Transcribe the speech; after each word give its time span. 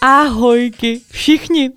Ahojky 0.00 1.00
všichni! 1.10 1.70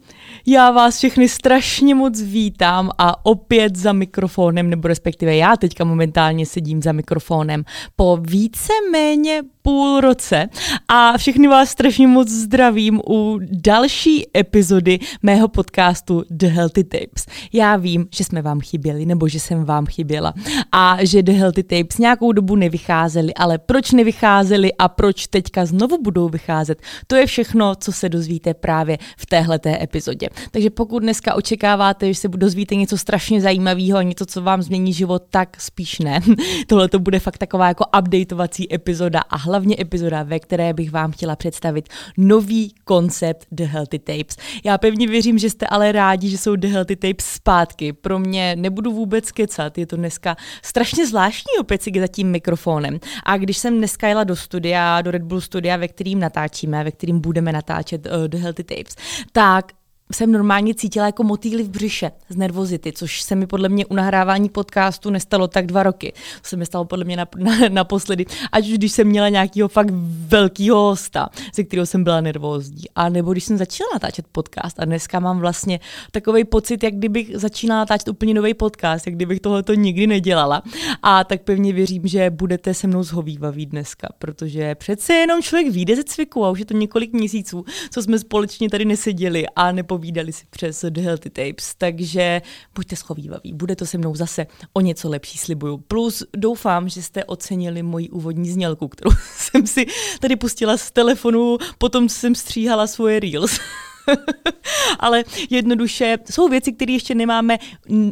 Já 0.45 0.71
vás 0.71 0.97
všechny 0.97 1.29
strašně 1.29 1.95
moc 1.95 2.21
vítám 2.21 2.89
a 2.97 3.25
opět 3.25 3.75
za 3.75 3.93
mikrofonem, 3.93 4.69
nebo 4.69 4.87
respektive 4.87 5.35
já 5.35 5.57
teďka 5.57 5.83
momentálně 5.83 6.45
sedím 6.45 6.81
za 6.81 6.91
mikrofonem 6.91 7.63
po 7.95 8.17
více-méně 8.21 9.41
půl 9.61 10.01
roce 10.01 10.49
a 10.87 11.17
všechny 11.17 11.47
vás 11.47 11.69
strašně 11.69 12.07
moc 12.07 12.29
zdravím 12.29 13.01
u 13.09 13.39
další 13.51 14.25
epizody 14.37 14.99
mého 15.23 15.47
podcastu 15.47 16.23
The 16.29 16.47
Healthy 16.47 16.83
Tapes. 16.83 17.25
Já 17.53 17.75
vím, 17.75 18.07
že 18.15 18.23
jsme 18.23 18.41
vám 18.41 18.59
chyběli, 18.59 19.05
nebo 19.05 19.27
že 19.27 19.39
jsem 19.39 19.65
vám 19.65 19.85
chyběla 19.85 20.33
a 20.71 20.97
že 21.01 21.23
The 21.23 21.31
Healthy 21.31 21.63
Tapes 21.63 21.97
nějakou 21.97 22.31
dobu 22.31 22.55
nevycházely, 22.55 23.33
ale 23.33 23.57
proč 23.57 23.91
nevycházely 23.91 24.73
a 24.73 24.87
proč 24.87 25.27
teďka 25.27 25.65
znovu 25.65 26.01
budou 26.01 26.29
vycházet, 26.29 26.81
to 27.07 27.15
je 27.15 27.25
všechno, 27.25 27.75
co 27.75 27.91
se 27.91 28.09
dozvíte 28.09 28.53
právě 28.53 28.97
v 29.17 29.25
téhleté 29.25 29.83
epizodě. 29.83 30.29
Takže 30.51 30.69
pokud 30.69 30.99
dneska 30.99 31.33
očekáváte, 31.33 32.13
že 32.13 32.19
se 32.19 32.27
dozvíte 32.27 32.75
něco 32.75 32.97
strašně 32.97 33.41
zajímavého, 33.41 34.01
něco, 34.01 34.25
co 34.25 34.41
vám 34.41 34.61
změní 34.61 34.93
život, 34.93 35.23
tak 35.29 35.61
spíš 35.61 35.99
ne. 35.99 36.19
Tohle 36.67 36.89
to 36.89 36.99
bude 36.99 37.19
fakt 37.19 37.37
taková 37.37 37.67
jako 37.67 37.85
updateovací 37.99 38.73
epizoda 38.73 39.19
a 39.19 39.37
hlavně 39.51 39.75
epizoda, 39.79 40.23
ve 40.23 40.39
které 40.39 40.73
bych 40.73 40.91
vám 40.91 41.11
chtěla 41.11 41.35
představit 41.35 41.89
nový 42.17 42.75
koncept 42.83 43.47
The 43.51 43.63
Healthy 43.63 43.99
Tapes. 43.99 44.37
Já 44.63 44.77
pevně 44.77 45.07
věřím, 45.07 45.37
že 45.37 45.49
jste 45.49 45.67
ale 45.67 45.91
rádi, 45.91 46.29
že 46.29 46.37
jsou 46.37 46.55
The 46.55 46.67
Healthy 46.67 46.95
Tapes 46.95 47.25
zpátky. 47.25 47.93
Pro 47.93 48.19
mě 48.19 48.55
nebudu 48.55 48.91
vůbec 48.91 49.31
kecat, 49.31 49.77
je 49.77 49.85
to 49.85 49.95
dneska 49.95 50.35
strašně 50.63 51.07
zvláštní 51.07 51.59
opět 51.59 51.81
si 51.81 51.91
za 51.99 52.07
tím 52.07 52.31
mikrofonem. 52.31 52.99
A 53.23 53.37
když 53.37 53.57
jsem 53.57 53.77
dneska 53.77 54.07
jela 54.07 54.23
do 54.23 54.35
studia, 54.35 55.01
do 55.01 55.11
Red 55.11 55.23
Bull 55.23 55.41
studia, 55.41 55.77
ve 55.77 55.87
kterým 55.87 56.19
natáčíme, 56.19 56.83
ve 56.83 56.91
kterým 56.91 57.19
budeme 57.19 57.51
natáčet 57.51 58.05
uh, 58.05 58.27
The 58.27 58.37
Healthy 58.37 58.63
Tapes, 58.63 58.95
tak 59.31 59.71
jsem 60.13 60.31
normálně 60.31 60.75
cítila 60.75 61.05
jako 61.05 61.23
motýly 61.23 61.63
v 61.63 61.69
břiše 61.69 62.11
z 62.29 62.35
nervozity, 62.35 62.91
což 62.91 63.21
se 63.21 63.35
mi 63.35 63.47
podle 63.47 63.69
mě 63.69 63.85
u 63.85 63.95
nahrávání 63.95 64.49
podcastu 64.49 65.09
nestalo 65.09 65.47
tak 65.47 65.65
dva 65.65 65.83
roky. 65.83 66.13
To 66.41 66.47
se 66.47 66.57
mi 66.57 66.65
stalo 66.65 66.85
podle 66.85 67.05
mě 67.05 67.17
naposledy, 67.69 68.25
ať 68.51 68.67
už 68.67 68.77
když 68.77 68.91
jsem 68.91 69.07
měla 69.07 69.29
nějakého 69.29 69.69
fakt 69.69 69.89
velkého 70.27 70.77
hosta, 70.77 71.29
ze 71.55 71.63
kterého 71.63 71.85
jsem 71.85 72.03
byla 72.03 72.21
nervózní, 72.21 72.83
a 72.95 73.09
nebo 73.09 73.31
když 73.31 73.43
jsem 73.43 73.57
začala 73.57 73.89
natáčet 73.93 74.25
podcast 74.31 74.79
a 74.79 74.85
dneska 74.85 75.19
mám 75.19 75.39
vlastně 75.39 75.79
takový 76.11 76.43
pocit, 76.43 76.83
jak 76.83 76.93
kdybych 76.93 77.37
začínala 77.37 77.81
natáčet 77.81 78.07
úplně 78.07 78.33
nový 78.33 78.53
podcast, 78.53 79.07
jak 79.07 79.15
kdybych 79.15 79.39
tohoto 79.39 79.73
nikdy 79.73 80.07
nedělala. 80.07 80.63
A 81.03 81.23
tak 81.23 81.41
pevně 81.41 81.73
věřím, 81.73 82.07
že 82.07 82.29
budete 82.29 82.73
se 82.73 82.87
mnou 82.87 83.03
zhovývaví 83.03 83.65
dneska, 83.65 84.07
protože 84.19 84.75
přece 84.75 85.13
jenom 85.13 85.41
člověk 85.41 85.73
vyjde 85.73 85.95
ze 85.95 86.03
cviku 86.03 86.45
a 86.45 86.49
už 86.49 86.59
je 86.59 86.65
to 86.65 86.73
několik 86.73 87.13
měsíců, 87.13 87.65
co 87.91 88.01
jsme 88.01 88.19
společně 88.19 88.69
tady 88.69 88.85
neseděli 88.85 89.45
a 89.55 89.71
nepo 89.71 89.97
povídali 90.01 90.33
si 90.33 90.45
přes 90.49 90.85
The 90.89 91.01
Healthy 91.01 91.29
Tapes, 91.29 91.75
takže 91.77 92.41
buďte 92.75 92.95
schovývaví, 92.95 93.53
bude 93.53 93.75
to 93.75 93.85
se 93.85 93.97
mnou 93.97 94.15
zase 94.15 94.47
o 94.73 94.81
něco 94.81 95.09
lepší, 95.09 95.37
slibuju. 95.37 95.77
Plus 95.77 96.23
doufám, 96.33 96.89
že 96.89 97.01
jste 97.01 97.25
ocenili 97.25 97.83
moji 97.83 98.09
úvodní 98.09 98.49
znělku, 98.49 98.87
kterou 98.87 99.11
jsem 99.37 99.67
si 99.67 99.85
tady 100.19 100.35
pustila 100.35 100.77
z 100.77 100.91
telefonu, 100.91 101.57
potom 101.77 102.09
jsem 102.09 102.35
stříhala 102.35 102.87
svoje 102.87 103.19
reels. 103.19 103.59
Ale 104.99 105.23
jednoduše 105.49 106.17
jsou 106.31 106.47
věci, 106.47 106.73
které 106.73 106.93
ještě 106.93 107.15
nemáme 107.15 107.57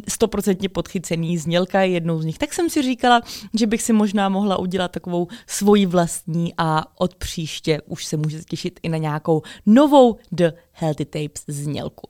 stoprocentně 0.08 0.68
podchycený. 0.68 1.38
Znělka 1.38 1.80
je 1.80 1.88
jednou 1.88 2.20
z 2.20 2.24
nich. 2.24 2.38
Tak 2.38 2.54
jsem 2.54 2.70
si 2.70 2.82
říkala, 2.82 3.20
že 3.54 3.66
bych 3.66 3.82
si 3.82 3.92
možná 3.92 4.28
mohla 4.28 4.58
udělat 4.58 4.90
takovou 4.90 5.28
svoji 5.46 5.86
vlastní 5.86 6.54
a 6.58 7.00
od 7.00 7.14
příště 7.14 7.80
už 7.86 8.04
se 8.04 8.16
můžete 8.16 8.44
těšit 8.44 8.80
i 8.82 8.88
na 8.88 8.98
nějakou 8.98 9.42
novou 9.66 10.16
The 10.32 10.50
Healthy 10.72 11.04
Tapes 11.04 11.44
znělku. 11.48 12.08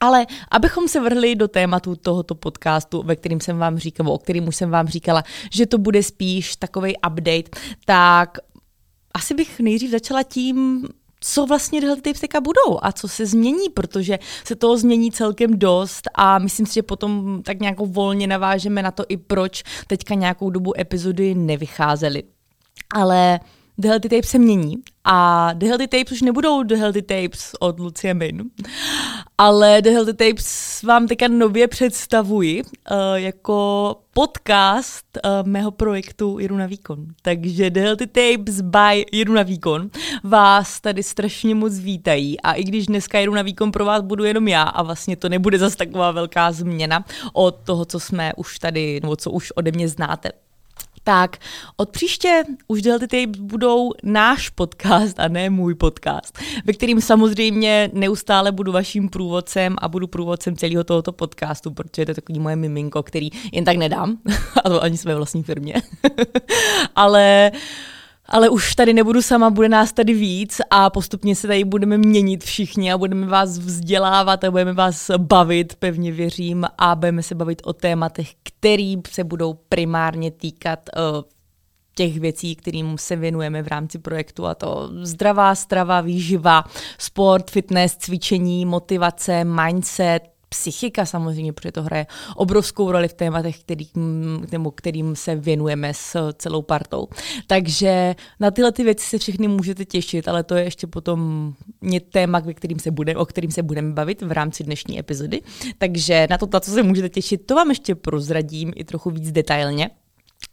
Ale 0.00 0.26
abychom 0.50 0.88
se 0.88 1.00
vrhli 1.00 1.34
do 1.34 1.48
tématu 1.48 1.96
tohoto 1.96 2.34
podcastu, 2.34 3.02
ve 3.02 3.16
kterým 3.16 3.40
jsem 3.40 3.58
vám 3.58 3.78
říkala, 3.78 4.10
o 4.10 4.18
kterým 4.18 4.48
už 4.48 4.56
jsem 4.56 4.70
vám 4.70 4.88
říkala, 4.88 5.22
že 5.52 5.66
to 5.66 5.78
bude 5.78 6.02
spíš 6.02 6.56
takový 6.56 6.96
update, 6.96 7.50
tak 7.84 8.38
asi 9.14 9.34
bych 9.34 9.60
nejdřív 9.60 9.90
začala 9.90 10.22
tím, 10.22 10.88
co 11.20 11.46
vlastně 11.46 11.80
tyhle 11.80 11.96
ty 11.96 12.12
teďka 12.12 12.40
budou 12.40 12.78
a 12.82 12.92
co 12.92 13.08
se 13.08 13.26
změní, 13.26 13.68
protože 13.68 14.18
se 14.44 14.56
toho 14.56 14.78
změní 14.78 15.12
celkem 15.12 15.58
dost 15.58 16.08
a 16.14 16.38
myslím 16.38 16.66
si, 16.66 16.74
že 16.74 16.82
potom 16.82 17.42
tak 17.42 17.60
nějakou 17.60 17.86
volně 17.86 18.26
navážeme 18.26 18.82
na 18.82 18.90
to 18.90 19.04
i 19.08 19.16
proč 19.16 19.62
teďka 19.86 20.14
nějakou 20.14 20.50
dobu 20.50 20.80
epizody 20.80 21.34
nevycházely. 21.34 22.22
Ale 22.94 23.40
The 23.80 23.88
Healthy 23.88 24.08
Tapes 24.08 24.30
se 24.30 24.38
mění 24.38 24.76
a 25.04 25.50
The 25.52 25.66
Healthy 25.66 25.88
Tapes 25.88 26.12
už 26.12 26.22
nebudou 26.22 26.62
The 26.62 26.74
Healthy 26.74 27.02
Tapes 27.02 27.52
od 27.60 27.80
Lucie 27.80 28.14
Min, 28.14 28.42
ale 29.38 29.82
The 29.82 29.90
Healthy 29.90 30.14
Tapes 30.14 30.82
vám 30.82 31.06
teďka 31.06 31.28
nově 31.28 31.68
představuji 31.68 32.62
uh, 32.62 32.70
jako 33.14 33.96
podcast 34.12 35.04
uh, 35.24 35.48
mého 35.48 35.70
projektu 35.70 36.38
Jiru 36.38 36.56
na 36.56 36.66
výkon. 36.66 37.06
Takže 37.22 37.70
The 37.70 37.80
Healthy 37.80 38.06
Tapes 38.06 38.60
by 38.60 39.06
Jiru 39.12 39.32
na 39.32 39.42
výkon 39.42 39.90
vás 40.24 40.80
tady 40.80 41.02
strašně 41.02 41.54
moc 41.54 41.78
vítají 41.78 42.40
a 42.40 42.52
i 42.52 42.64
když 42.64 42.86
dneska 42.86 43.18
Jiru 43.18 43.34
na 43.34 43.42
výkon 43.42 43.72
pro 43.72 43.84
vás 43.84 44.02
budu 44.02 44.24
jenom 44.24 44.48
já 44.48 44.62
a 44.62 44.82
vlastně 44.82 45.16
to 45.16 45.28
nebude 45.28 45.58
zase 45.58 45.76
taková 45.76 46.10
velká 46.10 46.52
změna 46.52 47.04
od 47.32 47.56
toho, 47.64 47.84
co 47.84 48.00
jsme 48.00 48.32
už 48.36 48.58
tady, 48.58 49.00
nebo 49.02 49.16
co 49.16 49.30
už 49.30 49.52
ode 49.56 49.72
mě 49.72 49.88
znáte 49.88 50.32
tak 51.08 51.38
od 51.76 51.90
příště 51.90 52.44
už 52.66 52.82
Delty 52.82 53.06
Tapes 53.08 53.40
budou 53.40 53.90
náš 54.02 54.48
podcast 54.48 55.20
a 55.20 55.28
ne 55.28 55.50
můj 55.50 55.74
podcast, 55.74 56.38
ve 56.64 56.72
kterým 56.72 57.00
samozřejmě 57.00 57.90
neustále 57.92 58.52
budu 58.52 58.72
vaším 58.72 59.08
průvodcem 59.08 59.76
a 59.78 59.88
budu 59.88 60.06
průvodcem 60.06 60.56
celého 60.56 60.84
tohoto 60.84 61.12
podcastu, 61.12 61.70
protože 61.70 62.04
to 62.04 62.10
je 62.10 62.14
takový 62.14 62.38
moje 62.38 62.56
miminko, 62.56 63.02
který 63.02 63.30
jen 63.52 63.64
tak 63.64 63.76
nedám, 63.76 64.18
a 64.64 64.68
to 64.68 64.82
ani 64.82 64.96
své 64.96 65.14
vlastní 65.14 65.42
firmě. 65.42 65.74
Ale 66.96 67.50
uh, 67.54 67.58
ale 68.28 68.48
už 68.48 68.74
tady 68.74 68.94
nebudu 68.94 69.22
sama, 69.22 69.50
bude 69.50 69.68
nás 69.68 69.92
tady 69.92 70.14
víc 70.14 70.60
a 70.70 70.90
postupně 70.90 71.36
se 71.36 71.46
tady 71.46 71.64
budeme 71.64 71.98
měnit 71.98 72.44
všichni 72.44 72.92
a 72.92 72.98
budeme 72.98 73.26
vás 73.26 73.58
vzdělávat 73.58 74.44
a 74.44 74.50
budeme 74.50 74.72
vás 74.72 75.10
bavit, 75.16 75.74
pevně 75.74 76.12
věřím, 76.12 76.66
a 76.78 76.94
budeme 76.94 77.22
se 77.22 77.34
bavit 77.34 77.62
o 77.64 77.72
tématech, 77.72 78.30
které 78.42 78.94
se 79.10 79.24
budou 79.24 79.54
primárně 79.68 80.30
týkat 80.30 80.80
uh, 80.96 81.22
těch 81.94 82.20
věcí, 82.20 82.56
kterým 82.56 82.98
se 82.98 83.16
věnujeme 83.16 83.62
v 83.62 83.68
rámci 83.68 83.98
projektu 83.98 84.46
a 84.46 84.54
to 84.54 84.90
zdravá 85.02 85.54
strava, 85.54 86.00
výživa, 86.00 86.64
sport, 86.98 87.50
fitness, 87.50 87.96
cvičení, 87.96 88.66
motivace, 88.66 89.44
mindset, 89.44 90.20
psychika 90.48 91.06
samozřejmě, 91.06 91.52
protože 91.52 91.72
to 91.72 91.82
hraje 91.82 92.06
obrovskou 92.36 92.92
roli 92.92 93.08
v 93.08 93.14
tématech, 93.14 93.60
kterým, 93.60 94.46
kterým 94.74 95.16
se 95.16 95.36
věnujeme 95.36 95.94
s 95.94 96.32
celou 96.32 96.62
partou. 96.62 97.08
Takže 97.46 98.14
na 98.40 98.50
tyhle 98.50 98.72
ty 98.72 98.84
věci 98.84 99.06
se 99.06 99.18
všechny 99.18 99.48
můžete 99.48 99.84
těšit, 99.84 100.28
ale 100.28 100.42
to 100.44 100.54
je 100.54 100.64
ještě 100.64 100.86
potom 100.86 101.52
téma, 102.10 102.38
ve 102.38 102.54
kterým 102.54 102.78
se 102.78 102.90
bude, 102.90 103.16
o 103.16 103.26
kterým 103.26 103.50
se 103.50 103.62
budeme 103.62 103.92
bavit 103.92 104.22
v 104.22 104.32
rámci 104.32 104.64
dnešní 104.64 104.98
epizody. 104.98 105.40
Takže 105.78 106.26
na 106.30 106.38
to, 106.38 106.48
na 106.52 106.60
co 106.60 106.70
se 106.70 106.82
můžete 106.82 107.08
těšit, 107.08 107.46
to 107.46 107.54
vám 107.54 107.68
ještě 107.68 107.94
prozradím 107.94 108.72
i 108.76 108.84
trochu 108.84 109.10
víc 109.10 109.32
detailně. 109.32 109.90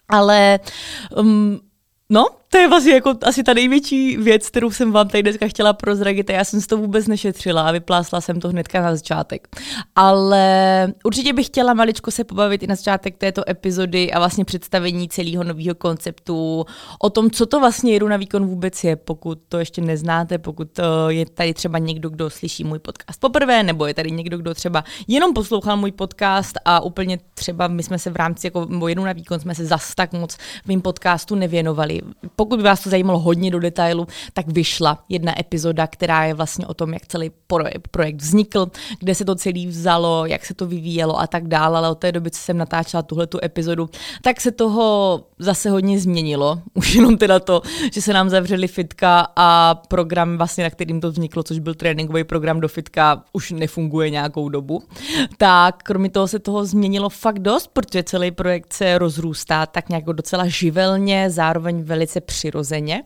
Ale 0.09 0.59
um, 1.17 1.59
No, 2.09 2.25
to 2.55 2.59
je 2.59 2.67
vlastně 2.67 2.93
jako 2.93 3.13
asi 3.23 3.43
ta 3.43 3.53
největší 3.53 4.17
věc, 4.17 4.49
kterou 4.49 4.71
jsem 4.71 4.91
vám 4.91 5.07
tady 5.07 5.23
dneska 5.23 5.47
chtěla 5.47 5.73
prozradit 5.73 6.29
já 6.29 6.43
jsem 6.43 6.61
si 6.61 6.67
to 6.67 6.77
vůbec 6.77 7.07
nešetřila 7.07 7.61
a 7.61 7.71
vyplásla 7.71 8.21
jsem 8.21 8.39
to 8.39 8.49
hnedka 8.49 8.81
na 8.81 8.95
začátek. 8.95 9.47
Ale 9.95 10.93
určitě 11.03 11.33
bych 11.33 11.45
chtěla 11.45 11.73
maličko 11.73 12.11
se 12.11 12.23
pobavit 12.23 12.63
i 12.63 12.67
na 12.67 12.75
začátek 12.75 13.17
této 13.17 13.49
epizody 13.49 14.11
a 14.11 14.19
vlastně 14.19 14.45
představení 14.45 15.09
celého 15.09 15.43
nového 15.43 15.75
konceptu 15.75 16.65
o 16.99 17.09
tom, 17.09 17.31
co 17.31 17.45
to 17.45 17.59
vlastně 17.59 17.93
jedu 17.93 18.07
na 18.07 18.17
výkon 18.17 18.45
vůbec 18.45 18.83
je, 18.83 18.95
pokud 18.95 19.39
to 19.49 19.59
ještě 19.59 19.81
neznáte, 19.81 20.37
pokud 20.37 20.79
eh, 20.79 20.83
je 21.07 21.25
tady 21.25 21.53
třeba 21.53 21.77
někdo, 21.77 22.09
kdo 22.09 22.29
slyší 22.29 22.63
můj 22.63 22.79
podcast 22.79 23.19
poprvé, 23.19 23.63
nebo 23.63 23.85
je 23.85 23.93
tady 23.93 24.11
někdo, 24.11 24.37
kdo 24.37 24.53
třeba 24.53 24.83
jenom 25.07 25.33
poslouchal 25.33 25.77
můj 25.77 25.91
podcast 25.91 26.55
a 26.65 26.79
úplně 26.79 27.19
třeba 27.33 27.67
my 27.67 27.83
jsme 27.83 27.99
se 27.99 28.09
v 28.09 28.15
rámci 28.15 28.47
jako 28.47 28.87
jedu 28.87 29.03
na 29.03 29.13
výkon 29.13 29.39
jsme 29.39 29.55
se 29.55 29.65
zas 29.65 29.95
tak 29.95 30.13
moc 30.13 30.35
v 30.35 30.67
mým 30.67 30.81
podcastu 30.81 31.35
nevěnovali. 31.35 32.01
By 32.49 32.63
vás 32.63 32.83
to 32.83 32.89
zajímalo 32.89 33.19
hodně 33.19 33.51
do 33.51 33.59
detailu, 33.59 34.07
tak 34.33 34.47
vyšla 34.47 35.03
jedna 35.09 35.39
epizoda, 35.39 35.87
která 35.87 36.25
je 36.25 36.33
vlastně 36.33 36.67
o 36.67 36.73
tom, 36.73 36.93
jak 36.93 37.07
celý 37.07 37.31
projekt 37.91 38.21
vznikl, 38.21 38.67
kde 38.99 39.15
se 39.15 39.25
to 39.25 39.35
celý 39.35 39.67
vzalo, 39.67 40.25
jak 40.25 40.45
se 40.45 40.53
to 40.53 40.67
vyvíjelo 40.67 41.19
a 41.19 41.27
tak 41.27 41.47
dále, 41.47 41.77
ale 41.77 41.89
od 41.89 41.95
té 41.95 42.11
doby, 42.11 42.31
co 42.31 42.39
jsem 42.39 42.57
natáčela 42.57 43.03
tuhle 43.03 43.27
tu 43.27 43.39
epizodu, 43.43 43.89
tak 44.21 44.41
se 44.41 44.51
toho 44.51 45.23
zase 45.39 45.69
hodně 45.69 45.99
změnilo. 45.99 46.61
Už 46.73 46.95
jenom 46.95 47.17
teda 47.17 47.39
to, 47.39 47.61
že 47.93 48.01
se 48.01 48.13
nám 48.13 48.29
zavřeli 48.29 48.67
fitka 48.67 49.27
a 49.35 49.75
program, 49.87 50.37
vlastně, 50.37 50.63
na 50.63 50.69
kterým 50.69 51.01
to 51.01 51.11
vzniklo, 51.11 51.43
což 51.43 51.59
byl 51.59 51.73
tréninkový 51.73 52.23
program 52.23 52.59
do 52.59 52.67
fitka, 52.67 53.23
už 53.33 53.51
nefunguje 53.51 54.09
nějakou 54.09 54.49
dobu. 54.49 54.83
Tak 55.37 55.83
kromě 55.83 56.09
toho 56.09 56.27
se 56.27 56.39
toho 56.39 56.65
změnilo 56.65 57.09
fakt 57.09 57.39
dost, 57.39 57.69
protože 57.73 58.03
celý 58.03 58.31
projekt 58.31 58.73
se 58.73 58.97
rozrůstá 58.97 59.65
tak 59.65 59.89
nějak 59.89 60.03
docela 60.05 60.47
živelně, 60.47 61.29
zároveň 61.29 61.83
velice 61.83 62.21
přirozeně, 62.25 63.03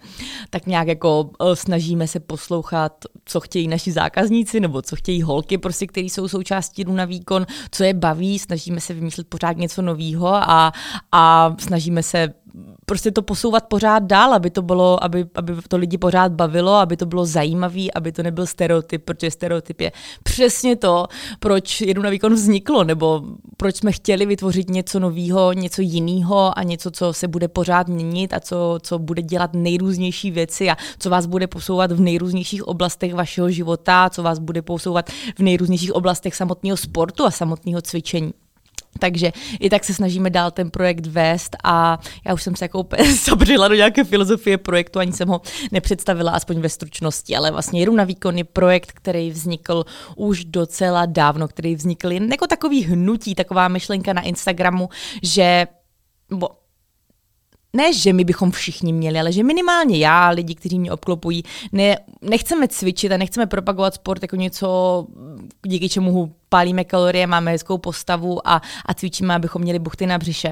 tak 0.49 0.67
nějak 0.67 0.87
jako 0.87 1.21
uh, 1.21 1.53
snažíme 1.53 2.07
se 2.07 2.19
poslouchat, 2.19 3.05
co 3.25 3.39
chtějí 3.39 3.67
naši 3.67 3.91
zákazníci 3.91 4.59
nebo 4.59 4.81
co 4.81 4.95
chtějí 4.95 5.21
holky, 5.21 5.57
prostě, 5.57 5.87
které 5.87 6.05
jsou 6.05 6.27
součástí 6.27 6.83
jdu 6.83 6.93
na 6.93 7.05
výkon, 7.05 7.45
co 7.71 7.83
je 7.83 7.93
baví, 7.93 8.39
snažíme 8.39 8.81
se 8.81 8.93
vymýšlet 8.93 9.27
pořád 9.27 9.57
něco 9.57 9.81
nového 9.81 10.27
a, 10.27 10.73
a 11.11 11.55
snažíme 11.59 12.03
se 12.03 12.33
prostě 12.85 13.11
to 13.11 13.21
posouvat 13.21 13.67
pořád 13.67 14.03
dál, 14.03 14.33
aby 14.33 14.49
to 14.49 14.61
bylo, 14.61 15.03
aby, 15.03 15.25
aby 15.35 15.53
to 15.67 15.77
lidi 15.77 15.97
pořád 15.97 16.31
bavilo, 16.31 16.73
aby 16.73 16.97
to 16.97 17.05
bylo 17.05 17.25
zajímavý, 17.25 17.93
aby 17.93 18.11
to 18.11 18.23
nebyl 18.23 18.45
stereotyp, 18.45 19.05
protože 19.05 19.31
stereotyp 19.31 19.81
je 19.81 19.91
přesně 20.23 20.75
to, 20.75 21.07
proč 21.39 21.81
jedu 21.81 22.01
na 22.01 22.09
výkon 22.09 22.33
vzniklo, 22.33 22.83
nebo 22.83 23.23
proč 23.57 23.75
jsme 23.75 23.91
chtěli 23.91 24.25
vytvořit 24.25 24.69
něco 24.69 24.99
nového, 24.99 25.53
něco 25.53 25.81
jiného 25.81 26.59
a 26.59 26.63
něco, 26.63 26.91
co 26.91 27.13
se 27.13 27.27
bude 27.27 27.47
pořád 27.47 27.87
měnit 27.87 28.33
a 28.33 28.39
co, 28.39 28.77
co 28.81 28.99
bude 28.99 29.21
dělat 29.21 29.53
nejrůznější 29.53 30.31
věci 30.31 30.69
a 30.69 30.77
co 30.99 31.09
vás 31.09 31.25
bude 31.25 31.47
posouvat 31.47 31.91
v 31.91 31.99
nejrůznějších 31.99 32.67
oblastech 32.67 33.13
vašeho 33.13 33.49
života, 33.49 34.09
co 34.09 34.23
vás 34.23 34.39
bude 34.39 34.61
posouvat 34.61 35.09
v 35.37 35.39
nejrůznějších 35.39 35.93
oblastech 35.93 36.35
samotného 36.35 36.77
sportu 36.77 37.25
a 37.25 37.31
samotného 37.31 37.81
cvičení. 37.81 38.33
Takže 38.99 39.31
i 39.59 39.69
tak 39.69 39.83
se 39.83 39.93
snažíme 39.93 40.29
dál 40.29 40.51
ten 40.51 40.71
projekt 40.71 41.05
vést 41.05 41.55
a 41.63 41.99
já 42.25 42.33
už 42.33 42.43
jsem 42.43 42.55
se 42.55 42.65
jako 42.65 42.87
zabřila 43.25 43.67
do 43.67 43.75
nějaké 43.75 44.03
filozofie 44.03 44.57
projektu, 44.57 44.99
ani 44.99 45.13
jsem 45.13 45.27
ho 45.27 45.41
nepředstavila, 45.71 46.31
aspoň 46.31 46.59
ve 46.59 46.69
stručnosti, 46.69 47.35
ale 47.35 47.51
vlastně 47.51 47.79
Jedu 47.79 47.95
na 47.95 48.03
výkon 48.03 48.37
je 48.37 48.43
projekt, 48.43 48.91
který 48.91 49.31
vznikl 49.31 49.85
už 50.15 50.45
docela 50.45 51.05
dávno, 51.05 51.47
který 51.47 51.75
vznikl 51.75 52.11
jen 52.11 52.31
jako 52.31 52.47
takový 52.47 52.83
hnutí, 52.83 53.35
taková 53.35 53.67
myšlenka 53.67 54.13
na 54.13 54.21
Instagramu, 54.21 54.89
že 55.23 55.67
bo, 56.31 56.49
ne, 57.73 57.93
že 57.93 58.13
my 58.13 58.23
bychom 58.23 58.51
všichni 58.51 58.93
měli, 58.93 59.19
ale 59.19 59.31
že 59.31 59.43
minimálně 59.43 59.97
já, 59.97 60.29
lidi, 60.29 60.55
kteří 60.55 60.79
mě 60.79 60.91
obklopují, 60.91 61.43
ne, 61.71 61.97
nechceme 62.21 62.67
cvičit 62.67 63.11
a 63.11 63.17
nechceme 63.17 63.47
propagovat 63.47 63.93
sport 63.93 64.21
jako 64.21 64.35
něco, 64.35 65.07
díky 65.65 65.89
čemu 65.89 66.35
pálíme 66.49 66.83
kalorie, 66.83 67.27
máme 67.27 67.51
hezkou 67.51 67.77
postavu 67.77 68.47
a, 68.47 68.61
a 68.85 68.93
cvičíme, 68.93 69.35
abychom 69.35 69.61
měli 69.61 69.79
buchty 69.79 70.07
na 70.07 70.17
břiše. 70.17 70.49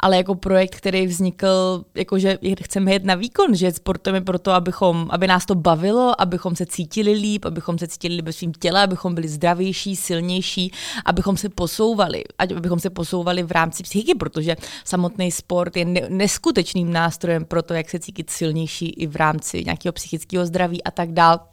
Ale 0.00 0.16
jako 0.16 0.34
projekt, 0.34 0.74
který 0.74 1.06
vznikl, 1.06 1.84
jakože 1.94 2.38
chceme 2.62 2.92
jet 2.92 3.04
na 3.04 3.14
výkon, 3.14 3.54
že 3.54 3.72
sportujeme 3.72 4.20
proto, 4.20 4.52
abychom, 4.52 5.08
aby 5.10 5.26
nás 5.26 5.46
to 5.46 5.54
bavilo, 5.54 6.20
abychom 6.20 6.56
se 6.56 6.66
cítili 6.66 7.12
líp, 7.12 7.44
abychom 7.44 7.78
se 7.78 7.86
cítili 7.86 8.14
líp 8.14 8.24
ve 8.24 8.32
svým 8.32 8.52
těle, 8.52 8.82
abychom 8.82 9.14
byli 9.14 9.28
zdravější, 9.28 9.96
silnější, 9.96 10.72
abychom 11.04 11.36
se 11.36 11.48
posouvali, 11.48 12.24
abychom 12.38 12.80
se 12.80 12.90
posouvali 12.90 13.42
v 13.42 13.50
rámci 13.50 13.82
psychiky, 13.82 14.14
protože 14.14 14.56
samotný 14.84 15.30
sport 15.32 15.76
je 15.76 15.84
neskutečným 16.08 16.92
nástrojem 16.92 17.44
pro 17.44 17.62
to, 17.62 17.74
jak 17.74 17.90
se 17.90 17.98
cítit 17.98 18.30
silnější 18.30 18.90
i 18.90 19.06
v 19.06 19.16
rámci 19.16 19.64
nějakého 19.64 19.92
psychického 19.92 20.46
zdraví 20.46 20.84
a 20.84 20.90
tak 20.90 21.12
dále. 21.12 21.51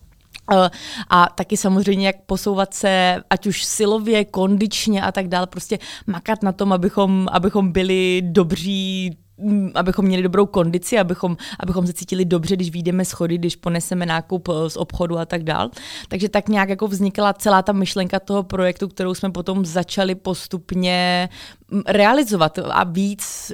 Eh, 0.52 0.70
a 1.10 1.28
taky 1.36 1.58
samozřejmě, 1.58 2.08
jak 2.08 2.16
posouvat 2.26 2.74
se, 2.74 3.24
ať 3.30 3.48
už 3.48 3.64
silově, 3.64 4.26
kondičně 4.26 5.02
a 5.02 5.12
tak 5.12 5.28
dále, 5.28 5.48
prostě 5.48 5.80
makat 6.08 6.44
na 6.44 6.52
tom, 6.52 6.74
abychom, 6.74 7.28
abychom 7.32 7.72
byli 7.72 8.22
dobří 8.26 9.18
mm, 9.38 9.72
abychom 9.76 10.06
měli 10.06 10.24
dobrou 10.24 10.46
kondici, 10.46 11.00
abychom, 11.00 11.38
abychom 11.60 11.88
se 11.88 11.94
cítili 11.94 12.26
dobře, 12.26 12.56
když 12.56 12.72
vyjdeme 12.72 13.06
schody, 13.06 13.38
když 13.38 13.56
poneseme 13.56 14.06
nákup 14.06 14.50
eh, 14.50 14.70
z 14.70 14.78
obchodu 14.78 15.18
a 15.18 15.26
tak 15.26 15.44
dál. 15.44 15.70
Takže 16.08 16.30
tak 16.30 16.50
nějak 16.50 16.70
jako 16.70 16.88
vznikla 16.88 17.34
celá 17.34 17.62
ta 17.62 17.72
myšlenka 17.72 18.20
toho 18.20 18.44
projektu, 18.44 18.88
kterou 18.88 19.14
jsme 19.14 19.32
potom 19.32 19.66
začali 19.66 20.16
postupně 20.16 21.30
mm, 21.72 21.82
realizovat 21.88 22.60
a 22.60 22.84
víc 22.84 23.52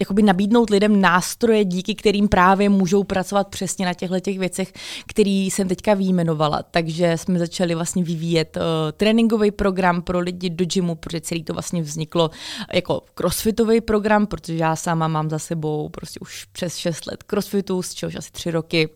jakoby 0.00 0.22
nabídnout 0.22 0.70
lidem 0.70 1.00
nástroje, 1.00 1.64
díky 1.64 1.94
kterým 1.94 2.28
právě 2.28 2.68
můžou 2.68 3.04
pracovat 3.04 3.48
přesně 3.48 3.86
na 3.86 3.94
těchto 3.94 4.20
těch 4.20 4.38
věcech, 4.38 4.72
které 5.06 5.30
jsem 5.30 5.68
teďka 5.68 5.94
výjmenovala. 5.94 6.62
Takže 6.70 7.16
jsme 7.16 7.38
začali 7.38 7.74
vlastně 7.74 8.04
vyvíjet 8.04 8.56
uh, 8.56 8.62
tréninkový 8.92 9.50
program 9.50 10.02
pro 10.02 10.18
lidi 10.18 10.50
do 10.50 10.64
gymu, 10.64 10.94
protože 10.94 11.20
celý 11.20 11.44
to 11.44 11.52
vlastně 11.52 11.82
vzniklo 11.82 12.30
jako 12.72 13.02
crossfitový 13.14 13.80
program, 13.80 14.26
protože 14.26 14.56
já 14.56 14.76
sama 14.76 15.08
mám 15.08 15.30
za 15.30 15.38
sebou 15.38 15.88
prostě 15.88 16.20
už 16.20 16.44
přes 16.44 16.76
6 16.76 17.06
let 17.06 17.22
crossfitu, 17.22 17.82
z 17.82 17.94
čehož 17.94 18.14
asi 18.14 18.32
3 18.32 18.50
roky 18.50 18.88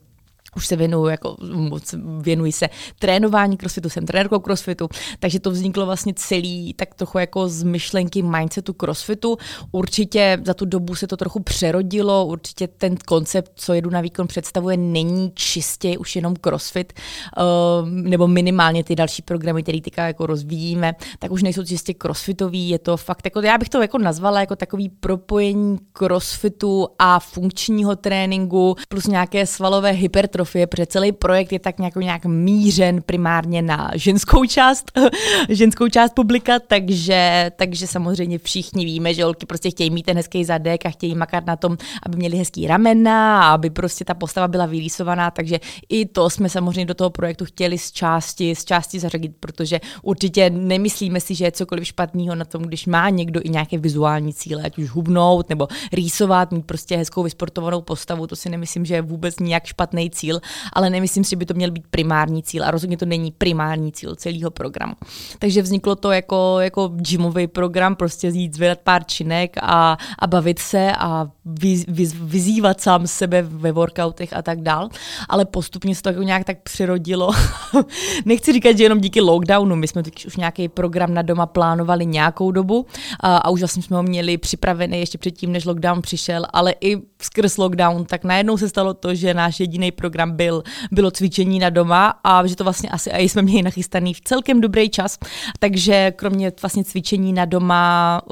už 0.57 0.67
se 0.67 0.77
věnuju, 0.77 1.07
jako 1.07 1.37
moc 1.55 1.95
věnuji 2.21 2.53
se 2.53 2.69
trénování 2.99 3.57
crossfitu, 3.57 3.89
jsem 3.89 4.07
trenérkou 4.07 4.39
crossfitu, 4.39 4.89
takže 5.19 5.41
to 5.41 5.51
vzniklo 5.51 5.87
vlastně 5.87 6.15
celý 6.17 6.75
tak 6.75 6.95
trochu 6.95 7.19
jako 7.19 7.49
z 7.49 7.63
myšlenky 7.63 8.23
mindsetu 8.23 8.73
crossfitu. 8.73 9.37
Určitě 9.73 10.39
za 10.45 10.55
tu 10.55 10.65
dobu 10.65 10.95
se 10.95 11.07
to 11.07 11.17
trochu 11.17 11.43
přerodilo, 11.43 12.27
určitě 12.27 12.69
ten 12.69 12.97
koncept, 12.97 13.53
co 13.55 13.73
jedu 13.73 13.91
na 13.91 14.01
výkon 14.01 14.27
představuje, 14.27 14.77
není 14.77 15.33
čistě 15.35 15.99
už 15.99 16.17
jenom 16.17 16.37
crossfit, 16.37 16.93
uh, 16.93 17.89
nebo 17.89 18.29
minimálně 18.29 18.85
ty 18.85 18.97
další 18.97 19.23
programy, 19.23 19.63
které 19.63 19.81
teďka 19.81 20.07
jako 20.07 20.27
rozvíjíme, 20.27 20.95
tak 21.19 21.31
už 21.31 21.43
nejsou 21.43 21.65
čistě 21.65 21.95
crossfitový, 21.95 22.69
je 22.69 22.79
to 22.79 22.97
fakt, 22.97 23.25
jako, 23.25 23.41
já 23.41 23.59
bych 23.59 23.69
to 23.69 23.83
jako 23.83 23.99
nazvala 23.99 24.41
jako 24.41 24.57
takový 24.57 24.89
propojení 24.89 25.79
crossfitu 25.93 26.89
a 26.99 27.21
funkčního 27.21 27.97
tréninku 27.97 28.77
plus 28.89 29.07
nějaké 29.07 29.47
svalové 29.47 29.91
hypertrofie 29.91 30.42
hypertrofie, 30.43 30.67
protože 30.67 30.87
celý 30.87 31.13
projekt 31.13 31.53
je 31.53 31.59
tak 31.59 31.79
nějak, 31.79 31.97
nějak 31.97 32.25
mířen 32.27 33.03
primárně 33.03 33.63
na 33.63 33.91
ženskou 33.95 34.45
část, 34.45 34.93
ženskou 35.49 35.89
část 35.89 36.15
publika, 36.15 36.59
takže, 36.59 37.51
takže 37.57 37.87
samozřejmě 37.87 38.39
všichni 38.39 38.85
víme, 38.85 39.15
že 39.15 39.25
holky 39.25 39.47
prostě 39.47 39.71
chtějí 39.71 39.91
mít 39.91 40.03
ten 40.03 40.17
hezký 40.17 40.45
zadek 40.45 40.87
a 40.87 40.91
chtějí 40.91 41.15
makat 41.15 41.47
na 41.47 41.57
tom, 41.57 41.77
aby 42.03 42.17
měli 42.17 42.37
hezký 42.37 42.67
ramena, 42.67 43.51
aby 43.53 43.71
prostě 43.71 44.05
ta 44.05 44.15
postava 44.15 44.49
byla 44.49 44.67
vylísovaná, 44.67 45.31
takže 45.31 45.61
i 45.89 46.07
to 46.07 46.31
jsme 46.31 46.49
samozřejmě 46.49 46.87
do 46.87 46.95
toho 46.95 47.11
projektu 47.11 47.45
chtěli 47.45 47.79
z 47.79 47.93
části, 47.93 48.55
z 48.55 48.65
části 48.65 48.99
zařadit, 48.99 49.33
protože 49.41 49.81
určitě 50.03 50.51
nemyslíme 50.51 51.21
si, 51.21 51.35
že 51.35 51.45
je 51.45 51.53
cokoliv 51.53 51.87
špatného 51.87 52.35
na 52.35 52.45
tom, 52.45 52.63
když 52.63 52.87
má 52.87 53.09
někdo 53.09 53.41
i 53.45 53.49
nějaké 53.49 53.79
vizuální 53.79 54.35
cíle, 54.35 54.63
ať 54.63 54.79
už 54.79 54.89
hubnout 54.91 55.49
nebo 55.49 55.69
rýsovat, 55.93 56.53
mít 56.53 56.67
prostě 56.67 56.97
hezkou 56.97 57.23
vysportovanou 57.23 57.81
postavu, 57.81 58.27
to 58.27 58.37
si 58.37 58.51
nemyslím, 58.51 58.85
že 58.85 58.95
je 58.95 59.03
vůbec 59.03 59.39
nějak 59.41 59.65
špatný 59.65 60.11
cíl 60.11 60.32
cíl, 60.33 60.41
ale 60.73 60.91
nemyslím 60.91 61.25
si, 61.25 61.31
že 61.31 61.37
by 61.37 61.47
to 61.47 61.55
měl 61.55 61.71
být 61.71 61.85
primární 61.91 62.43
cíl 62.43 62.65
a 62.65 62.71
rozhodně 62.71 62.97
to 62.97 63.07
není 63.07 63.33
primární 63.33 63.93
cíl 63.93 64.15
celého 64.15 64.51
programu. 64.51 64.95
Takže 65.39 65.63
vzniklo 65.63 65.97
to 65.97 66.11
jako, 66.13 66.57
jako 66.61 66.89
gymový 66.89 67.47
program, 67.47 67.97
prostě 67.97 68.29
jít 68.29 68.55
zvedat 68.55 68.79
pár 68.79 69.05
činek 69.05 69.57
a, 69.63 69.99
a 70.19 70.27
bavit 70.27 70.59
se 70.59 70.93
a 70.99 71.29
vy, 71.45 71.85
vy, 71.89 72.07
vyzývat 72.07 72.81
sám 72.81 73.07
sebe 73.07 73.43
ve 73.43 73.73
workoutech 73.73 74.33
a 74.33 74.43
tak 74.43 74.61
dál, 74.61 74.89
ale 75.29 75.45
postupně 75.45 75.95
se 75.95 76.03
to 76.03 76.09
jako 76.09 76.23
nějak 76.23 76.45
tak 76.45 76.63
přirodilo. 76.63 77.31
Nechci 78.25 78.53
říkat, 78.53 78.79
že 78.79 78.85
jenom 78.85 79.01
díky 79.01 79.21
lockdownu, 79.21 79.77
my 79.77 79.89
jsme 79.89 80.03
už 80.27 80.37
nějaký 80.37 80.69
program 80.69 81.15
na 81.15 81.23
doma 81.23 81.47
plánovali 81.47 82.07
nějakou 82.07 82.51
dobu 82.51 82.87
a, 83.21 83.37
a 83.37 83.51
už 83.51 83.61
vlastně 83.61 83.83
jsme 83.83 83.97
ho 83.97 84.03
měli 84.03 84.39
připravený 84.39 84.99
ještě 85.01 85.19
předtím, 85.19 85.53
než 85.53 85.65
lockdown 85.65 86.03
přišel, 86.03 86.47
ale 86.53 86.75
i 86.81 86.97
skrz 87.23 87.57
lockdown, 87.57 88.05
tak 88.05 88.25
najednou 88.25 88.57
se 88.57 88.69
stalo 88.69 88.95
to, 88.95 89.15
že 89.15 89.35
náš 89.35 89.61
jediný 89.61 89.91
program 89.91 90.22
program 90.23 90.37
byl, 90.37 90.63
bylo 90.91 91.11
cvičení 91.11 91.59
na 91.59 91.71
doma 91.71 92.15
a 92.25 92.47
že 92.47 92.57
to 92.57 92.65
vlastně 92.65 92.89
asi 92.89 93.11
i 93.11 93.29
jsme 93.29 93.43
měli 93.43 93.63
nachystaný 93.63 94.15
v 94.15 94.21
celkem 94.21 94.61
dobrý 94.61 94.91
čas, 94.91 95.19
takže 95.59 96.13
kromě 96.17 96.53
vlastně 96.63 96.85
cvičení 96.85 97.33
na 97.33 97.45
doma 97.45 98.23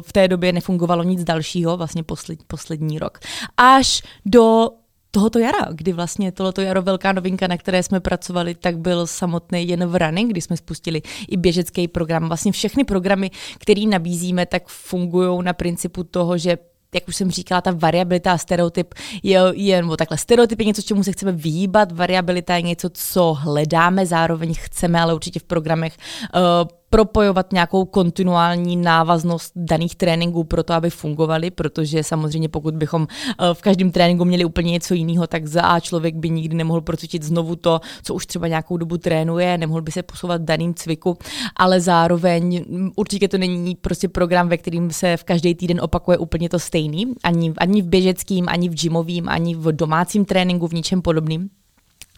v 0.00 0.12
té 0.12 0.28
době 0.28 0.52
nefungovalo 0.52 1.02
nic 1.02 1.24
dalšího, 1.24 1.76
vlastně 1.76 2.02
posled, 2.02 2.38
poslední 2.46 2.98
rok. 2.98 3.18
Až 3.56 4.02
do 4.26 4.70
tohoto 5.10 5.38
jara, 5.38 5.68
kdy 5.72 5.92
vlastně 5.92 6.32
tohoto 6.32 6.60
jaro 6.60 6.82
velká 6.82 7.12
novinka, 7.12 7.46
na 7.46 7.56
které 7.56 7.82
jsme 7.82 8.00
pracovali, 8.00 8.54
tak 8.54 8.78
byl 8.78 9.06
samotný 9.06 9.68
jen 9.68 9.86
v 9.86 9.96
running, 9.96 10.30
kdy 10.30 10.40
jsme 10.40 10.56
spustili 10.56 11.02
i 11.28 11.36
běžecký 11.36 11.88
program. 11.88 12.28
Vlastně 12.28 12.52
všechny 12.52 12.84
programy, 12.84 13.30
které 13.58 13.82
nabízíme, 13.88 14.46
tak 14.46 14.68
fungují 14.68 15.42
na 15.42 15.52
principu 15.52 16.04
toho, 16.04 16.38
že 16.38 16.58
jak 16.96 17.08
už 17.08 17.16
jsem 17.16 17.30
říkala, 17.30 17.60
ta 17.60 17.70
variabilita 17.70 18.32
a 18.32 18.38
stereotyp 18.38 18.94
je, 19.22 19.40
je 19.54 19.82
nebo 19.82 19.96
takhle, 19.96 20.18
stereotyp 20.18 20.60
je 20.60 20.66
něco, 20.66 20.82
čemu 20.82 21.04
se 21.04 21.12
chceme 21.12 21.32
vyhýbat, 21.32 21.92
variabilita 21.92 22.56
je 22.56 22.62
něco, 22.62 22.90
co 22.92 23.34
hledáme, 23.34 24.06
zároveň 24.06 24.54
chceme, 24.58 25.00
ale 25.00 25.14
určitě 25.14 25.40
v 25.40 25.44
programech 25.44 25.96
uh, 26.34 26.40
propojovat 26.90 27.52
nějakou 27.52 27.84
kontinuální 27.84 28.76
návaznost 28.76 29.52
daných 29.56 29.96
tréninků 29.96 30.44
pro 30.44 30.62
to, 30.62 30.74
aby 30.74 30.90
fungovaly, 30.90 31.50
protože 31.50 32.02
samozřejmě 32.02 32.48
pokud 32.48 32.74
bychom 32.74 33.06
eh, 33.10 33.54
v 33.54 33.62
každém 33.62 33.90
tréninku 33.90 34.24
měli 34.24 34.44
úplně 34.44 34.70
něco 34.70 34.94
jiného, 34.94 35.26
tak 35.26 35.46
za 35.46 35.62
A 35.62 35.80
člověk 35.80 36.14
by 36.14 36.30
nikdy 36.30 36.56
nemohl 36.56 36.80
procvičit 36.80 37.22
znovu 37.22 37.56
to, 37.56 37.80
co 38.02 38.14
už 38.14 38.26
třeba 38.26 38.48
nějakou 38.48 38.76
dobu 38.76 38.98
trénuje, 38.98 39.58
nemohl 39.58 39.82
by 39.82 39.92
se 39.92 40.02
posouvat 40.02 40.42
daným 40.42 40.74
cviku, 40.74 41.18
ale 41.56 41.80
zároveň 41.80 42.64
mm, 42.68 42.90
určitě 42.96 43.28
to 43.28 43.38
není 43.38 43.74
prostě 43.74 44.08
program, 44.08 44.48
ve 44.48 44.56
kterým 44.56 44.90
se 44.90 45.16
v 45.16 45.24
každý 45.24 45.54
týden 45.54 45.80
opakuje 45.80 46.18
úplně 46.18 46.48
to 46.48 46.58
stejný, 46.58 47.14
ani, 47.24 47.52
ani 47.58 47.82
v 47.82 47.86
běžeckým, 47.86 48.46
ani 48.48 48.68
v 48.68 48.74
gymovým, 48.74 49.28
ani 49.28 49.54
v 49.54 49.72
domácím 49.72 50.24
tréninku, 50.24 50.68
v 50.68 50.74
ničem 50.74 51.02
podobným 51.02 51.50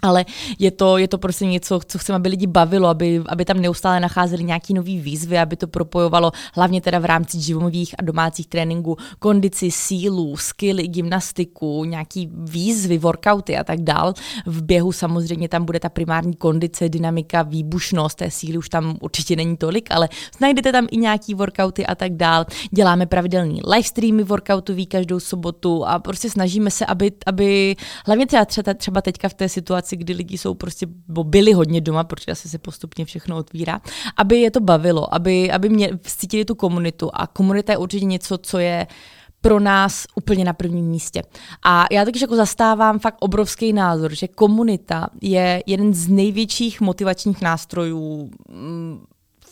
ale 0.02 0.24
je 0.58 0.70
to, 0.70 0.98
je 0.98 1.08
to 1.08 1.18
prostě 1.18 1.46
něco, 1.46 1.80
co 1.86 1.98
chceme, 1.98 2.16
aby 2.16 2.28
lidi 2.28 2.46
bavilo, 2.46 2.88
aby, 2.88 3.22
aby 3.28 3.44
tam 3.44 3.60
neustále 3.60 4.00
nacházeli 4.00 4.44
nějaký 4.44 4.74
nový 4.74 5.00
výzvy, 5.00 5.38
aby 5.38 5.56
to 5.56 5.66
propojovalo 5.66 6.32
hlavně 6.54 6.80
teda 6.80 6.98
v 6.98 7.04
rámci 7.04 7.40
živomových 7.40 7.94
a 7.98 8.02
domácích 8.02 8.46
tréninků 8.46 8.96
kondici, 9.18 9.70
sílu, 9.70 10.36
skilly, 10.36 10.88
gymnastiku, 10.88 11.84
nějaký 11.84 12.30
výzvy, 12.32 12.98
workouty 12.98 13.56
a 13.56 13.64
tak 13.64 13.80
dál. 13.80 14.14
V 14.46 14.62
běhu 14.62 14.92
samozřejmě 14.92 15.48
tam 15.48 15.64
bude 15.64 15.80
ta 15.80 15.88
primární 15.88 16.34
kondice, 16.34 16.88
dynamika, 16.88 17.42
výbušnost, 17.42 18.18
té 18.18 18.30
síly 18.30 18.58
už 18.58 18.68
tam 18.68 18.96
určitě 19.00 19.36
není 19.36 19.56
tolik, 19.56 19.90
ale 19.90 20.08
najdete 20.40 20.72
tam 20.72 20.86
i 20.90 20.96
nějaký 20.96 21.34
workouty 21.34 21.86
a 21.86 21.94
tak 21.94 22.12
dál. 22.12 22.46
Děláme 22.70 23.06
pravidelný 23.06 23.60
livestreamy 23.66 24.22
workoutový 24.22 24.86
každou 24.86 25.20
sobotu 25.20 25.86
a 25.86 25.98
prostě 25.98 26.30
snažíme 26.30 26.70
se, 26.70 26.86
aby, 26.86 27.12
aby 27.26 27.76
hlavně 28.06 28.26
třeba, 28.26 28.74
třeba 28.74 29.02
teďka 29.02 29.28
v 29.28 29.34
té 29.34 29.48
situaci 29.48 29.87
situaci, 29.88 29.96
kdy 29.96 30.12
lidi 30.12 30.38
jsou 30.38 30.54
prostě, 30.54 30.86
bo 31.08 31.24
byli 31.24 31.52
hodně 31.52 31.80
doma, 31.80 32.04
protože 32.04 32.32
asi 32.32 32.48
se 32.48 32.58
postupně 32.58 33.04
všechno 33.04 33.36
otvírá, 33.36 33.80
aby 34.16 34.40
je 34.40 34.50
to 34.50 34.60
bavilo, 34.60 35.14
aby, 35.14 35.50
aby 35.50 35.68
mě 35.68 35.90
cítili 36.02 36.44
tu 36.44 36.54
komunitu. 36.54 37.10
A 37.12 37.26
komunita 37.26 37.72
je 37.72 37.78
určitě 37.78 38.04
něco, 38.04 38.38
co 38.38 38.58
je 38.58 38.86
pro 39.40 39.60
nás 39.60 40.06
úplně 40.14 40.44
na 40.44 40.52
prvním 40.52 40.86
místě. 40.86 41.22
A 41.64 41.86
já 41.90 42.04
taky 42.04 42.20
jako 42.20 42.36
zastávám 42.36 42.98
fakt 42.98 43.16
obrovský 43.20 43.72
názor, 43.72 44.14
že 44.14 44.28
komunita 44.28 45.08
je 45.22 45.62
jeden 45.66 45.94
z 45.94 46.08
největších 46.08 46.80
motivačních 46.80 47.42
nástrojů 47.42 48.30
mm, 48.50 49.04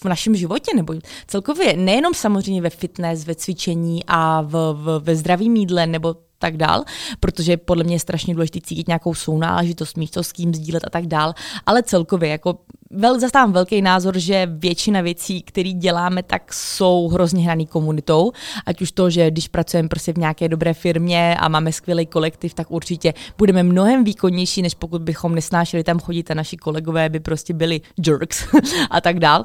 v 0.07 0.09
našem 0.09 0.37
životě, 0.37 0.77
nebo 0.77 0.95
celkově 1.27 1.77
nejenom 1.77 2.15
samozřejmě 2.15 2.63
ve 2.63 2.71
fitness, 2.71 3.25
ve 3.25 3.35
cvičení 3.35 4.05
a 4.07 4.41
v, 4.41 4.73
v, 4.73 5.01
ve 5.03 5.17
zdravém 5.17 5.57
jídle, 5.57 5.87
nebo 5.87 6.15
tak 6.39 6.57
dál, 6.57 6.85
protože 7.21 7.57
podle 7.57 7.85
mě 7.85 7.95
je 7.95 8.01
strašně 8.01 8.35
důležité 8.35 8.61
cítit 8.61 8.89
nějakou 8.89 9.15
sounáležitost, 9.15 9.97
mít 9.97 10.11
to 10.11 10.23
s 10.23 10.33
kým 10.33 10.55
sdílet 10.55 10.85
a 10.85 10.91
tak 10.91 11.07
dál, 11.07 11.35
ale 11.67 11.83
celkově 11.83 12.31
jako 12.31 12.59
vel, 12.91 13.21
zastávám 13.21 13.53
velký 13.53 13.83
názor, 13.83 14.19
že 14.19 14.49
většina 14.51 15.01
věcí, 15.01 15.43
které 15.43 15.73
děláme, 15.73 16.23
tak 16.23 16.55
jsou 16.55 17.09
hrozně 17.09 17.45
hraný 17.45 17.67
komunitou. 17.67 18.33
Ať 18.67 18.83
už 18.83 18.93
to, 18.93 19.11
že 19.11 19.31
když 19.31 19.49
pracujeme 19.49 19.89
prostě 19.89 20.13
v 20.13 20.19
nějaké 20.19 20.49
dobré 20.49 20.75
firmě 20.75 21.37
a 21.41 21.49
máme 21.49 21.73
skvělý 21.73 22.07
kolektiv, 22.07 22.55
tak 22.55 22.71
určitě 22.71 23.15
budeme 23.39 23.63
mnohem 23.63 24.05
výkonnější, 24.05 24.63
než 24.63 24.75
pokud 24.75 25.03
bychom 25.03 25.35
nesnášeli 25.35 25.85
tam 25.85 25.99
chodit 25.99 26.31
a 26.31 26.35
naši 26.35 26.57
kolegové 26.57 27.09
by 27.09 27.21
prostě 27.21 27.55
byli 27.55 27.81
jerks 28.07 28.47
a 28.91 29.01
tak 29.01 29.19
dál. 29.19 29.45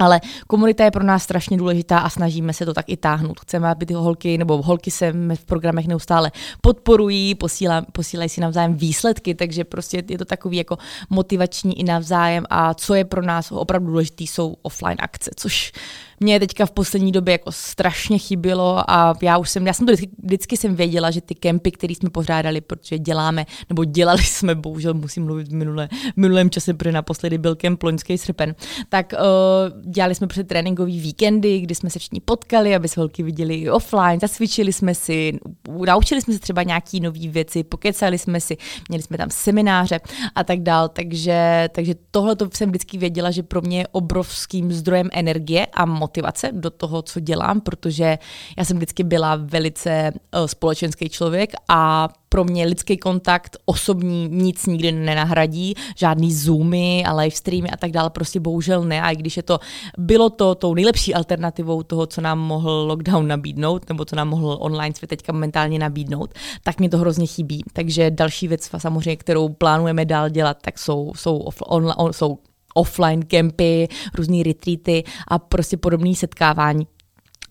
Ale 0.00 0.20
komunita 0.46 0.84
je 0.84 0.90
pro 0.90 1.04
nás 1.04 1.22
strašně 1.22 1.56
důležitá 1.56 1.98
a 1.98 2.08
snažíme 2.08 2.52
se 2.52 2.66
to 2.66 2.74
tak 2.74 2.84
i 2.88 2.96
táhnout. 2.96 3.40
Chceme, 3.40 3.68
aby 3.68 3.86
ty 3.86 3.94
holky 3.94 4.38
nebo 4.38 4.62
holky 4.62 4.90
se 4.90 5.12
v 5.12 5.44
programech 5.44 5.86
neustále 5.86 6.32
podporují, 6.60 7.34
posílá, 7.34 7.82
posílají 7.92 8.28
si 8.28 8.40
navzájem 8.40 8.74
výsledky, 8.74 9.34
takže 9.34 9.64
prostě 9.64 10.02
je 10.08 10.18
to 10.18 10.24
takový 10.24 10.56
jako 10.56 10.78
motivační 11.10 11.80
i 11.80 11.84
navzájem 11.84 12.44
a 12.50 12.74
co 12.74 12.94
je 12.94 13.04
pro 13.04 13.22
nás 13.22 13.52
opravdu 13.52 13.86
důležité, 13.86 14.24
jsou 14.24 14.56
offline 14.62 14.96
akce, 14.98 15.30
což 15.36 15.72
mě 16.20 16.40
teďka 16.40 16.66
v 16.66 16.70
poslední 16.70 17.12
době 17.12 17.32
jako 17.32 17.52
strašně 17.52 18.18
chybilo 18.18 18.90
a 18.90 19.14
já 19.22 19.38
už 19.38 19.50
jsem, 19.50 19.66
já 19.66 19.72
jsem 19.72 19.86
to 19.86 19.92
vždycky, 19.92 20.16
vždycky 20.22 20.56
jsem 20.56 20.74
věděla, 20.74 21.10
že 21.10 21.20
ty 21.20 21.34
kempy, 21.34 21.70
které 21.70 21.94
jsme 21.94 22.10
pořádali, 22.10 22.60
protože 22.60 22.98
děláme, 22.98 23.46
nebo 23.68 23.84
dělali 23.84 24.22
jsme, 24.22 24.54
bohužel 24.54 24.94
musím 24.94 25.24
mluvit 25.24 25.48
v, 25.48 25.54
minulé, 25.54 25.88
v 26.14 26.16
minulém 26.16 26.50
čase, 26.50 26.74
protože 26.74 26.92
naposledy 26.92 27.38
byl 27.38 27.56
kemp 27.56 27.82
loňský 27.82 28.18
srpen, 28.18 28.54
tak 28.88 29.12
uh, 29.12 29.90
dělali 29.90 30.14
jsme 30.14 30.26
před 30.26 30.48
tréninkový 30.48 31.00
víkendy, 31.00 31.60
kdy 31.60 31.74
jsme 31.74 31.90
se 31.90 31.98
všichni 31.98 32.20
potkali, 32.20 32.74
aby 32.74 32.88
se 32.88 33.00
holky 33.00 33.22
viděli 33.22 33.70
offline, 33.70 34.20
zacvičili 34.20 34.72
jsme 34.72 34.94
si, 34.94 35.38
naučili 35.86 36.20
jsme 36.20 36.34
se 36.34 36.40
třeba 36.40 36.62
nějaký 36.62 37.00
nové 37.00 37.28
věci, 37.28 37.64
pokecali 37.64 38.18
jsme 38.18 38.40
si, 38.40 38.56
měli 38.88 39.02
jsme 39.02 39.18
tam 39.18 39.30
semináře 39.30 40.00
a 40.34 40.44
tak 40.44 40.60
dál, 40.60 40.88
takže, 40.88 41.68
takže 41.72 41.94
tohle 42.10 42.36
to 42.36 42.48
jsem 42.54 42.68
vždycky 42.68 42.98
věděla, 42.98 43.30
že 43.30 43.42
pro 43.42 43.60
mě 43.60 43.78
je 43.78 43.86
obrovským 43.88 44.72
zdrojem 44.72 45.08
energie 45.12 45.66
a 45.66 45.84
motivace 46.10 46.50
do 46.52 46.70
toho, 46.70 47.02
co 47.02 47.20
dělám, 47.20 47.60
protože 47.60 48.18
já 48.58 48.64
jsem 48.64 48.76
vždycky 48.76 49.04
byla 49.04 49.36
velice 49.36 50.12
uh, 50.12 50.46
společenský 50.46 51.08
člověk 51.08 51.52
a 51.68 52.08
pro 52.28 52.44
mě 52.44 52.66
lidský 52.66 52.96
kontakt 52.96 53.56
osobní 53.64 54.28
nic 54.28 54.66
nikdy 54.66 54.92
nenahradí, 54.92 55.74
žádný 55.96 56.34
zoomy 56.34 57.04
a 57.06 57.14
live 57.14 57.30
streamy 57.30 57.70
a 57.70 57.76
tak 57.76 57.90
dále, 57.90 58.10
prostě 58.10 58.40
bohužel 58.40 58.84
ne. 58.84 59.02
A 59.02 59.10
i 59.10 59.16
když 59.16 59.36
je 59.36 59.42
to, 59.42 59.58
bylo 59.98 60.30
to 60.30 60.54
tou 60.54 60.74
nejlepší 60.74 61.14
alternativou 61.14 61.82
toho, 61.82 62.06
co 62.06 62.20
nám 62.20 62.38
mohl 62.38 62.70
lockdown 62.70 63.28
nabídnout, 63.28 63.88
nebo 63.88 64.04
co 64.04 64.16
nám 64.16 64.28
mohl 64.28 64.56
online 64.60 64.94
svět 64.94 65.08
teďka 65.08 65.32
momentálně 65.32 65.78
nabídnout, 65.78 66.34
tak 66.62 66.78
mě 66.78 66.88
to 66.88 66.98
hrozně 66.98 67.26
chybí. 67.26 67.62
Takže 67.72 68.10
další 68.10 68.48
věc 68.48 68.70
samozřejmě, 68.78 69.16
kterou 69.16 69.48
plánujeme 69.48 70.04
dál 70.04 70.28
dělat, 70.28 70.56
tak 70.62 70.78
jsou, 70.78 71.12
jsou, 71.16 71.38
off, 71.38 71.62
on, 71.66 71.92
on, 71.96 72.12
jsou 72.12 72.38
offline 72.74 73.24
kempy, 73.24 73.88
různé 74.14 74.42
retreaty 74.42 75.04
a 75.28 75.38
prostě 75.38 75.76
podobné 75.76 76.14
setkávání. 76.14 76.86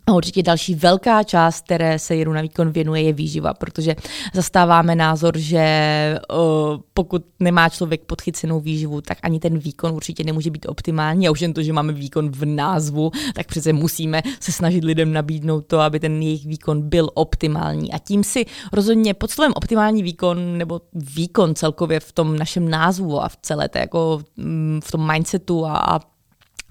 A 0.10 0.14
určitě 0.14 0.44
další 0.44 0.76
velká 0.76 1.24
část, 1.24 1.66
které 1.66 2.00
se 2.00 2.16
Jeru 2.16 2.34
na 2.34 2.42
výkon 2.42 2.72
věnuje, 2.72 3.02
je 3.02 3.14
výživa, 3.14 3.54
protože 3.54 3.96
zastáváme 4.34 4.96
názor, 4.96 5.38
že 5.38 6.20
uh, 6.34 6.38
pokud 6.94 7.26
nemá 7.40 7.70
člověk 7.70 8.02
podchycenou 8.02 8.60
výživu, 8.60 9.02
tak 9.02 9.18
ani 9.24 9.40
ten 9.40 9.58
výkon 9.60 9.92
určitě 9.92 10.24
nemůže 10.24 10.52
být 10.52 10.66
optimální. 10.70 11.28
A 11.28 11.32
už 11.32 11.42
jen 11.42 11.54
to, 11.54 11.64
že 11.64 11.74
máme 11.74 11.94
výkon 11.94 12.32
v 12.32 12.46
názvu, 12.46 13.12
tak 13.36 13.48
přece 13.48 13.74
musíme 13.74 14.22
se 14.40 14.52
snažit 14.52 14.84
lidem 14.84 15.14
nabídnout 15.14 15.66
to, 15.68 15.80
aby 15.80 16.00
ten 16.00 16.22
jejich 16.22 16.46
výkon 16.46 16.90
byl 16.90 17.10
optimální. 17.14 17.94
A 17.94 17.98
tím 17.98 18.24
si 18.24 18.46
rozhodně 18.74 19.14
pod 19.14 19.32
slovem 19.32 19.52
optimální 19.56 20.04
výkon 20.04 20.58
nebo 20.58 20.82
výkon 20.94 21.56
celkově 21.56 22.00
v 22.00 22.12
tom 22.12 22.38
našem 22.38 22.70
názvu 22.70 23.22
a 23.22 23.30
v 23.30 23.38
celé 23.42 23.70
té 23.70 23.80
jako 23.80 24.22
mm, 24.38 24.80
v 24.84 24.92
tom 24.92 25.12
mindsetu 25.12 25.66
a, 25.66 25.78
a 25.78 26.00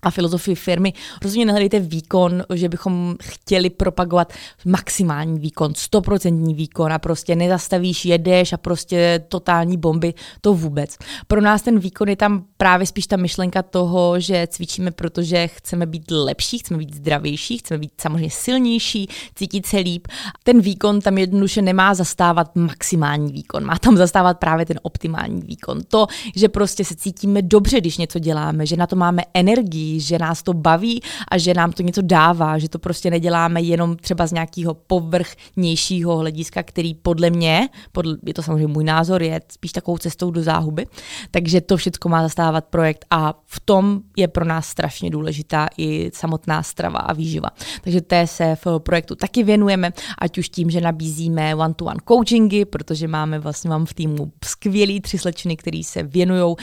a 0.02 0.10
filozofii 0.10 0.54
firmy. 0.54 0.92
Rozhodně 1.22 1.46
nehledejte 1.46 1.80
výkon, 1.80 2.42
že 2.54 2.68
bychom 2.68 3.16
chtěli 3.22 3.70
propagovat 3.70 4.32
maximální 4.64 5.38
výkon, 5.38 5.72
stoprocentní 5.76 6.54
výkon 6.54 6.92
a 6.92 6.98
prostě 6.98 7.36
nezastavíš, 7.36 8.04
jedeš 8.04 8.52
a 8.52 8.56
prostě 8.56 9.24
totální 9.28 9.76
bomby, 9.76 10.14
to 10.40 10.54
vůbec. 10.54 10.96
Pro 11.26 11.40
nás 11.40 11.62
ten 11.62 11.78
výkon 11.78 12.08
je 12.08 12.16
tam 12.16 12.44
právě 12.56 12.86
spíš 12.86 13.06
ta 13.06 13.16
myšlenka 13.16 13.62
toho, 13.62 14.20
že 14.20 14.46
cvičíme, 14.50 14.90
protože 14.90 15.48
chceme 15.48 15.86
být 15.86 16.10
lepší, 16.10 16.58
chceme 16.58 16.78
být 16.78 16.94
zdravější, 16.94 17.58
chceme 17.58 17.78
být 17.78 17.92
samozřejmě 18.00 18.30
silnější, 18.30 19.08
cítit 19.34 19.66
se 19.66 19.78
líp. 19.78 20.08
Ten 20.42 20.60
výkon 20.60 21.00
tam 21.00 21.18
jednoduše 21.18 21.62
nemá 21.62 21.94
zastávat 21.94 22.56
maximální 22.56 23.32
výkon, 23.32 23.64
má 23.64 23.78
tam 23.78 23.96
zastávat 23.96 24.38
právě 24.38 24.66
ten 24.66 24.80
optimální 24.82 25.42
výkon. 25.42 25.80
To, 25.88 26.06
že 26.36 26.48
prostě 26.48 26.84
se 26.84 26.94
cítíme 26.96 27.42
dobře, 27.42 27.80
když 27.80 27.98
něco 27.98 28.18
děláme, 28.18 28.66
že 28.66 28.76
na 28.76 28.86
to 28.86 28.96
máme 28.96 29.22
energii, 29.34 29.87
že 29.96 30.18
nás 30.18 30.42
to 30.42 30.52
baví 30.52 31.00
a 31.28 31.38
že 31.38 31.54
nám 31.54 31.72
to 31.72 31.82
něco 31.82 32.02
dává, 32.02 32.58
že 32.58 32.68
to 32.68 32.78
prostě 32.78 33.10
neděláme 33.10 33.62
jenom 33.62 33.96
třeba 33.96 34.26
z 34.26 34.32
nějakého 34.32 34.74
povrchnějšího 34.74 36.16
hlediska, 36.16 36.62
který 36.62 36.94
podle 36.94 37.30
mě, 37.30 37.68
podle, 37.92 38.16
je 38.26 38.34
to 38.34 38.42
samozřejmě 38.42 38.66
můj 38.66 38.84
názor, 38.84 39.22
je 39.22 39.40
spíš 39.52 39.72
takovou 39.72 39.98
cestou 39.98 40.30
do 40.30 40.42
záhuby. 40.42 40.86
Takže 41.30 41.60
to 41.60 41.76
všechno 41.76 42.08
má 42.08 42.22
zastávat 42.22 42.64
projekt 42.64 43.04
a 43.10 43.34
v 43.46 43.60
tom 43.60 44.00
je 44.16 44.28
pro 44.28 44.44
nás 44.44 44.68
strašně 44.68 45.10
důležitá 45.10 45.68
i 45.78 46.10
samotná 46.14 46.62
strava 46.62 46.98
a 46.98 47.12
výživa. 47.12 47.48
Takže 47.82 48.00
té 48.00 48.26
se 48.26 48.56
v 48.64 48.78
projektu 48.78 49.14
taky 49.14 49.42
věnujeme, 49.42 49.92
ať 50.18 50.38
už 50.38 50.48
tím, 50.48 50.70
že 50.70 50.80
nabízíme 50.80 51.54
one-to-one 51.54 52.00
coachingy, 52.08 52.64
protože 52.64 53.08
máme 53.08 53.38
vlastně 53.38 53.70
mám 53.70 53.86
v 53.86 53.94
týmu 53.94 54.32
skvělý 54.44 55.00
tři 55.00 55.18
slečny, 55.18 55.56
který 55.56 55.84
se 55.84 56.02
věnují 56.02 56.42
uh, 56.42 56.54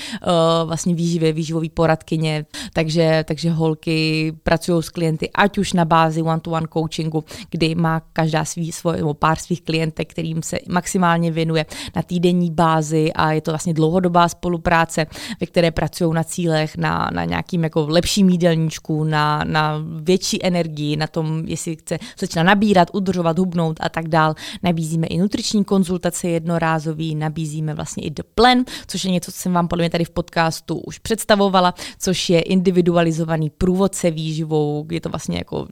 vlastně 0.66 0.96
výživě, 0.96 1.34
výživový 1.34 1.70
poradkyně, 1.70 2.46
takže 2.74 3.15
takže 3.24 3.52
holky 3.52 4.34
pracují 4.44 4.84
s 4.84 4.90
klienty, 4.90 5.30
ať 5.34 5.58
už 5.58 5.74
na 5.74 5.86
bázi 5.86 6.22
one-to-one 6.22 6.68
coachingu, 6.74 7.24
kdy 7.50 7.76
má 7.76 8.00
každá 8.14 8.46
svý, 8.46 8.72
svoj, 8.72 8.98
nebo 8.98 9.14
pár 9.14 9.38
svých 9.38 9.62
klientek, 9.62 10.12
kterým 10.12 10.44
se 10.44 10.58
maximálně 10.70 11.32
věnuje 11.32 11.66
na 11.96 12.02
týdenní 12.02 12.52
bázi 12.52 13.14
a 13.14 13.32
je 13.32 13.42
to 13.42 13.52
vlastně 13.52 13.74
dlouhodobá 13.74 14.30
spolupráce, 14.30 15.06
ve 15.42 15.48
které 15.48 15.72
pracují 15.72 16.14
na 16.14 16.24
cílech, 16.24 16.78
na, 16.78 17.10
na 17.14 17.26
nějakým 17.26 17.64
jako 17.64 17.86
lepším 17.90 18.30
jídelníčku, 18.30 19.04
na, 19.04 19.44
na 19.44 19.82
větší 20.02 20.46
energii, 20.46 20.98
na 20.98 21.08
tom, 21.08 21.44
jestli 21.46 21.76
chce 21.76 22.00
začne 22.20 22.44
nabírat, 22.44 22.88
udržovat, 22.94 23.40
hubnout 23.40 23.78
a 23.80 23.90
tak 23.90 24.08
dál. 24.08 24.36
Nabízíme 24.64 25.08
i 25.08 25.18
nutriční 25.18 25.64
konzultace 25.64 26.28
jednorázový, 26.28 27.16
nabízíme 27.16 27.74
vlastně 27.74 28.04
i 28.04 28.12
The 28.12 28.24
Plan, 28.36 28.64
což 28.88 29.06
je 29.06 29.12
něco, 29.12 29.32
co 29.32 29.40
jsem 29.40 29.54
vám 29.54 29.68
podle 29.68 29.84
mě 29.84 29.90
tady 29.90 30.06
v 30.06 30.10
podcastu 30.10 30.78
už 30.78 31.00
představovala, 31.00 31.74
což 32.00 32.30
je 32.30 32.42
individuální 32.42 33.05
individualizovaný 33.06 33.50
průvodce 33.50 34.12
výživou, 34.12 34.86
je 34.92 35.02
to 35.02 35.10
vlastně 35.10 35.38
jako 35.38 35.68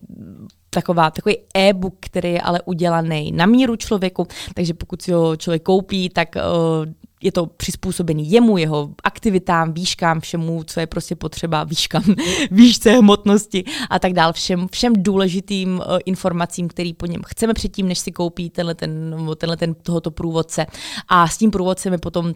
taková, 0.69 1.11
takový 1.11 1.37
e-book, 1.55 1.95
který 1.99 2.31
je 2.31 2.41
ale 2.41 2.61
udělaný 2.65 3.31
na 3.31 3.45
míru 3.45 3.75
člověku, 3.75 4.27
takže 4.53 4.73
pokud 4.73 5.01
si 5.01 5.11
ho 5.11 5.35
člověk 5.35 5.63
koupí, 5.63 6.09
tak 6.09 6.35
uh, 6.35 6.85
je 7.21 7.31
to 7.31 7.45
přizpůsobený 7.45 8.31
jemu, 8.31 8.57
jeho 8.57 8.89
aktivitám, 9.03 9.73
výškám, 9.73 10.19
všemu, 10.19 10.63
co 10.63 10.79
je 10.79 10.87
prostě 10.87 11.15
potřeba, 11.15 11.63
výškám, 11.63 12.03
výšce, 12.51 12.91
hmotnosti 12.91 13.63
a 13.89 13.99
tak 13.99 14.13
dál, 14.13 14.33
všem, 14.33 14.67
všem 14.71 14.93
důležitým 14.97 15.73
uh, 15.73 15.97
informacím, 16.05 16.67
který 16.67 16.93
po 16.93 17.05
něm 17.05 17.21
chceme 17.25 17.53
předtím, 17.53 17.87
než 17.87 17.99
si 17.99 18.11
koupí 18.11 18.49
tenhle 18.49 18.75
ten, 18.75 19.15
tenhle 19.37 19.57
ten 19.57 19.73
tohoto 19.73 20.11
průvodce. 20.11 20.65
A 21.07 21.27
s 21.27 21.37
tím 21.37 21.51
průvodcem 21.51 21.93
je 21.93 21.99
potom 21.99 22.33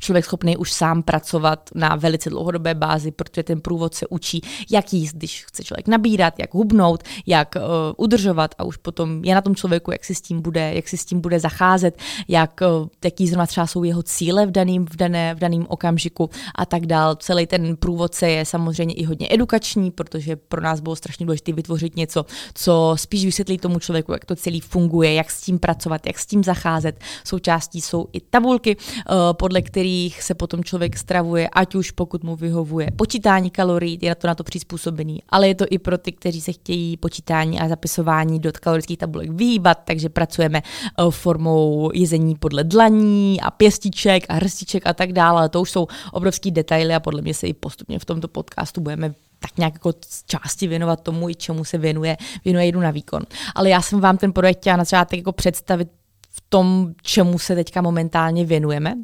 člověk 0.00 0.24
schopný 0.24 0.56
už 0.56 0.72
sám 0.72 1.02
pracovat 1.02 1.70
na 1.74 1.96
velice 1.96 2.30
dlouhodobé 2.30 2.74
bázi, 2.74 3.10
protože 3.10 3.42
ten 3.42 3.60
průvod 3.60 3.94
se 3.94 4.06
učí, 4.06 4.40
jak 4.70 4.92
jíst, 4.92 5.12
když 5.12 5.44
chce 5.44 5.64
člověk 5.64 5.88
nabírat, 5.88 6.34
jak 6.38 6.54
hubnout, 6.54 7.02
jak 7.26 7.54
uh, 7.56 7.62
udržovat 7.96 8.54
a 8.58 8.64
už 8.64 8.76
potom 8.76 9.24
je 9.24 9.34
na 9.34 9.40
tom 9.40 9.54
člověku, 9.54 9.92
jak 9.92 10.04
si 10.04 10.14
s 10.14 10.20
tím 10.20 10.42
bude, 10.42 10.74
jak 10.74 10.88
si 10.88 10.96
s 10.96 11.04
tím 11.04 11.20
bude 11.20 11.40
zacházet, 11.40 11.98
jak, 12.28 12.60
uh, 12.80 12.88
jaký 13.04 13.28
zrovna 13.28 13.46
třeba 13.46 13.66
jsou 13.66 13.84
jeho 13.84 14.02
cíle 14.02 14.46
v 14.46 14.50
daném 14.50 14.86
v 14.86 14.96
dané, 14.96 15.34
v 15.34 15.38
daném 15.38 15.66
okamžiku 15.68 16.30
a 16.54 16.66
tak 16.66 16.86
dál. 16.86 17.16
Celý 17.16 17.46
ten 17.46 17.76
průvodce 17.76 18.30
je 18.30 18.44
samozřejmě 18.44 18.94
i 18.94 19.04
hodně 19.04 19.28
edukační, 19.30 19.90
protože 19.90 20.36
pro 20.36 20.60
nás 20.60 20.80
bylo 20.80 20.96
strašně 20.96 21.26
důležité 21.26 21.52
vytvořit 21.52 21.96
něco, 21.96 22.26
co 22.54 22.94
spíš 22.98 23.24
vysvětlí 23.24 23.58
tomu 23.58 23.78
člověku, 23.78 24.12
jak 24.12 24.24
to 24.24 24.36
celý 24.36 24.60
funguje, 24.60 25.14
jak 25.14 25.30
s 25.30 25.42
tím 25.42 25.58
pracovat, 25.58 26.06
jak 26.06 26.18
s 26.18 26.26
tím 26.26 26.44
zacházet. 26.44 27.00
Součástí 27.24 27.80
jsou 27.80 28.06
i 28.12 28.20
tabulky, 28.20 28.76
uh, 28.76 29.14
podle 29.32 29.62
kterých 29.62 29.85
kterých 29.86 30.22
se 30.22 30.34
potom 30.34 30.64
člověk 30.64 30.96
stravuje, 30.96 31.48
ať 31.48 31.74
už 31.74 31.90
pokud 31.90 32.24
mu 32.24 32.36
vyhovuje 32.36 32.90
počítání 32.96 33.50
kalorií, 33.50 33.98
je 34.02 34.08
na 34.08 34.14
to 34.14 34.26
na 34.26 34.34
to 34.34 34.44
přizpůsobený, 34.44 35.22
ale 35.28 35.48
je 35.48 35.54
to 35.54 35.64
i 35.70 35.78
pro 35.78 35.98
ty, 35.98 36.12
kteří 36.12 36.40
se 36.40 36.52
chtějí 36.52 36.96
počítání 36.96 37.60
a 37.60 37.68
zapisování 37.68 38.40
do 38.40 38.52
kalorických 38.60 38.98
tabulek 38.98 39.30
vyhýbat, 39.30 39.78
takže 39.84 40.08
pracujeme 40.08 40.62
eh, 40.62 41.10
formou 41.10 41.90
jezení 41.94 42.34
podle 42.34 42.64
dlaní 42.64 43.40
a 43.40 43.50
pěstiček 43.50 44.26
a 44.28 44.34
hrstiček 44.34 44.86
a 44.86 44.94
tak 44.94 45.12
dále, 45.12 45.38
ale 45.38 45.48
to 45.48 45.60
už 45.60 45.70
jsou 45.70 45.86
obrovský 46.12 46.50
detaily 46.50 46.94
a 46.94 47.00
podle 47.00 47.22
mě 47.22 47.34
se 47.34 47.46
i 47.46 47.54
postupně 47.54 47.98
v 47.98 48.04
tomto 48.04 48.28
podcastu 48.28 48.80
budeme 48.80 49.14
tak 49.38 49.58
nějak 49.58 49.74
jako 49.74 49.92
části 50.26 50.66
věnovat 50.66 51.02
tomu, 51.02 51.30
i 51.30 51.34
čemu 51.34 51.64
se 51.64 51.78
věnuje, 51.78 52.16
věnuje 52.44 52.66
jedu 52.66 52.80
na 52.80 52.90
výkon. 52.90 53.22
Ale 53.54 53.70
já 53.70 53.82
jsem 53.82 54.00
vám 54.00 54.16
ten 54.18 54.32
projekt 54.32 54.58
chtěla 54.58 54.76
na 54.76 54.84
začátek 54.84 55.18
jako 55.18 55.32
představit 55.32 55.88
v 56.30 56.42
tom, 56.48 56.92
čemu 57.02 57.38
se 57.38 57.54
teďka 57.54 57.82
momentálně 57.82 58.44
věnujeme, 58.44 58.94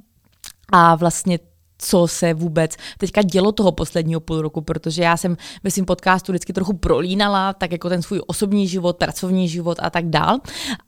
a 0.72 0.94
vlastně 0.94 1.38
co 1.82 2.06
se 2.06 2.34
vůbec 2.34 2.76
teďka 2.98 3.22
dělo 3.22 3.52
toho 3.52 3.72
posledního 3.72 4.20
půl 4.20 4.42
roku, 4.42 4.60
protože 4.60 5.02
já 5.02 5.16
jsem 5.16 5.36
ve 5.64 5.70
svém 5.70 5.86
podcastu 5.86 6.32
vždycky 6.32 6.52
trochu 6.52 6.72
prolínala, 6.72 7.52
tak 7.52 7.72
jako 7.72 7.88
ten 7.88 8.02
svůj 8.02 8.20
osobní 8.26 8.68
život, 8.68 8.96
pracovní 8.96 9.48
život 9.48 9.78
a 9.82 9.90
tak 9.90 10.08
dál. 10.08 10.38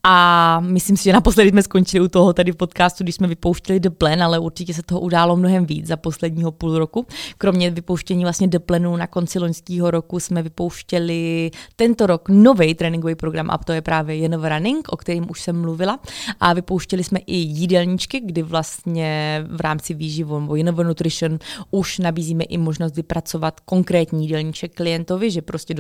A 0.03 0.61
myslím 0.61 0.97
si, 0.97 1.05
že 1.05 1.13
naposledy 1.13 1.51
jsme 1.51 1.63
skončili 1.63 2.05
u 2.05 2.09
toho 2.09 2.33
tady 2.33 2.53
v 2.53 2.57
podcastu, 2.57 3.05
když 3.05 3.15
jsme 3.15 3.29
vypouštěli 3.29 3.81
The 3.81 3.91
Plan, 3.91 4.23
ale 4.23 4.39
určitě 4.39 4.75
se 4.75 4.83
toho 4.83 5.01
událo 5.01 5.37
mnohem 5.37 5.67
víc 5.67 5.87
za 5.87 5.97
posledního 5.97 6.53
půl 6.53 6.79
roku. 6.79 7.07
Kromě 7.39 7.71
vypouštění 7.71 8.25
vlastně 8.25 8.49
The 8.49 8.59
Planu 8.59 8.97
na 8.97 9.07
konci 9.07 9.39
loňského 9.39 9.91
roku 9.91 10.21
jsme 10.21 10.43
vypouštěli 10.43 11.51
tento 11.77 12.07
rok 12.07 12.29
nový 12.29 12.75
tréninkový 12.75 13.15
program 13.15 13.51
a 13.51 13.59
to 13.59 13.73
je 13.73 13.83
právě 13.83 14.17
Jen 14.17 14.45
Running, 14.45 14.89
o 14.89 14.97
kterém 14.97 15.27
už 15.31 15.41
jsem 15.41 15.61
mluvila. 15.61 16.01
A 16.41 16.53
vypouštěli 16.53 17.05
jsme 17.05 17.19
i 17.27 17.37
jídelníčky, 17.37 18.21
kdy 18.21 18.43
vlastně 18.43 19.45
v 19.51 19.61
rámci 19.61 19.95
výživu 19.95 20.55
nebo 20.63 20.84
Nutrition 20.85 21.39
už 21.71 21.99
nabízíme 21.99 22.45
i 22.45 22.59
možnost 22.59 22.97
vypracovat 22.97 23.61
konkrétní 23.61 24.25
jídelníček 24.25 24.75
klientovi, 24.75 25.31
že 25.31 25.43
prostě 25.43 25.75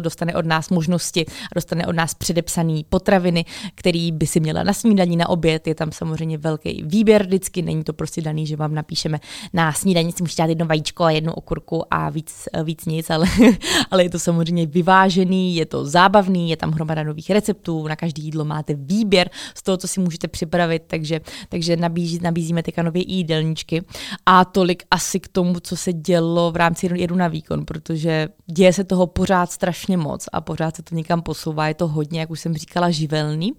dostane 0.00 0.34
od 0.34 0.46
nás 0.46 0.70
možnosti, 0.70 1.26
dostane 1.54 1.86
od 1.86 1.96
nás 1.96 2.14
předepsané 2.14 2.80
potraviny, 2.88 3.44
který 3.74 4.12
by 4.12 4.26
si 4.26 4.40
měla 4.40 4.62
na 4.62 4.72
snídaní, 4.72 5.16
na 5.16 5.28
oběd. 5.28 5.66
Je 5.66 5.74
tam 5.74 5.92
samozřejmě 5.92 6.38
velký 6.38 6.82
výběr 6.86 7.26
vždycky, 7.26 7.62
není 7.62 7.84
to 7.84 7.92
prostě 7.92 8.22
daný, 8.22 8.46
že 8.46 8.56
vám 8.56 8.74
napíšeme 8.74 9.20
na 9.52 9.72
snídaní 9.72 10.12
si 10.12 10.22
můžete 10.22 10.42
dát 10.42 10.48
jedno 10.48 10.66
vajíčko 10.66 11.04
a 11.04 11.10
jednu 11.10 11.32
okurku 11.32 11.82
a 11.90 12.10
víc, 12.10 12.48
víc 12.64 12.84
nic, 12.84 13.10
ale, 13.10 13.26
ale 13.90 14.02
je 14.02 14.10
to 14.10 14.18
samozřejmě 14.18 14.66
vyvážený, 14.66 15.56
je 15.56 15.66
to 15.66 15.84
zábavný, 15.84 16.50
je 16.50 16.56
tam 16.56 16.72
hromada 16.72 17.02
nových 17.02 17.30
receptů, 17.30 17.88
na 17.88 17.96
každý 17.96 18.22
jídlo 18.22 18.44
máte 18.44 18.74
výběr 18.74 19.30
z 19.54 19.62
toho, 19.62 19.76
co 19.76 19.88
si 19.88 20.00
můžete 20.00 20.28
připravit, 20.28 20.82
takže, 20.86 21.20
takže 21.48 21.76
nabízí, 21.76 22.18
nabízíme 22.22 22.62
teďka 22.62 22.82
nové 22.82 23.00
jídelníčky. 23.00 23.82
A 24.26 24.39
tolik 24.44 24.82
asi 24.90 25.20
k 25.20 25.28
tomu, 25.28 25.60
co 25.60 25.76
se 25.76 25.92
dělo 25.92 26.50
v 26.52 26.56
rámci 26.56 26.88
jedu 26.94 27.16
na 27.16 27.28
výkon, 27.28 27.64
protože 27.64 28.28
děje 28.46 28.72
se 28.72 28.84
toho 28.84 29.06
pořád 29.06 29.50
strašně 29.50 29.96
moc 29.96 30.28
a 30.32 30.40
pořád 30.40 30.76
se 30.76 30.82
to 30.82 30.94
někam 30.94 31.22
posouvá, 31.22 31.68
je 31.68 31.74
to 31.74 31.88
hodně, 31.88 32.20
jak 32.20 32.30
už 32.30 32.40
jsem 32.40 32.54
říkala, 32.54 32.90
živelný. 32.90 33.52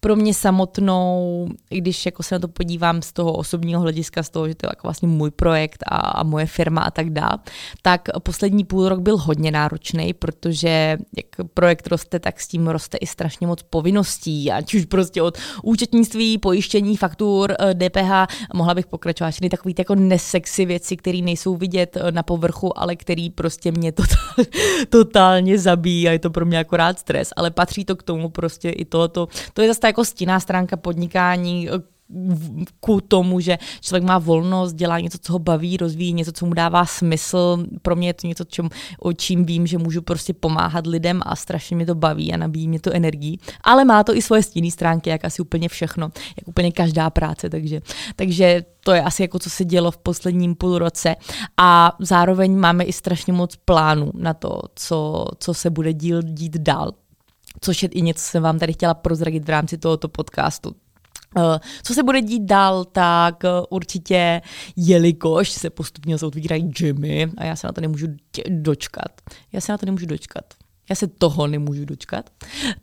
Pro 0.00 0.16
mě 0.16 0.34
samotnou, 0.34 1.48
i 1.70 1.80
když 1.80 2.06
jako 2.06 2.22
se 2.22 2.34
na 2.34 2.38
to 2.38 2.48
podívám 2.48 3.02
z 3.02 3.12
toho 3.12 3.32
osobního 3.32 3.80
hlediska, 3.80 4.22
z 4.22 4.30
toho, 4.30 4.48
že 4.48 4.54
to 4.54 4.66
je 4.66 4.70
jako 4.70 4.86
vlastně 4.86 5.08
můj 5.08 5.30
projekt 5.30 5.84
a, 5.86 5.96
a 5.96 6.22
moje 6.22 6.46
firma 6.46 6.82
a 6.82 6.90
tak 6.90 7.10
dále, 7.10 7.38
tak 7.82 8.08
poslední 8.22 8.64
půl 8.64 8.88
rok 8.88 9.00
byl 9.00 9.16
hodně 9.16 9.50
náročný, 9.50 10.14
protože 10.14 10.98
jak 11.16 11.50
projekt 11.54 11.86
roste, 11.86 12.18
tak 12.18 12.40
s 12.40 12.48
tím 12.48 12.68
roste 12.68 12.98
i 12.98 13.06
strašně 13.06 13.46
moc 13.46 13.62
povinností, 13.62 14.52
ať 14.52 14.74
už 14.74 14.84
prostě 14.84 15.22
od 15.22 15.38
účetnictví, 15.62 16.38
pojištění, 16.38 16.96
faktur, 16.96 17.54
DPH, 17.74 18.10
eh, 18.12 18.26
mohla 18.54 18.74
bych 18.74 18.86
pokračovat, 18.86 19.30
všechny 19.30 19.48
takový 19.48 19.74
jako 19.78 19.94
nes 19.94 20.25
sexy 20.26 20.66
věci, 20.66 20.96
které 20.96 21.18
nejsou 21.18 21.56
vidět 21.56 21.96
eh, 21.96 22.12
na 22.12 22.22
povrchu, 22.22 22.78
ale 22.78 22.96
který 22.96 23.30
prostě 23.30 23.72
mě 23.72 23.92
totál, 23.92 24.44
totálně 24.88 25.58
zabíjí 25.58 26.08
a 26.08 26.12
je 26.12 26.18
to 26.18 26.30
pro 26.30 26.46
mě 26.46 26.58
akorát 26.58 26.98
stres. 26.98 27.32
Ale 27.36 27.50
patří 27.50 27.84
to 27.84 27.96
k 27.96 28.02
tomu 28.02 28.28
prostě 28.28 28.70
i 28.70 28.84
tohoto. 28.84 29.28
To 29.52 29.62
je 29.62 29.68
zase 29.68 29.86
jako 29.86 30.04
stinná 30.04 30.40
stránka 30.40 30.76
podnikání, 30.76 31.68
eh, 31.70 31.95
ku 32.80 33.00
tomu, 33.00 33.40
že 33.40 33.58
člověk 33.80 34.04
má 34.04 34.18
volnost, 34.18 34.72
dělá 34.72 35.00
něco, 35.00 35.18
co 35.18 35.32
ho 35.32 35.38
baví, 35.38 35.76
rozvíjí 35.76 36.12
něco, 36.12 36.32
co 36.32 36.46
mu 36.46 36.54
dává 36.54 36.86
smysl. 36.86 37.64
Pro 37.82 37.96
mě 37.96 38.08
je 38.08 38.14
to 38.14 38.26
něco, 38.26 38.44
čím, 38.44 38.70
o 38.98 39.12
čím 39.12 39.44
vím, 39.44 39.66
že 39.66 39.78
můžu 39.78 40.02
prostě 40.02 40.34
pomáhat 40.34 40.86
lidem 40.86 41.20
a 41.26 41.36
strašně 41.36 41.76
mě 41.76 41.86
to 41.86 41.94
baví 41.94 42.32
a 42.32 42.36
nabíjí 42.36 42.68
mě 42.68 42.80
to 42.80 42.92
energii. 42.92 43.38
Ale 43.64 43.84
má 43.84 44.04
to 44.04 44.16
i 44.16 44.22
svoje 44.22 44.42
stinné 44.42 44.70
stránky, 44.70 45.10
jak 45.10 45.24
asi 45.24 45.42
úplně 45.42 45.68
všechno, 45.68 46.10
jak 46.36 46.48
úplně 46.48 46.72
každá 46.72 47.10
práce, 47.10 47.50
takže, 47.50 47.80
takže 48.16 48.64
to 48.84 48.92
je 48.92 49.02
asi 49.02 49.22
jako 49.22 49.38
co 49.38 49.50
se 49.50 49.64
dělo 49.64 49.90
v 49.90 49.98
posledním 49.98 50.54
půl 50.54 50.78
roce 50.78 51.16
a 51.56 51.96
zároveň 52.00 52.58
máme 52.58 52.84
i 52.84 52.92
strašně 52.92 53.32
moc 53.32 53.56
plánů 53.56 54.10
na 54.14 54.34
to, 54.34 54.60
co, 54.74 55.26
co 55.38 55.54
se 55.54 55.70
bude 55.70 55.92
díl, 55.92 56.22
dít 56.22 56.56
dál 56.56 56.92
což 57.60 57.82
je 57.82 57.88
i 57.88 58.02
něco, 58.02 58.20
co 58.20 58.30
jsem 58.30 58.42
vám 58.42 58.58
tady 58.58 58.72
chtěla 58.72 58.94
prozradit 58.94 59.44
v 59.44 59.48
rámci 59.48 59.78
tohoto 59.78 60.08
podcastu. 60.08 60.74
Eh, 61.38 61.60
co 61.82 61.94
se 61.94 62.02
bude 62.02 62.22
dít 62.22 62.42
dál, 62.42 62.84
tak 62.84 63.44
eh, 63.44 63.48
určitě, 63.70 64.42
jelikož 64.76 65.50
se 65.50 65.70
postupně 65.70 66.16
otvírají 66.16 66.62
gymy 66.62 67.30
a 67.38 67.44
já 67.44 67.56
se 67.56 67.66
na 67.66 67.72
to 67.72 67.80
nemůžu 67.80 68.06
dočkat. 68.48 69.20
Já 69.52 69.60
se 69.60 69.72
na 69.72 69.78
to 69.78 69.86
nemůžu 69.86 70.06
dočkat 70.06 70.44
já 70.90 70.96
se 70.96 71.06
toho 71.06 71.46
nemůžu 71.46 71.84
dočkat, 71.84 72.30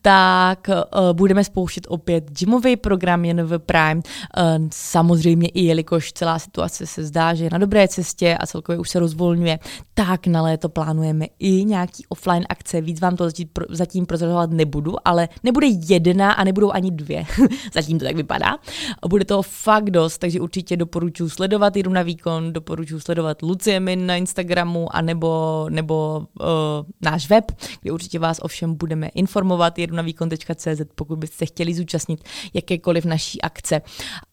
tak 0.02 0.68
uh, 0.70 1.14
budeme 1.14 1.44
spouštět 1.44 1.88
opět 1.90 2.32
gymový 2.40 2.76
program 2.76 3.26
jen 3.26 3.44
v 3.44 3.60
Prime. 3.60 3.96
Uh, 3.96 4.68
samozřejmě 4.72 5.48
i 5.48 5.62
jelikož 5.62 6.14
celá 6.14 6.40
situace 6.40 6.88
se 6.88 7.04
zdá, 7.04 7.34
že 7.34 7.44
je 7.44 7.50
na 7.52 7.58
dobré 7.58 7.88
cestě 7.88 8.38
a 8.38 8.48
celkově 8.48 8.80
už 8.80 8.90
se 8.90 9.00
rozvolňuje, 9.00 9.60
tak 9.94 10.28
na 10.28 10.42
léto 10.42 10.70
plánujeme 10.70 11.26
i 11.40 11.66
nějaký 11.66 12.06
offline 12.10 12.46
akce. 12.50 12.82
Víc 12.82 13.00
vám 13.00 13.16
to 13.16 13.26
zatím, 13.26 13.50
zatím 13.70 14.06
prozrazovat 14.06 14.50
nebudu, 14.50 14.96
ale 15.06 15.30
nebude 15.44 15.68
jedna 15.68 16.32
a 16.32 16.44
nebudou 16.44 16.72
ani 16.72 16.92
dvě. 16.92 17.26
zatím 17.74 18.00
to 18.00 18.06
tak 18.06 18.16
vypadá. 18.16 18.58
Bude 19.08 19.26
to 19.26 19.42
fakt 19.42 19.90
dost, 19.90 20.18
takže 20.18 20.42
určitě 20.42 20.78
doporučuji 20.78 21.30
sledovat 21.30 21.76
Jiru 21.76 21.92
na 21.92 22.02
výkon, 22.02 22.54
doporučuji 22.54 23.00
sledovat 23.00 23.42
Lucie 23.42 23.80
Min 23.80 24.06
na 24.06 24.16
Instagramu 24.16 24.96
a 24.96 25.02
nebo, 25.02 25.66
nebo 25.70 26.28
uh, 26.40 26.46
náš 27.02 27.30
web, 27.30 27.46
kde 27.82 27.93
určitě 27.94 28.20
vás 28.20 28.40
ovšem 28.42 28.76
budeme 28.76 29.08
informovat 29.08 29.80
jedu 29.80 29.96
na 29.96 30.02
výkon.cz, 30.04 30.82
pokud 30.96 31.20
byste 31.20 31.46
chtěli 31.46 31.74
zúčastnit 31.74 32.24
jakékoliv 32.54 33.06
naší 33.06 33.42
akce. 33.42 33.82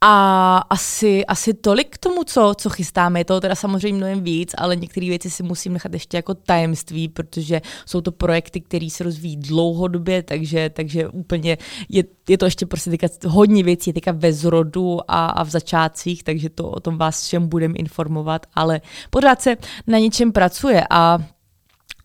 A 0.01 0.57
asi, 0.59 1.27
asi 1.27 1.55
tolik 1.55 1.89
k 1.95 1.99
tomu, 1.99 2.25
co, 2.25 2.55
co 2.57 2.71
chystáme. 2.71 3.21
Je 3.21 3.25
toho 3.25 3.41
teda 3.41 3.55
samozřejmě 3.55 3.97
mnohem 3.97 4.25
víc, 4.25 4.55
ale 4.59 4.77
některé 4.77 5.07
věci 5.07 5.31
si 5.31 5.43
musím 5.43 5.73
nechat 5.73 5.93
ještě 5.93 6.17
jako 6.17 6.35
tajemství, 6.35 7.09
protože 7.09 7.61
jsou 7.87 8.01
to 8.01 8.13
projekty, 8.13 8.61
které 8.61 8.91
se 8.91 9.05
rozvíjí 9.05 9.37
dlouhodobě, 9.37 10.23
takže, 10.23 10.71
takže 10.71 11.09
úplně 11.09 11.59
je, 11.89 12.05
je 12.29 12.39
to 12.39 12.45
ještě 12.45 12.67
prostě 12.67 12.91
teďka 12.91 13.09
hodně 13.27 13.63
věcí 13.63 13.91
je 13.91 13.95
teďka 13.95 14.13
ve 14.13 14.33
zrodu 14.33 15.01
a, 15.09 15.27
a 15.27 15.45
v 15.45 15.51
začátcích, 15.51 16.23
takže 16.23 16.49
to 16.49 16.71
o 16.71 16.81
tom 16.81 16.99
vás 16.99 17.27
všem 17.27 17.49
budeme 17.49 17.75
informovat, 17.75 18.47
ale 18.55 18.81
pořád 19.11 19.43
se 19.43 19.57
na 19.87 19.99
něčem 19.99 20.33
pracuje 20.33 20.85
a 20.91 21.19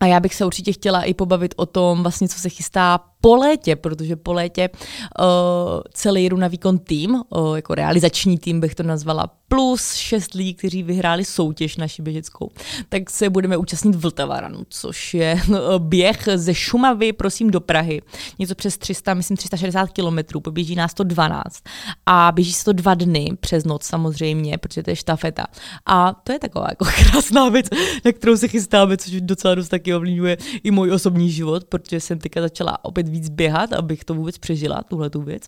a 0.00 0.06
já 0.06 0.20
bych 0.20 0.34
se 0.34 0.44
určitě 0.44 0.72
chtěla 0.72 1.02
i 1.02 1.14
pobavit 1.14 1.54
o 1.56 1.66
tom, 1.66 2.02
vlastně, 2.02 2.28
co 2.28 2.38
se 2.38 2.48
chystá 2.48 3.00
po 3.20 3.36
létě, 3.36 3.76
protože 3.76 4.16
po 4.16 4.32
létě 4.32 4.68
uh, 4.70 5.24
celý 5.92 6.28
Runa 6.28 6.48
Výkon 6.48 6.78
tým, 6.78 7.14
uh, 7.14 7.56
jako 7.56 7.74
realizační 7.74 8.38
tým 8.38 8.60
bych 8.60 8.74
to 8.74 8.82
nazvala, 8.82 9.30
plus 9.48 9.94
šest 9.94 10.34
lidí, 10.34 10.54
kteří 10.54 10.82
vyhráli 10.82 11.24
soutěž 11.24 11.76
naši 11.76 12.02
běžeckou, 12.02 12.50
tak 12.88 13.10
se 13.10 13.30
budeme 13.30 13.56
účastnit 13.56 13.94
Vltavaranu, 13.94 14.62
což 14.68 15.14
je 15.14 15.40
uh, 15.48 15.56
běh 15.78 16.28
ze 16.34 16.54
Šumavy, 16.54 17.12
prosím, 17.12 17.50
do 17.50 17.60
Prahy. 17.60 18.02
Něco 18.38 18.54
přes 18.54 18.78
300, 18.78 19.14
myslím 19.14 19.36
360 19.36 19.92
kilometrů, 19.92 20.40
poběží 20.40 20.74
nás 20.74 20.94
to 20.94 21.04
12 21.04 21.62
a 22.06 22.32
běží 22.32 22.52
se 22.52 22.64
to 22.64 22.72
dva 22.72 22.94
dny 22.94 23.28
přes 23.40 23.64
noc 23.64 23.82
samozřejmě, 23.82 24.58
protože 24.58 24.82
to 24.82 24.90
je 24.90 24.96
štafeta. 24.96 25.46
A 25.86 26.12
to 26.12 26.32
je 26.32 26.38
taková 26.38 26.66
jako 26.70 26.84
krásná 27.10 27.48
věc, 27.48 27.66
na 28.04 28.12
kterou 28.12 28.36
se 28.36 28.48
chystáme, 28.48 28.96
což 28.96 29.20
docela 29.20 29.54
dost 29.54 29.68
taky 29.68 29.94
ovlivňuje 29.94 30.36
i 30.62 30.70
můj 30.70 30.92
osobní 30.92 31.30
život, 31.30 31.64
protože 31.64 32.00
jsem 32.00 32.18
teďka 32.18 32.40
začala 32.40 32.84
opět 32.84 33.05
začít 33.06 33.12
víc 33.12 33.28
běhat, 33.28 33.72
abych 33.72 34.04
to 34.04 34.14
vůbec 34.14 34.38
přežila, 34.38 34.82
tuhle 34.82 35.10
tu 35.10 35.22
věc. 35.22 35.42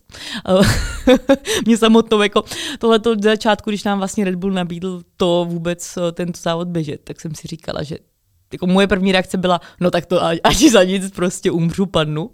Mě 1.65 1.77
samotnou 1.77 2.21
jako 2.21 2.43
tohleto 2.79 3.11
od 3.11 3.23
začátku, 3.23 3.69
když 3.69 3.83
nám 3.83 3.97
vlastně 3.97 4.25
Red 4.25 4.35
Bull 4.35 4.51
nabídl 4.51 5.01
to 5.17 5.45
vůbec 5.49 5.97
tento 6.13 6.39
závod 6.41 6.67
běžet, 6.67 7.01
tak 7.03 7.21
jsem 7.21 7.35
si 7.35 7.47
říkala, 7.47 7.83
že 7.83 7.97
jako 8.51 8.67
moje 8.67 8.87
první 8.87 9.11
reakce 9.11 9.37
byla, 9.37 9.61
no 9.79 9.91
tak 9.91 10.05
to 10.05 10.23
ani 10.23 10.71
za 10.71 10.83
nic 10.83 11.11
prostě 11.11 11.51
umřu, 11.51 11.85
padnu. 11.85 12.29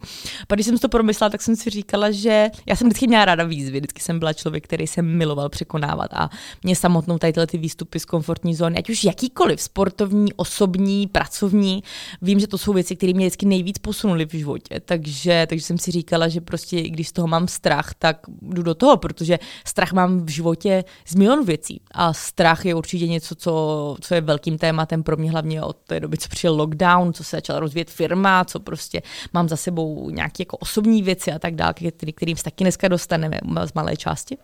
Pak 0.47 0.57
když 0.57 0.65
jsem 0.65 0.77
to 0.77 0.89
promyslela, 0.89 1.29
tak 1.29 1.41
jsem 1.41 1.55
si 1.55 1.69
říkala, 1.69 2.11
že 2.11 2.49
já 2.65 2.75
jsem 2.75 2.87
vždycky 2.87 3.07
měla 3.07 3.25
ráda 3.25 3.43
výzvy, 3.43 3.79
vždycky 3.79 4.01
jsem 4.01 4.19
byla 4.19 4.33
člověk, 4.33 4.63
který 4.63 4.87
jsem 4.87 5.17
miloval 5.17 5.49
překonávat 5.49 6.13
a 6.13 6.29
mě 6.63 6.75
samotnou 6.75 7.17
tady 7.17 7.33
tyhle 7.33 7.47
ty 7.47 7.57
výstupy 7.57 7.99
z 7.99 8.05
komfortní 8.05 8.55
zóny, 8.55 8.77
ať 8.77 8.89
už 8.89 9.03
jakýkoliv, 9.03 9.61
sportovní, 9.61 10.33
osobní, 10.33 11.07
pracovní, 11.07 11.83
vím, 12.21 12.39
že 12.39 12.47
to 12.47 12.57
jsou 12.57 12.73
věci, 12.73 12.95
které 12.95 13.13
mě 13.13 13.25
vždycky 13.25 13.45
nejvíc 13.45 13.77
posunuly 13.77 14.25
v 14.25 14.31
životě, 14.31 14.79
takže, 14.85 15.45
takže 15.49 15.65
jsem 15.65 15.77
si 15.77 15.91
říkala, 15.91 16.27
že 16.27 16.41
prostě 16.41 16.81
když 16.81 17.07
z 17.07 17.11
toho 17.11 17.27
mám 17.27 17.47
strach, 17.47 17.93
tak 17.99 18.17
jdu 18.41 18.63
do 18.63 18.75
toho, 18.75 18.97
protože 18.97 19.39
strach 19.65 19.93
mám 19.93 20.25
v 20.25 20.29
životě 20.29 20.83
z 21.07 21.15
milion 21.15 21.45
věcí. 21.45 21.81
A 21.91 22.13
strach 22.13 22.65
je 22.65 22.75
určitě 22.75 23.07
něco, 23.07 23.35
co, 23.35 23.95
co 24.01 24.15
je 24.15 24.21
velkým 24.21 24.57
tématem 24.57 25.03
pro 25.03 25.17
mě 25.17 25.31
hlavně 25.31 25.61
od 25.61 25.77
té 25.87 25.99
doby, 26.05 26.17
co 26.17 26.29
přišel 26.29 26.55
lockdown, 26.55 27.13
co 27.13 27.23
se 27.23 27.37
začala 27.37 27.59
rozvíjet 27.59 27.89
firma, 27.89 28.45
co 28.45 28.59
prostě 28.59 29.01
mám 29.33 29.49
za 29.49 29.55
sebou 29.55 30.09
nějaké 30.09 30.41
jako 30.41 30.57
osobní 30.57 31.03
věci 31.03 31.31
a 31.31 31.39
tak 31.39 31.55
dále, 31.55 31.73
kterým 32.15 32.37
se 32.37 32.43
taky 32.43 32.63
dneska 32.63 32.87
dostaneme 32.87 33.39
z 33.65 33.73
malé 33.73 33.97
části 33.97 34.37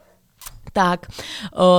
tak 0.74 1.08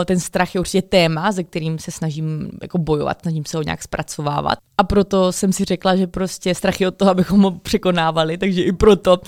ten 0.05 0.21
strach 0.21 0.55
je 0.55 0.61
určitě 0.61 0.83
téma, 0.83 1.33
se 1.33 1.45
kterým 1.45 1.79
se 1.79 1.91
snažím 1.91 2.51
jako 2.63 2.79
bojovat, 2.79 3.23
snažím 3.23 3.45
se 3.45 3.57
ho 3.57 3.63
nějak 3.63 3.83
zpracovávat. 3.83 4.59
A 4.79 4.85
proto 4.85 5.33
jsem 5.33 5.53
si 5.53 5.65
řekla, 5.65 5.97
že 5.97 6.07
prostě 6.07 6.55
strach 6.55 6.81
je 6.81 6.89
od 6.89 6.97
toho, 6.97 7.11
abychom 7.11 7.43
ho 7.43 7.51
překonávali, 7.51 8.39
takže 8.39 8.63
i 8.63 8.73
proto 8.73 9.19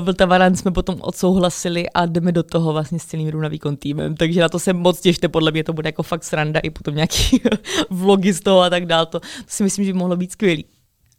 Vltavaran 0.00 0.56
jsme 0.56 0.70
potom 0.70 0.96
odsouhlasili 1.00 1.90
a 1.90 2.06
jdeme 2.06 2.32
do 2.32 2.42
toho 2.42 2.72
vlastně 2.72 2.98
s 2.98 3.04
celým 3.04 3.28
Runa 3.28 3.48
výkon 3.48 3.76
týmem. 3.76 4.14
Takže 4.14 4.40
na 4.40 4.48
to 4.48 4.58
se 4.58 4.72
moc 4.72 5.00
těšte, 5.00 5.28
podle 5.28 5.50
mě 5.50 5.64
to 5.64 5.72
bude 5.72 5.88
jako 5.88 6.02
fakt 6.02 6.24
sranda 6.24 6.60
i 6.60 6.70
potom 6.70 6.94
nějaký 6.94 7.40
vlogy 7.90 8.32
z 8.32 8.40
toho 8.40 8.60
a 8.60 8.70
tak 8.70 8.86
dále. 8.86 9.06
To, 9.06 9.20
to 9.20 9.26
si 9.46 9.62
myslím, 9.62 9.84
že 9.84 9.92
by 9.92 9.98
mohlo 9.98 10.16
být 10.16 10.32
skvělý. 10.32 10.64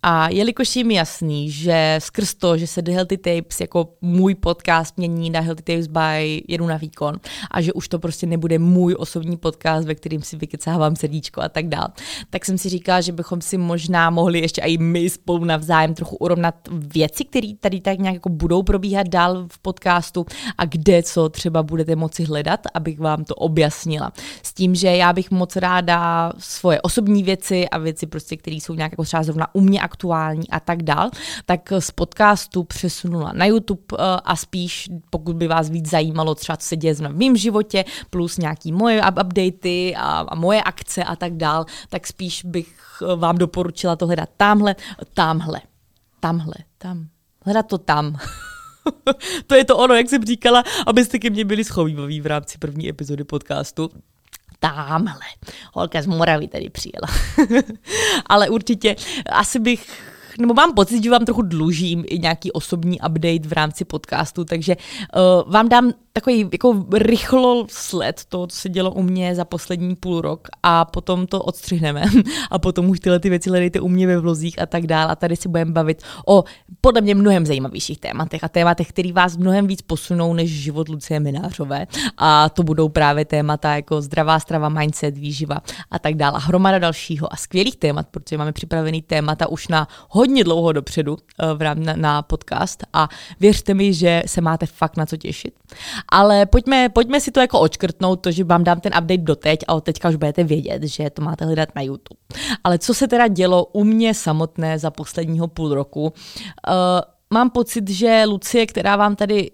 A 0.03 0.29
jelikož 0.29 0.75
je 0.75 0.83
mi 0.83 0.93
jasný, 0.93 1.51
že 1.51 1.95
skrz 1.99 2.33
to, 2.33 2.57
že 2.57 2.67
se 2.67 2.81
The 2.81 2.91
Healthy 2.91 3.17
Tapes 3.17 3.61
jako 3.61 3.93
můj 4.01 4.35
podcast 4.35 4.97
mění 4.97 5.29
na 5.29 5.39
Healthy 5.39 5.63
Tapes 5.63 5.87
by 5.87 6.43
jedu 6.47 6.67
na 6.67 6.77
výkon 6.77 7.19
a 7.51 7.61
že 7.61 7.73
už 7.73 7.87
to 7.87 7.99
prostě 7.99 8.27
nebude 8.27 8.59
můj 8.59 8.95
osobní 8.99 9.37
podcast, 9.37 9.87
ve 9.87 9.95
kterým 9.95 10.21
si 10.21 10.37
vykecávám 10.37 10.95
srdíčko 10.95 11.41
a 11.41 11.49
tak 11.49 11.67
dál, 11.67 11.87
tak 12.29 12.45
jsem 12.45 12.57
si 12.57 12.69
říkala, 12.69 13.01
že 13.01 13.11
bychom 13.11 13.41
si 13.41 13.57
možná 13.57 14.09
mohli 14.09 14.39
ještě 14.39 14.61
i 14.61 14.77
my 14.77 15.09
spolu 15.09 15.45
navzájem 15.45 15.93
trochu 15.93 16.15
urovnat 16.15 16.55
věci, 16.71 17.25
které 17.25 17.51
tady 17.59 17.81
tak 17.81 17.99
nějak 17.99 18.13
jako 18.13 18.29
budou 18.29 18.63
probíhat 18.63 19.07
dál 19.07 19.47
v 19.51 19.59
podcastu 19.59 20.25
a 20.57 20.65
kde 20.65 21.03
co 21.03 21.29
třeba 21.29 21.63
budete 21.63 21.95
moci 21.95 22.23
hledat, 22.23 22.59
abych 22.73 22.99
vám 22.99 23.23
to 23.23 23.35
objasnila. 23.35 24.11
S 24.43 24.53
tím, 24.53 24.75
že 24.75 24.87
já 24.87 25.13
bych 25.13 25.31
moc 25.31 25.55
ráda 25.55 26.31
svoje 26.37 26.81
osobní 26.81 27.23
věci 27.23 27.69
a 27.69 27.77
věci 27.77 28.07
prostě, 28.07 28.37
které 28.37 28.55
jsou 28.55 28.73
nějak 28.73 28.91
jako 28.91 29.03
třeba 29.03 29.23
zrovna 29.23 29.55
u 29.55 29.61
mě 29.61 29.88
aktuální 29.89 30.49
a 30.49 30.59
tak 30.59 30.83
dál, 30.83 31.09
tak 31.45 31.73
z 31.79 31.91
podcastu 31.91 32.63
přesunula 32.63 33.31
na 33.33 33.45
YouTube 33.45 33.81
eh, 33.93 34.03
a 34.25 34.35
spíš, 34.35 34.89
pokud 35.09 35.35
by 35.35 35.47
vás 35.47 35.69
víc 35.69 35.89
zajímalo 35.89 36.35
třeba, 36.35 36.57
co 36.57 36.67
se 36.67 36.75
děje 36.77 36.93
v 36.95 37.01
mém 37.01 37.35
životě, 37.37 37.85
plus 38.09 38.37
nějaký 38.37 38.71
moje 38.71 39.01
updaty 39.01 39.95
a, 39.97 40.25
a 40.29 40.35
moje 40.35 40.61
akce 40.63 41.03
a 41.03 41.15
tak 41.15 41.33
dál, 41.33 41.65
tak 41.89 42.07
spíš 42.07 42.45
bych 42.45 42.69
eh, 43.01 43.15
vám 43.15 43.37
doporučila 43.37 43.95
to 43.95 44.05
hledat 44.05 44.29
tamhle, 44.37 44.75
tamhle, 45.13 45.61
tamhle, 46.19 46.55
tam, 46.77 47.07
hledat 47.45 47.67
to 47.67 47.77
tam. 47.77 48.17
to 49.47 49.55
je 49.55 49.65
to 49.65 49.77
ono, 49.77 49.93
jak 49.95 50.09
jsem 50.09 50.23
říkala, 50.23 50.63
abyste 50.87 51.19
ke 51.19 51.29
mně 51.29 51.45
byli 51.45 51.63
schovývaví 51.63 52.21
v 52.21 52.25
rámci 52.25 52.57
první 52.57 52.89
epizody 52.89 53.23
podcastu 53.23 53.89
tamhle. 54.59 55.27
Holka 55.73 56.01
z 56.01 56.05
Moravy 56.05 56.47
tady 56.47 56.69
přijela. 56.69 57.07
Ale 58.25 58.49
určitě 58.49 58.95
asi 59.31 59.59
bych 59.59 59.87
nebo 60.39 60.53
mám 60.53 60.73
pocit, 60.73 61.03
že 61.03 61.11
vám 61.11 61.25
trochu 61.25 61.41
dlužím 61.41 62.03
i 62.07 62.19
nějaký 62.19 62.51
osobní 62.51 62.99
update 62.99 63.47
v 63.47 63.51
rámci 63.51 63.85
podcastu, 63.85 64.45
takže 64.45 64.75
uh, 64.75 65.51
vám 65.51 65.69
dám 65.69 65.91
takový 66.19 66.49
jako 66.51 66.85
rychlo 66.93 67.65
sled 67.69 68.21
toho, 68.29 68.47
co 68.47 68.57
se 68.57 68.69
dělo 68.69 68.91
u 68.91 69.01
mě 69.01 69.35
za 69.35 69.45
poslední 69.45 69.95
půl 69.95 70.21
rok 70.21 70.47
a 70.63 70.85
potom 70.85 71.27
to 71.27 71.41
odstřihneme 71.41 72.03
a 72.51 72.59
potom 72.59 72.89
už 72.89 72.99
tyhle 72.99 73.19
ty 73.19 73.29
věci 73.29 73.49
hledejte 73.49 73.79
u 73.79 73.87
mě 73.87 74.07
ve 74.07 74.17
vlozích 74.17 74.61
a 74.61 74.65
tak 74.65 74.87
dále 74.87 75.11
a 75.11 75.15
tady 75.15 75.35
si 75.35 75.49
budeme 75.49 75.71
bavit 75.71 76.03
o 76.27 76.43
podle 76.81 77.01
mě 77.01 77.15
mnohem 77.15 77.45
zajímavějších 77.45 77.99
tématech 77.99 78.43
a 78.43 78.47
tématech, 78.47 78.89
které 78.89 79.13
vás 79.13 79.37
mnohem 79.37 79.67
víc 79.67 79.81
posunou 79.81 80.33
než 80.33 80.51
život 80.51 80.89
Lucie 80.89 81.19
Minářové 81.19 81.87
a 82.17 82.49
to 82.49 82.63
budou 82.63 82.89
právě 82.89 83.25
témata 83.25 83.75
jako 83.75 84.01
zdravá 84.01 84.39
strava, 84.39 84.69
mindset, 84.69 85.17
výživa 85.17 85.57
a 85.91 85.99
tak 85.99 86.15
dále 86.15 86.35
a 86.35 86.39
hromada 86.39 86.79
dalšího 86.79 87.33
a 87.33 87.35
skvělých 87.35 87.75
témat, 87.75 88.07
protože 88.11 88.37
máme 88.37 88.51
připravený 88.51 89.01
témata 89.01 89.47
už 89.47 89.67
na 89.67 89.87
hodně 90.09 90.43
dlouho 90.43 90.71
dopředu 90.71 91.13
uh, 91.13 91.57
v 91.57 91.61
rám, 91.61 91.83
na, 91.83 91.95
na 91.95 92.21
podcast 92.21 92.83
a 92.93 93.09
věřte 93.39 93.73
mi, 93.73 93.93
že 93.93 94.23
se 94.25 94.41
máte 94.41 94.65
fakt 94.65 94.97
na 94.97 95.05
co 95.05 95.17
těšit. 95.17 95.53
Ale 96.11 96.45
pojďme, 96.45 96.89
pojďme 96.89 97.21
si 97.21 97.31
to 97.31 97.39
jako 97.39 97.59
očkrtnout, 97.59 98.21
to, 98.21 98.31
že 98.31 98.43
vám 98.43 98.63
dám 98.63 98.79
ten 98.79 98.91
update 98.97 99.17
doteď 99.17 99.59
a 99.67 99.73
od 99.73 99.83
teďka 99.83 100.09
už 100.09 100.15
budete 100.15 100.43
vědět, 100.43 100.83
že 100.83 101.09
to 101.09 101.21
máte 101.21 101.45
hledat 101.45 101.69
na 101.75 101.81
YouTube. 101.81 102.19
Ale 102.63 102.79
co 102.79 102.93
se 102.93 103.07
teda 103.07 103.27
dělo 103.27 103.65
u 103.65 103.83
mě 103.83 104.13
samotné 104.13 104.79
za 104.79 104.91
posledního 104.91 105.47
půl 105.47 105.73
roku? 105.73 106.01
Uh, 106.03 106.11
mám 107.33 107.49
pocit, 107.49 107.89
že 107.89 108.23
Lucie, 108.27 108.65
která 108.65 108.95
vám 108.95 109.15
tady 109.15 109.51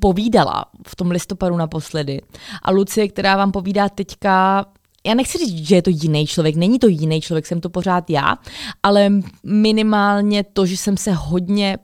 povídala 0.00 0.64
v 0.86 0.96
tom 0.96 1.10
listopadu 1.10 1.56
naposledy 1.56 2.20
a 2.62 2.70
Lucie, 2.70 3.08
která 3.08 3.36
vám 3.36 3.52
povídá 3.52 3.88
teďka, 3.88 4.66
já 5.06 5.14
nechci 5.14 5.38
říct, 5.38 5.66
že 5.68 5.74
je 5.74 5.82
to 5.82 5.90
jiný 5.90 6.26
člověk, 6.26 6.56
není 6.56 6.78
to 6.78 6.86
jiný 6.86 7.20
člověk, 7.20 7.46
jsem 7.46 7.60
to 7.60 7.70
pořád 7.70 8.10
já, 8.10 8.36
ale 8.82 9.10
minimálně 9.44 10.44
to, 10.44 10.66
že 10.66 10.76
jsem 10.76 10.96
se 10.96 11.12
hodně 11.12 11.78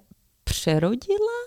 přerodila, 0.44 1.38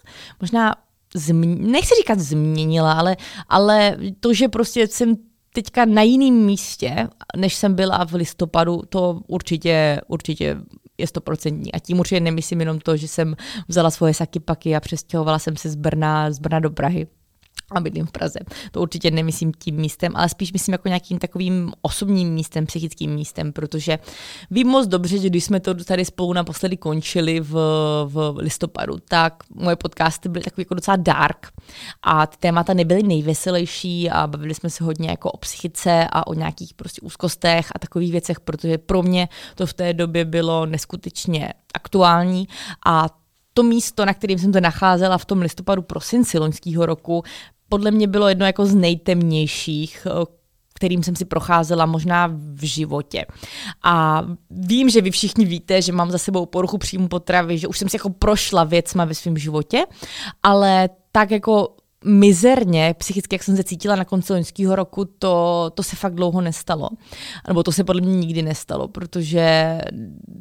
možná 0.42 0.76
změ- 1.15 1.72
nechci 1.72 1.96
říkat 1.96 2.20
změnila, 2.20 2.93
ale, 2.93 3.17
ale 3.50 3.98
to, 4.20 4.34
že 4.34 4.48
prostě 4.48 4.88
jsem 4.88 5.15
teďka 5.54 5.86
na 5.86 6.02
jiném 6.02 6.34
místě, 6.46 7.08
než 7.38 7.56
jsem 7.56 7.76
byla 7.76 8.06
v 8.06 8.13
listopadu, 8.13 8.82
to 8.89 9.22
určitě, 9.28 10.02
určitě 10.08 10.58
je 10.98 11.08
stoprocentní. 11.08 11.72
A 11.72 11.80
tím 11.80 12.00
určitě 12.00 12.20
nemyslím 12.20 12.60
jenom 12.60 12.80
to, 12.80 12.98
že 12.98 13.08
jsem 13.08 13.36
vzala 13.67 13.91
svoje 13.91 14.13
saky 14.13 14.39
paky 14.39 14.76
a 14.76 14.80
přestěhovala 14.80 15.39
jsem 15.39 15.58
se 15.58 15.70
z 15.70 15.76
Brna, 15.76 16.32
z 16.32 16.39
Brna 16.39 16.60
do 16.60 16.70
Prahy 16.70 17.08
a 17.72 17.80
bydlím 17.80 18.06
v 18.06 18.12
Praze. 18.12 18.40
To 18.72 18.82
určitě 18.82 19.12
nemyslím 19.12 19.52
tím 19.60 19.76
místem, 19.76 20.12
ale 20.16 20.30
spíš 20.30 20.54
myslím 20.54 20.74
jako 20.74 20.88
nějakým 20.88 21.20
takovým 21.20 21.74
osobním 21.82 22.34
místem, 22.34 22.66
psychickým 22.66 23.12
místem, 23.12 23.54
protože 23.54 24.00
vím 24.52 24.68
moc 24.68 24.88
dobře, 24.88 25.18
že 25.18 25.30
když 25.30 25.44
jsme 25.44 25.60
to 25.60 25.76
tady 25.76 26.06
spolu 26.06 26.34
naposledy 26.34 26.78
končili 26.78 27.40
v, 27.40 27.54
v 28.06 28.36
listopadu, 28.38 28.98
tak 29.10 29.34
moje 29.56 29.76
podcasty 29.76 30.30
byly 30.30 30.44
takový 30.44 30.62
jako 30.62 30.74
docela 30.74 30.98
dark 30.98 31.48
a 32.04 32.28
ty 32.28 32.38
témata 32.38 32.74
nebyly 32.74 33.04
nejveselější 33.04 34.10
a 34.10 34.28
bavili 34.28 34.54
jsme 34.54 34.70
se 34.70 34.84
hodně 34.84 35.10
jako 35.10 35.32
o 35.32 35.38
psychice 35.38 36.08
a 36.12 36.28
o 36.28 36.34
nějakých 36.34 36.74
prostě 36.74 37.02
úzkostech 37.02 37.72
a 37.76 37.80
takových 37.80 38.12
věcech, 38.12 38.40
protože 38.40 38.78
pro 38.78 39.04
mě 39.04 39.30
to 39.56 39.66
v 39.66 39.74
té 39.74 39.94
době 39.94 40.26
bylo 40.26 40.66
neskutečně 40.66 41.54
aktuální 41.74 42.48
a 42.86 43.10
to 43.58 43.64
místo, 43.64 44.06
na 44.06 44.14
kterém 44.14 44.40
jsem 44.40 44.52
to 44.52 44.62
nacházela 44.62 45.18
v 45.18 45.26
tom 45.26 45.42
listopadu 45.42 45.82
prosinci 45.82 46.40
loňského 46.40 46.86
roku, 46.86 47.24
podle 47.70 47.92
mě 47.92 48.08
bylo 48.08 48.30
jedno 48.30 48.46
jako 48.46 48.66
z 48.66 48.76
nejtemnějších, 48.76 50.08
eh, 50.10 50.38
kterým 50.74 51.04
jsem 51.04 51.16
si 51.16 51.26
procházela 51.26 51.86
možná 51.86 52.28
v 52.34 52.66
životě. 52.66 53.26
A 53.84 54.24
vím, 54.50 54.90
že 54.90 55.02
vy 55.02 55.12
všichni 55.12 55.46
víte, 55.46 55.82
že 55.82 55.92
mám 55.92 56.12
za 56.12 56.18
sebou 56.18 56.46
poruchu 56.46 56.78
příjmu 56.78 57.08
potravy, 57.08 57.58
že 57.58 57.68
už 57.68 57.78
jsem 57.78 57.90
si 57.90 57.96
jako 57.96 58.10
prošla 58.10 58.64
věcma 58.64 59.06
ve 59.06 59.14
svém 59.14 59.38
životě, 59.38 59.86
ale 60.44 60.90
tak 61.12 61.32
jako 61.32 61.76
mizerně, 62.08 62.96
psychicky, 62.98 63.36
jak 63.36 63.43
jsem 63.43 63.58
se 63.58 63.63
cítila 63.63 63.96
na 63.96 64.06
konci 64.06 64.34
loňského 64.34 64.76
roku, 64.76 65.06
to, 65.06 65.72
to 65.74 65.84
se 65.84 65.96
fakt 65.96 66.15
dlouho 66.15 66.41
nestalo. 66.41 66.89
Nebo 67.48 67.63
to 67.63 67.72
se 67.72 67.84
podle 67.84 68.02
mě 68.02 68.15
nikdy 68.15 68.41
nestalo, 68.41 68.88
protože 68.88 69.78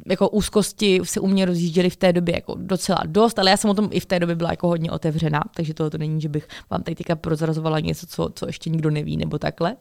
jako 0.07 0.29
úzkosti 0.29 1.01
se 1.03 1.19
u 1.19 1.27
mě 1.27 1.45
rozjížděly 1.45 1.89
v 1.89 1.95
té 1.95 2.13
době 2.13 2.35
jako 2.35 2.55
docela 2.59 2.99
dost, 3.05 3.39
ale 3.39 3.49
já 3.49 3.57
jsem 3.57 3.69
o 3.69 3.73
tom 3.73 3.89
i 3.91 3.99
v 3.99 4.05
té 4.05 4.19
době 4.19 4.35
byla 4.35 4.51
jako 4.51 4.67
hodně 4.67 4.91
otevřená, 4.91 5.43
takže 5.55 5.73
tohle 5.73 5.89
to 5.89 5.97
není, 5.97 6.21
že 6.21 6.29
bych 6.29 6.47
vám 6.69 6.83
tady 6.83 6.95
teďka 6.95 7.15
prozrazovala 7.15 7.79
něco, 7.79 8.07
co, 8.07 8.29
co 8.35 8.47
ještě 8.47 8.69
nikdo 8.69 8.89
neví, 8.89 9.17
nebo 9.17 9.39
takhle. 9.39 9.75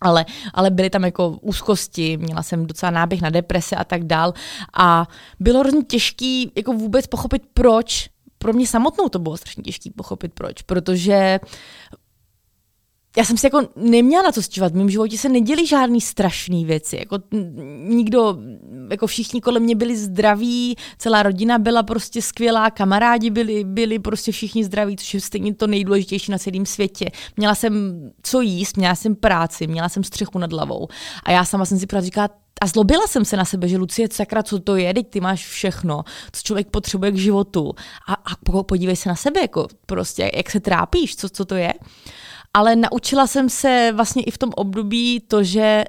Ale, 0.00 0.24
ale 0.54 0.70
byly 0.70 0.90
tam 0.90 1.04
jako 1.04 1.38
úzkosti, 1.40 2.16
měla 2.16 2.42
jsem 2.42 2.66
docela 2.66 2.90
náběh 2.90 3.22
na 3.22 3.30
deprese 3.30 3.76
a 3.76 3.84
tak 3.84 4.04
dál 4.04 4.34
a 4.76 5.08
bylo 5.40 5.60
hrozně 5.60 5.82
těžký 5.82 6.52
jako 6.56 6.72
vůbec 6.72 7.06
pochopit, 7.06 7.42
proč 7.54 8.08
pro 8.44 8.52
mě 8.52 8.66
samotnou 8.66 9.08
to 9.08 9.18
bylo 9.18 9.36
strašně 9.36 9.62
těžké 9.62 9.90
pochopit, 9.96 10.32
proč. 10.34 10.62
Protože 10.62 11.40
já 13.16 13.24
jsem 13.24 13.36
si 13.36 13.46
jako 13.46 13.68
neměla 13.76 14.22
na 14.22 14.32
co 14.32 14.42
stěžovat. 14.42 14.72
V 14.72 14.76
mém 14.76 14.90
životě 14.90 15.18
se 15.18 15.28
neděli 15.28 15.66
žádný 15.66 16.00
strašný 16.00 16.64
věci. 16.64 16.96
Jako 16.96 17.18
nikdo, 17.88 18.38
jako 18.90 19.06
všichni 19.06 19.40
kolem 19.40 19.62
mě 19.62 19.74
byli 19.74 19.96
zdraví, 19.96 20.76
celá 20.98 21.22
rodina 21.22 21.58
byla 21.58 21.82
prostě 21.82 22.22
skvělá, 22.22 22.70
kamarádi 22.70 23.30
byli, 23.30 23.64
byli 23.64 23.98
prostě 23.98 24.32
všichni 24.32 24.64
zdraví, 24.64 24.96
což 24.96 25.14
je 25.14 25.20
stejně 25.20 25.54
to 25.54 25.66
nejdůležitější 25.66 26.32
na 26.32 26.38
celém 26.38 26.66
světě. 26.66 27.10
Měla 27.36 27.54
jsem 27.54 27.72
co 28.22 28.40
jíst, 28.40 28.76
měla 28.76 28.94
jsem 28.94 29.16
práci, 29.16 29.66
měla 29.66 29.88
jsem 29.88 30.04
střechu 30.04 30.38
nad 30.38 30.52
hlavou. 30.52 30.88
A 31.24 31.30
já 31.32 31.44
sama 31.44 31.64
jsem 31.64 31.78
si 31.78 31.86
právě 31.86 32.04
říkala, 32.04 32.28
a 32.60 32.66
zlobila 32.66 33.06
jsem 33.06 33.24
se 33.24 33.36
na 33.36 33.44
sebe, 33.44 33.68
že 33.68 33.78
Lucie, 33.78 34.08
sakra, 34.12 34.42
co 34.42 34.58
to 34.58 34.76
je, 34.76 34.94
teď 34.94 35.10
ty 35.10 35.20
máš 35.20 35.46
všechno, 35.46 36.04
co 36.32 36.42
člověk 36.42 36.68
potřebuje 36.68 37.10
k 37.10 37.16
životu. 37.16 37.74
A, 38.08 38.14
a 38.14 38.62
podívej 38.62 38.96
se 38.96 39.08
na 39.08 39.16
sebe, 39.16 39.40
jako 39.40 39.68
prostě, 39.86 40.30
jak 40.34 40.50
se 40.50 40.60
trápíš, 40.60 41.16
co, 41.16 41.28
co 41.28 41.44
to 41.44 41.54
je. 41.54 41.74
Ale 42.54 42.76
naučila 42.76 43.26
jsem 43.26 43.48
se 43.48 43.92
vlastně 43.94 44.22
i 44.22 44.30
v 44.30 44.38
tom 44.38 44.50
období 44.56 45.20
to, 45.20 45.42
že 45.42 45.84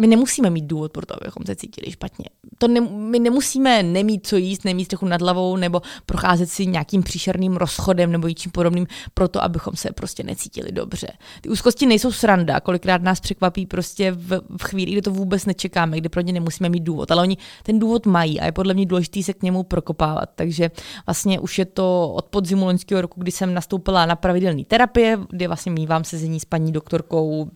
my 0.00 0.06
nemusíme 0.06 0.50
mít 0.50 0.64
důvod 0.64 0.92
pro 0.92 1.06
to, 1.06 1.14
abychom 1.22 1.46
se 1.46 1.56
cítili 1.56 1.90
špatně. 1.90 2.24
To 2.58 2.68
ne, 2.68 2.80
my 2.80 3.18
nemusíme 3.18 3.82
nemít 3.82 4.26
co 4.26 4.36
jíst, 4.36 4.64
nemít 4.64 4.88
trochu 4.88 5.06
nad 5.06 5.20
hlavou 5.20 5.56
nebo 5.56 5.82
procházet 6.06 6.50
si 6.50 6.66
nějakým 6.66 7.02
příšerným 7.02 7.56
rozchodem 7.56 8.12
nebo 8.12 8.28
něčím 8.28 8.52
podobným 8.52 8.86
proto, 9.14 9.42
abychom 9.42 9.76
se 9.76 9.92
prostě 9.92 10.22
necítili 10.22 10.72
dobře. 10.72 11.08
Ty 11.40 11.48
úzkosti 11.48 11.86
nejsou 11.86 12.12
sranda, 12.12 12.60
kolikrát 12.60 13.02
nás 13.02 13.20
překvapí 13.20 13.66
prostě 13.66 14.12
v, 14.12 14.40
v 14.58 14.62
chvíli, 14.64 14.92
kdy 14.92 15.02
to 15.02 15.10
vůbec 15.10 15.46
nečekáme, 15.46 15.96
kdy 15.96 16.08
pro 16.08 16.20
ně 16.20 16.32
nemusíme 16.32 16.68
mít 16.68 16.82
důvod, 16.82 17.10
ale 17.10 17.22
oni 17.22 17.36
ten 17.62 17.78
důvod 17.78 18.06
mají 18.06 18.40
a 18.40 18.46
je 18.46 18.52
podle 18.52 18.74
mě 18.74 18.86
důležité 18.86 19.22
se 19.22 19.32
k 19.32 19.42
němu 19.42 19.62
prokopávat. 19.62 20.30
Takže 20.34 20.70
vlastně 21.06 21.40
už 21.40 21.58
je 21.58 21.64
to 21.64 22.12
od 22.14 22.24
podzimu 22.24 22.66
loňského 22.66 23.00
roku, 23.00 23.20
kdy 23.20 23.30
jsem 23.30 23.54
nastoupila 23.54 24.06
na 24.06 24.16
pravidelné 24.16 24.64
terapie, 24.64 25.18
kde 25.30 25.46
vlastně 25.46 25.72
mývám 25.72 26.04
sezení 26.04 26.40
s 26.40 26.44
paní 26.44 26.72
doktorkou 26.72 27.50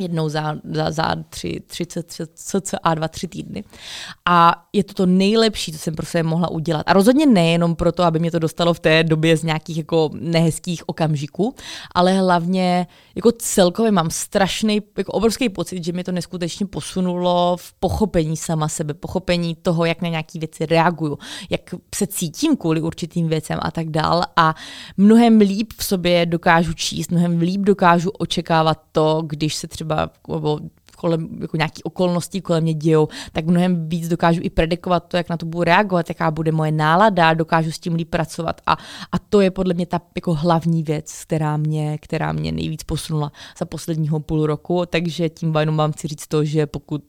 jednou 0.00 0.28
za, 0.28 0.56
za, 0.64 0.90
za 0.90 1.14
tři, 1.28 1.60
tři, 1.66 1.86
cca 2.34 2.94
dva, 2.94 3.08
tři 3.08 3.28
týdny. 3.28 3.64
A 4.28 4.66
je 4.72 4.84
to 4.84 4.94
to 4.94 5.06
nejlepší, 5.06 5.72
co 5.72 5.78
jsem 5.78 5.94
pro 5.94 6.06
sebe 6.06 6.22
mohla 6.22 6.50
udělat. 6.50 6.82
A 6.86 6.92
rozhodně 6.92 7.26
nejenom 7.26 7.76
proto, 7.76 8.02
aby 8.02 8.18
mě 8.18 8.30
to 8.30 8.38
dostalo 8.38 8.74
v 8.74 8.80
té 8.80 9.04
době 9.04 9.36
z 9.36 9.42
nějakých 9.42 9.76
jako 9.76 10.10
nehezkých 10.12 10.88
okamžiků, 10.88 11.54
ale 11.94 12.12
hlavně 12.12 12.86
jako 13.14 13.32
celkově 13.32 13.92
mám 13.92 14.10
strašný, 14.10 14.82
jako 14.98 15.12
obrovský 15.12 15.48
pocit, 15.48 15.84
že 15.84 15.92
mě 15.92 16.04
to 16.04 16.12
neskutečně 16.12 16.66
posunulo 16.66 17.56
v 17.60 17.72
pochopení 17.72 18.36
sama 18.36 18.68
sebe, 18.68 18.94
pochopení 18.94 19.54
toho, 19.54 19.84
jak 19.84 20.02
na 20.02 20.08
nějaké 20.08 20.38
věci 20.38 20.66
reaguju, 20.66 21.18
jak 21.50 21.60
se 21.94 22.06
cítím 22.06 22.56
kvůli 22.56 22.80
určitým 22.80 23.28
věcem 23.28 23.58
a 23.62 23.70
tak 23.70 23.90
dál. 23.90 24.22
A 24.36 24.54
mnohem 24.96 25.38
líp 25.38 25.72
v 25.76 25.84
sobě 25.84 26.26
dokážu 26.26 26.72
číst, 26.72 27.10
mnohem 27.10 27.38
líp 27.38 27.60
dokážu 27.60 28.10
očekávat 28.10 28.82
to, 28.92 29.22
když 29.26 29.54
se 29.54 29.68
třeba 29.68 29.80
třeba 29.80 30.10
nebo 30.28 30.58
kolem 31.00 31.28
jako 31.40 31.56
nějaký 31.56 31.82
okolností 31.82 32.40
kolem 32.40 32.62
mě 32.62 32.74
dějou, 32.74 33.08
tak 33.32 33.46
mnohem 33.46 33.88
víc 33.88 34.08
dokážu 34.08 34.40
i 34.42 34.50
predikovat 34.50 35.08
to, 35.08 35.16
jak 35.16 35.28
na 35.28 35.36
to 35.36 35.46
budu 35.46 35.64
reagovat, 35.64 36.08
jaká 36.08 36.30
bude 36.30 36.52
moje 36.52 36.72
nálada, 36.72 37.34
dokážu 37.34 37.72
s 37.72 37.78
tím 37.78 37.94
líp 37.94 38.10
pracovat 38.10 38.60
a, 38.66 38.72
a 39.12 39.18
to 39.28 39.40
je 39.40 39.50
podle 39.50 39.74
mě 39.74 39.86
ta 39.86 40.00
jako 40.16 40.34
hlavní 40.34 40.82
věc, 40.82 41.24
která 41.24 41.56
mě, 41.56 41.98
která 41.98 42.32
mě 42.32 42.52
nejvíc 42.52 42.82
posunula 42.82 43.32
za 43.58 43.64
posledního 43.64 44.20
půl 44.20 44.46
roku, 44.46 44.86
takže 44.86 45.28
tím 45.28 45.54
jenom 45.56 45.76
vám 45.76 45.92
chci 45.92 46.08
říct 46.08 46.26
to, 46.26 46.44
že 46.44 46.66
pokud 46.66 47.02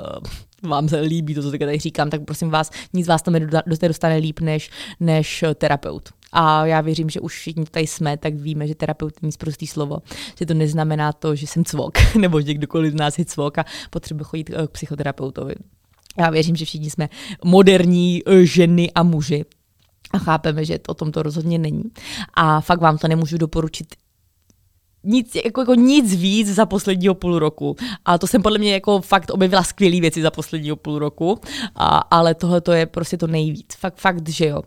uh, 0.00 0.70
vám 0.70 0.88
se 0.88 1.00
líbí 1.00 1.34
to, 1.34 1.42
co 1.42 1.50
tady 1.50 1.78
říkám, 1.78 2.10
tak 2.10 2.24
prosím 2.24 2.50
vás, 2.50 2.70
nic 2.92 3.08
vás 3.08 3.22
tam 3.22 3.34
nedostane 3.80 4.16
líp 4.16 4.40
než, 4.40 4.70
než 5.00 5.44
terapeut. 5.54 6.08
A 6.32 6.66
já 6.66 6.80
věřím, 6.80 7.10
že 7.10 7.20
už 7.20 7.34
všichni 7.34 7.64
tady 7.64 7.86
jsme, 7.86 8.16
tak 8.16 8.34
víme, 8.34 8.66
že 8.66 8.74
terapeut 8.74 9.22
není 9.22 9.32
prostý 9.38 9.66
slovo. 9.66 9.98
Že 10.38 10.46
to 10.46 10.54
neznamená 10.54 11.12
to, 11.12 11.34
že 11.34 11.46
jsem 11.46 11.64
cvok, 11.64 11.92
nebo 12.18 12.40
že 12.40 12.54
kdokoliv 12.54 12.92
z 12.92 12.96
nás 12.96 13.18
je 13.18 13.24
cvok 13.24 13.58
a 13.58 13.64
potřebuje 13.90 14.24
chodit 14.24 14.44
k 14.44 14.70
psychoterapeutovi. 14.72 15.54
Já 16.18 16.30
věřím, 16.30 16.56
že 16.56 16.64
všichni 16.64 16.90
jsme 16.90 17.08
moderní 17.44 18.22
eh, 18.26 18.44
ženy 18.44 18.92
a 18.94 19.02
muži 19.02 19.44
a 20.12 20.18
chápeme, 20.18 20.64
že 20.64 20.78
o 20.88 20.94
tom 20.94 21.12
to 21.12 21.22
rozhodně 21.22 21.58
není. 21.58 21.82
A 22.34 22.60
fakt 22.60 22.80
vám 22.80 22.98
to 22.98 23.08
nemůžu 23.08 23.38
doporučit 23.38 23.86
nic, 25.04 25.34
jako, 25.44 25.60
jako 25.60 25.74
nic 25.74 26.14
víc 26.14 26.54
za 26.54 26.66
posledního 26.66 27.14
půl 27.14 27.38
roku. 27.38 27.76
A 28.04 28.18
to 28.18 28.26
jsem 28.26 28.42
podle 28.42 28.58
mě 28.58 28.72
jako 28.72 29.00
fakt 29.00 29.30
objevila 29.30 29.62
skvělé 29.62 30.00
věci 30.00 30.22
za 30.22 30.30
posledního 30.30 30.76
půl 30.76 30.98
roku, 30.98 31.40
a, 31.74 31.98
ale 31.98 32.34
tohle 32.34 32.60
to 32.60 32.72
je 32.72 32.86
prostě 32.86 33.16
to 33.16 33.26
nejvíc. 33.26 33.74
Fakt, 33.78 34.00
fakt, 34.00 34.28
že 34.28 34.46
jo. 34.46 34.62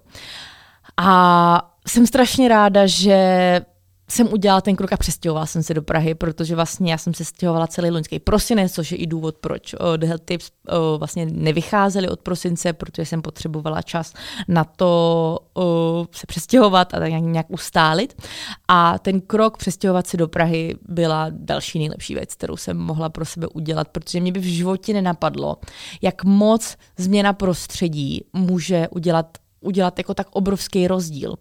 A 1.04 1.76
jsem 1.88 2.08
strašně 2.08 2.48
ráda, 2.48 2.88
že 2.88 3.62
jsem 4.10 4.34
udělala 4.34 4.62
ten 4.62 4.76
krok 4.76 4.94
a 4.94 4.98
přestěhovala 4.98 5.46
jsem 5.46 5.64
se 5.64 5.74
do 5.74 5.82
Prahy, 5.82 6.16
protože 6.16 6.56
vlastně 6.56 6.92
já 6.92 6.98
jsem 6.98 7.14
se 7.14 7.26
stěhovala 7.26 7.68
celý 7.68 7.90
loňský 7.90 8.20
prosinec, 8.20 8.74
což 8.74 8.92
je 8.92 8.98
i 8.98 9.08
důvod, 9.08 9.36
proč 9.38 9.74
uh, 9.74 9.98
The 9.98 10.06
Health 10.06 10.26
Tips 10.26 10.52
uh, 10.52 11.00
vlastně 11.00 11.26
nevycházely 11.26 12.10
od 12.10 12.22
prosince, 12.22 12.74
protože 12.74 13.06
jsem 13.06 13.22
potřebovala 13.22 13.82
čas 13.82 14.14
na 14.48 14.64
to 14.64 15.40
uh, 15.54 15.64
se 16.12 16.28
přestěhovat 16.28 16.94
a 16.94 17.00
tak 17.00 17.10
nějak 17.10 17.46
ustálit. 17.50 18.22
A 18.68 19.00
ten 19.00 19.22
krok 19.22 19.58
přestěhovat 19.58 20.08
se 20.08 20.18
do 20.18 20.28
Prahy 20.28 20.76
byla 20.90 21.28
další 21.30 21.80
nejlepší 21.80 22.14
věc, 22.16 22.34
kterou 22.34 22.58
jsem 22.58 22.78
mohla 22.78 23.10
pro 23.10 23.26
sebe 23.26 23.48
udělat, 23.48 23.88
protože 23.88 24.20
mě 24.20 24.32
by 24.32 24.40
v 24.40 24.44
životě 24.44 24.94
nenapadlo, 24.94 25.58
jak 26.02 26.24
moc 26.24 26.78
změna 26.98 27.34
prostředí 27.34 28.22
může 28.34 28.88
udělat 28.88 29.38
udělat 29.62 29.98
jako 29.98 30.14
tak 30.14 30.28
obrovský 30.32 30.88
rozdíl. 30.88 31.36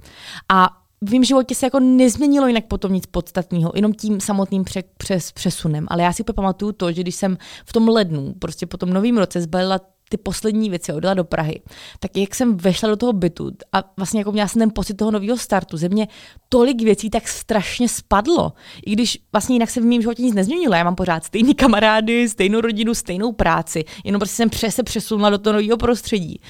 A 0.49 0.71
v 1.09 1.13
mém 1.13 1.25
životě 1.25 1.55
se 1.55 1.67
jako 1.67 1.81
nezměnilo 1.81 2.47
jinak 2.47 2.65
potom 2.65 2.93
nic 2.93 3.07
podstatného, 3.07 3.73
jenom 3.75 3.93
tím 3.93 4.21
samotným 4.21 4.65
pře- 4.65 4.83
přes 4.97 5.33
přesunem. 5.33 5.87
Ale 5.89 6.03
já 6.03 6.13
si 6.13 6.25
pamatuju 6.25 6.73
to, 6.73 6.93
že 6.93 7.03
když 7.03 7.15
jsem 7.15 7.39
v 7.67 7.73
tom 7.73 7.89
lednu, 7.89 8.35
prostě 8.39 8.67
po 8.67 8.77
tom 8.77 8.91
novém 8.91 9.19
roce 9.19 9.41
zbalila 9.41 9.81
ty 10.11 10.17
poslední 10.17 10.71
věci, 10.71 10.93
odjela 10.93 11.15
do 11.15 11.25
Prahy, 11.25 11.63
tak 12.01 12.17
jak 12.17 12.35
jsem 12.35 12.57
vešla 12.57 12.89
do 12.89 12.97
toho 12.97 13.13
bytu 13.13 13.51
a 13.73 13.93
vlastně 13.97 14.21
jako 14.21 14.33
měla 14.33 14.49
jsem 14.49 14.61
ten 14.61 14.71
pocit 14.75 14.95
toho 14.95 15.11
nového 15.11 15.37
startu, 15.37 15.77
ze 15.77 15.89
mě 15.89 16.09
tolik 16.49 16.83
věcí 16.83 17.11
tak 17.11 17.29
strašně 17.29 17.89
spadlo. 17.89 18.53
I 18.87 18.93
když 18.93 19.19
vlastně 19.33 19.55
jinak 19.55 19.71
se 19.71 19.81
v 19.81 19.85
mém 19.85 20.01
životě 20.01 20.23
nic 20.23 20.35
nezměnilo, 20.35 20.75
já 20.75 20.85
mám 20.85 20.95
pořád 20.95 21.25
stejný 21.25 21.55
kamarády, 21.55 22.29
stejnou 22.29 22.61
rodinu, 22.61 22.95
stejnou 22.95 23.33
práci, 23.33 23.85
jenom 24.05 24.21
prostě 24.21 24.37
jsem 24.37 24.71
se 24.71 24.83
přesunula 24.83 25.31
do 25.31 25.39
toho 25.39 25.53
nového 25.53 25.77
prostředí 25.77 26.41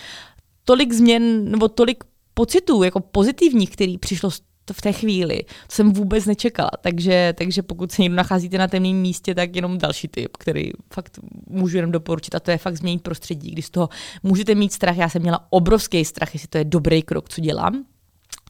tolik 0.71 0.93
změn 0.93 1.51
nebo 1.51 1.69
tolik 1.69 2.05
pocitů 2.35 2.83
jako 2.83 3.01
pozitivních, 3.01 3.71
který 3.71 3.99
přišlo 3.99 4.31
v 4.73 4.81
té 4.81 4.93
chvíli. 4.93 5.43
To 5.43 5.75
jsem 5.75 5.93
vůbec 5.93 6.27
nečekala. 6.27 6.71
Takže, 6.81 7.35
takže 7.37 7.63
pokud 7.63 7.93
se 7.93 8.03
někdo 8.03 8.17
nacházíte 8.17 8.59
na 8.59 8.69
temném 8.69 8.97
místě, 8.97 9.35
tak 9.35 9.57
jenom 9.57 9.79
další 9.79 10.09
typ, 10.09 10.37
který 10.37 10.71
fakt 10.93 11.19
můžu 11.47 11.77
jenom 11.77 11.93
doporučit. 11.93 12.35
A 12.35 12.41
to 12.41 12.51
je 12.51 12.59
fakt 12.59 12.77
změnit 12.77 13.03
prostředí, 13.03 13.51
když 13.51 13.67
z 13.67 13.71
toho 13.71 13.89
můžete 14.23 14.55
mít 14.55 14.73
strach. 14.73 14.97
Já 14.97 15.09
jsem 15.09 15.23
měla 15.23 15.47
obrovský 15.51 16.05
strach, 16.05 16.35
jestli 16.35 16.49
to 16.49 16.59
je 16.59 16.65
dobrý 16.65 17.03
krok, 17.03 17.29
co 17.29 17.41
dělám. 17.41 17.85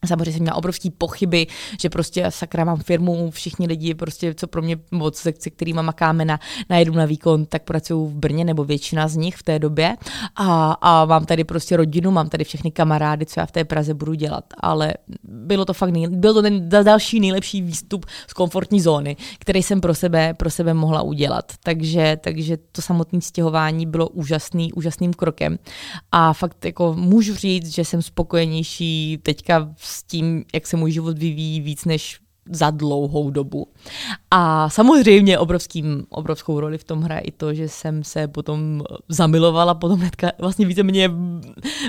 Samozřejmě 0.07 0.31
jsem 0.31 0.41
měla 0.41 0.57
obrovský 0.57 0.89
pochyby, 0.89 1.47
že 1.81 1.89
prostě 1.89 2.25
sakra 2.29 2.63
mám 2.63 2.77
firmu, 2.77 3.31
všichni 3.31 3.67
lidi, 3.67 3.93
prostě 3.93 4.33
co 4.33 4.47
pro 4.47 4.61
mě 4.61 4.77
moc, 4.91 5.17
se, 5.17 5.33
se 5.39 5.49
kterými 5.49 5.81
makáme 5.83 6.25
na, 6.25 6.39
na 6.69 6.77
jedu 6.77 6.93
na 6.93 7.05
výkon, 7.05 7.45
tak 7.45 7.63
pracují 7.63 8.09
v 8.09 8.15
Brně, 8.15 8.45
nebo 8.45 8.63
většina 8.63 9.07
z 9.07 9.15
nich 9.15 9.35
v 9.35 9.43
té 9.43 9.59
době. 9.59 9.97
A, 10.35 10.71
a 10.71 11.05
mám 11.05 11.25
tady 11.25 11.43
prostě 11.43 11.77
rodinu, 11.77 12.11
mám 12.11 12.29
tady 12.29 12.43
všechny 12.43 12.71
kamarády, 12.71 13.25
co 13.25 13.39
já 13.39 13.45
v 13.45 13.51
té 13.51 13.63
Praze 13.63 13.93
budu 13.93 14.13
dělat. 14.13 14.43
Ale 14.57 14.93
bylo 15.23 15.65
to 15.65 15.73
fakt, 15.73 15.89
nej, 15.89 16.07
byl 16.07 16.33
to 16.33 16.41
ten 16.41 16.69
další 16.69 17.19
nejlepší 17.19 17.61
výstup 17.61 18.05
z 18.27 18.33
komfortní 18.33 18.81
zóny, 18.81 19.17
který 19.39 19.63
jsem 19.63 19.81
pro 19.81 19.95
sebe, 19.95 20.33
pro 20.33 20.49
sebe 20.49 20.73
mohla 20.73 21.01
udělat. 21.01 21.51
Takže, 21.63 22.17
takže 22.23 22.57
to 22.71 22.81
samotné 22.81 23.21
stěhování 23.21 23.85
bylo 23.85 24.09
úžasný, 24.09 24.73
úžasným 24.73 25.13
krokem. 25.13 25.59
A 26.11 26.33
fakt 26.33 26.65
jako 26.65 26.93
můžu 26.97 27.35
říct, 27.35 27.67
že 27.67 27.85
jsem 27.85 28.01
spokojenější 28.01 29.19
teďka 29.23 29.69
s 29.91 30.03
tím, 30.03 30.45
jak 30.53 30.67
se 30.67 30.77
můj 30.77 30.91
život 30.91 31.17
vyvíjí 31.17 31.61
víc 31.61 31.85
než 31.85 32.19
za 32.49 32.69
dlouhou 32.69 33.29
dobu. 33.29 33.67
A 34.31 34.69
samozřejmě 34.69 35.39
obrovským, 35.39 36.05
obrovskou 36.09 36.59
roli 36.59 36.77
v 36.77 36.83
tom 36.83 37.01
hraje 37.01 37.21
i 37.21 37.31
to, 37.31 37.53
že 37.53 37.69
jsem 37.69 38.03
se 38.03 38.27
potom 38.27 38.83
zamilovala, 39.09 39.73
potom 39.73 39.99
hnedka 39.99 40.31
vlastně 40.39 40.65
více 40.65 40.83
mě 40.83 41.11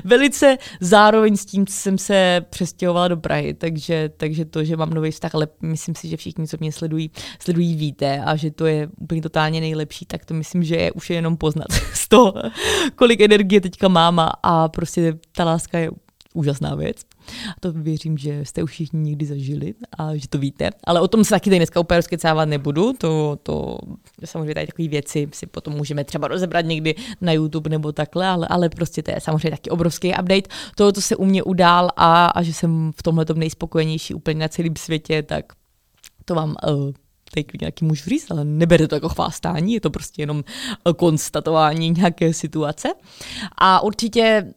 velice 0.05 0.59
zároveň 0.81 1.37
s 1.37 1.45
tím 1.45 1.67
jsem 1.67 1.99
se 1.99 2.45
přestěhovala 2.51 3.09
do 3.09 3.17
Prahy, 3.17 3.55
takže, 3.55 4.11
takže 4.17 4.45
to, 4.45 4.65
že 4.65 4.77
mám 4.77 4.91
nový 4.91 5.11
vztah, 5.11 5.35
ale 5.35 5.49
myslím 5.62 5.95
si, 5.95 6.09
že 6.09 6.17
všichni, 6.17 6.49
co 6.49 6.57
mě 6.61 6.73
sledují, 6.73 7.11
sledují 7.38 7.75
víte 7.77 8.21
a 8.21 8.37
že 8.37 8.51
to 8.51 8.67
je 8.67 8.88
úplně 9.01 9.23
totálně 9.23 9.61
nejlepší, 9.61 10.07
tak 10.07 10.25
to 10.25 10.35
myslím, 10.35 10.65
že 10.65 10.77
je 10.77 10.93
už 10.93 11.11
je 11.11 11.17
jenom 11.17 11.37
poznat 11.37 11.73
z 11.95 12.09
toho, 12.09 12.35
kolik 12.97 13.21
energie 13.21 13.61
teďka 13.61 13.88
mám 13.88 14.21
a, 14.21 14.33
a 14.43 14.69
prostě 14.69 15.19
ta 15.37 15.45
láska 15.45 15.79
je 15.79 15.91
úžasná 16.35 16.75
věc. 16.75 16.97
A 17.49 17.61
to 17.61 17.73
věřím, 17.73 18.18
že 18.18 18.45
jste 18.45 18.62
už 18.62 18.71
všichni 18.71 19.01
někdy 19.01 19.27
zažili 19.27 19.75
a 19.99 20.16
že 20.16 20.29
to 20.29 20.38
víte. 20.38 20.71
Ale 20.85 21.01
o 21.01 21.09
tom 21.09 21.25
se 21.25 21.31
taky 21.31 21.51
tady 21.51 21.59
dneska 21.59 21.81
úplně 21.81 21.99
rozkecávat 21.99 22.49
nebudu. 22.49 22.92
To, 22.92 23.38
to 23.42 23.79
samozřejmě 24.25 24.55
tady 24.55 24.66
takové 24.66 24.88
věci 24.88 25.29
si 25.33 25.47
potom 25.47 25.75
můžeme 25.75 26.05
třeba 26.05 26.29
rozebrat 26.29 26.66
někdy 26.66 26.95
na 27.21 27.33
YouTube 27.33 27.71
nebo 27.71 27.92
takhle, 27.92 28.27
ale, 28.27 28.49
ale 28.49 28.68
prostě 28.68 29.03
to 29.03 29.11
je 29.11 29.21
samozřejmě 29.21 29.51
taky 29.51 29.71
obrovský 29.71 30.09
update 30.09 30.49
toho, 30.75 30.92
co 30.92 31.03
se 31.03 31.16
u 31.16 31.25
mě 31.25 31.42
udál 31.42 31.90
a, 31.97 32.27
a 32.27 32.42
že 32.42 32.53
jsem 32.53 32.92
v 32.97 33.03
tomhle 33.03 33.25
nejspokojenější 33.35 34.14
úplně 34.14 34.40
na 34.40 34.49
celém 34.49 34.77
světě, 34.77 35.23
tak 35.23 35.53
to 36.25 36.35
vám 36.35 36.57
uh, 36.68 36.92
tady 37.35 37.45
nějaký 37.61 37.85
můžu 37.85 38.11
říct, 38.11 38.31
ale 38.31 38.45
nebere 38.45 38.88
to 38.88 38.95
jako 38.95 39.09
chvástání, 39.09 39.75
je 39.75 39.81
to 39.81 39.90
prostě 39.90 40.23
jenom 40.23 40.45
konstatování 40.97 41.90
nějaké 41.90 42.35
situace. 42.35 42.88
A 43.59 43.81
určitě 43.81 44.55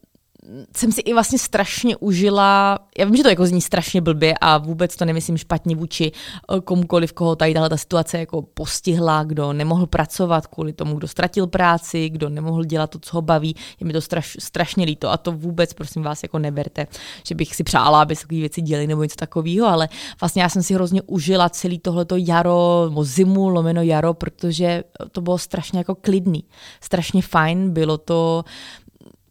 jsem 0.75 0.91
si 0.91 1.01
i 1.01 1.13
vlastně 1.13 1.39
strašně 1.39 1.97
užila, 1.97 2.79
já 2.97 3.05
vím, 3.05 3.15
že 3.15 3.23
to 3.23 3.29
jako 3.29 3.45
zní 3.45 3.61
strašně 3.61 4.01
blbě 4.01 4.33
a 4.41 4.57
vůbec 4.57 4.95
to 4.95 5.05
nemyslím 5.05 5.37
špatně 5.37 5.75
vůči 5.75 6.11
eh, 6.11 6.61
komukoliv, 6.61 7.13
koho 7.13 7.35
tady 7.35 7.53
tahle 7.53 7.69
ta 7.69 7.77
situace 7.77 8.19
jako 8.19 8.41
postihla, 8.41 9.23
kdo 9.23 9.53
nemohl 9.53 9.87
pracovat 9.87 10.47
kvůli 10.47 10.73
tomu, 10.73 10.95
kdo 10.95 11.07
ztratil 11.07 11.47
práci, 11.47 12.09
kdo 12.09 12.29
nemohl 12.29 12.65
dělat 12.65 12.89
to, 12.89 12.99
co 12.99 13.17
ho 13.17 13.21
baví, 13.21 13.55
je 13.79 13.87
mi 13.87 13.93
to 13.93 14.01
straš, 14.01 14.37
strašně 14.39 14.85
líto 14.85 15.09
a 15.09 15.17
to 15.17 15.31
vůbec 15.31 15.73
prosím 15.73 16.03
vás 16.03 16.23
jako 16.23 16.39
neberte, 16.39 16.87
že 17.27 17.35
bych 17.35 17.55
si 17.55 17.63
přála, 17.63 18.01
aby 18.01 18.15
se 18.15 18.21
takové 18.21 18.39
věci 18.39 18.61
děli 18.61 18.87
nebo 18.87 19.03
něco 19.03 19.15
takového, 19.15 19.67
ale 19.67 19.89
vlastně 20.21 20.41
já 20.41 20.49
jsem 20.49 20.63
si 20.63 20.73
hrozně 20.73 21.01
užila 21.01 21.49
celý 21.49 21.79
tohleto 21.79 22.15
jaro, 22.17 22.85
nebo 22.89 23.03
zimu, 23.03 23.49
lomeno 23.49 23.81
jaro, 23.81 24.13
protože 24.13 24.83
to 25.11 25.21
bylo 25.21 25.37
strašně 25.37 25.79
jako 25.79 25.95
klidný, 25.95 26.43
strašně 26.81 27.21
fajn, 27.21 27.69
bylo 27.69 27.97
to, 27.97 28.43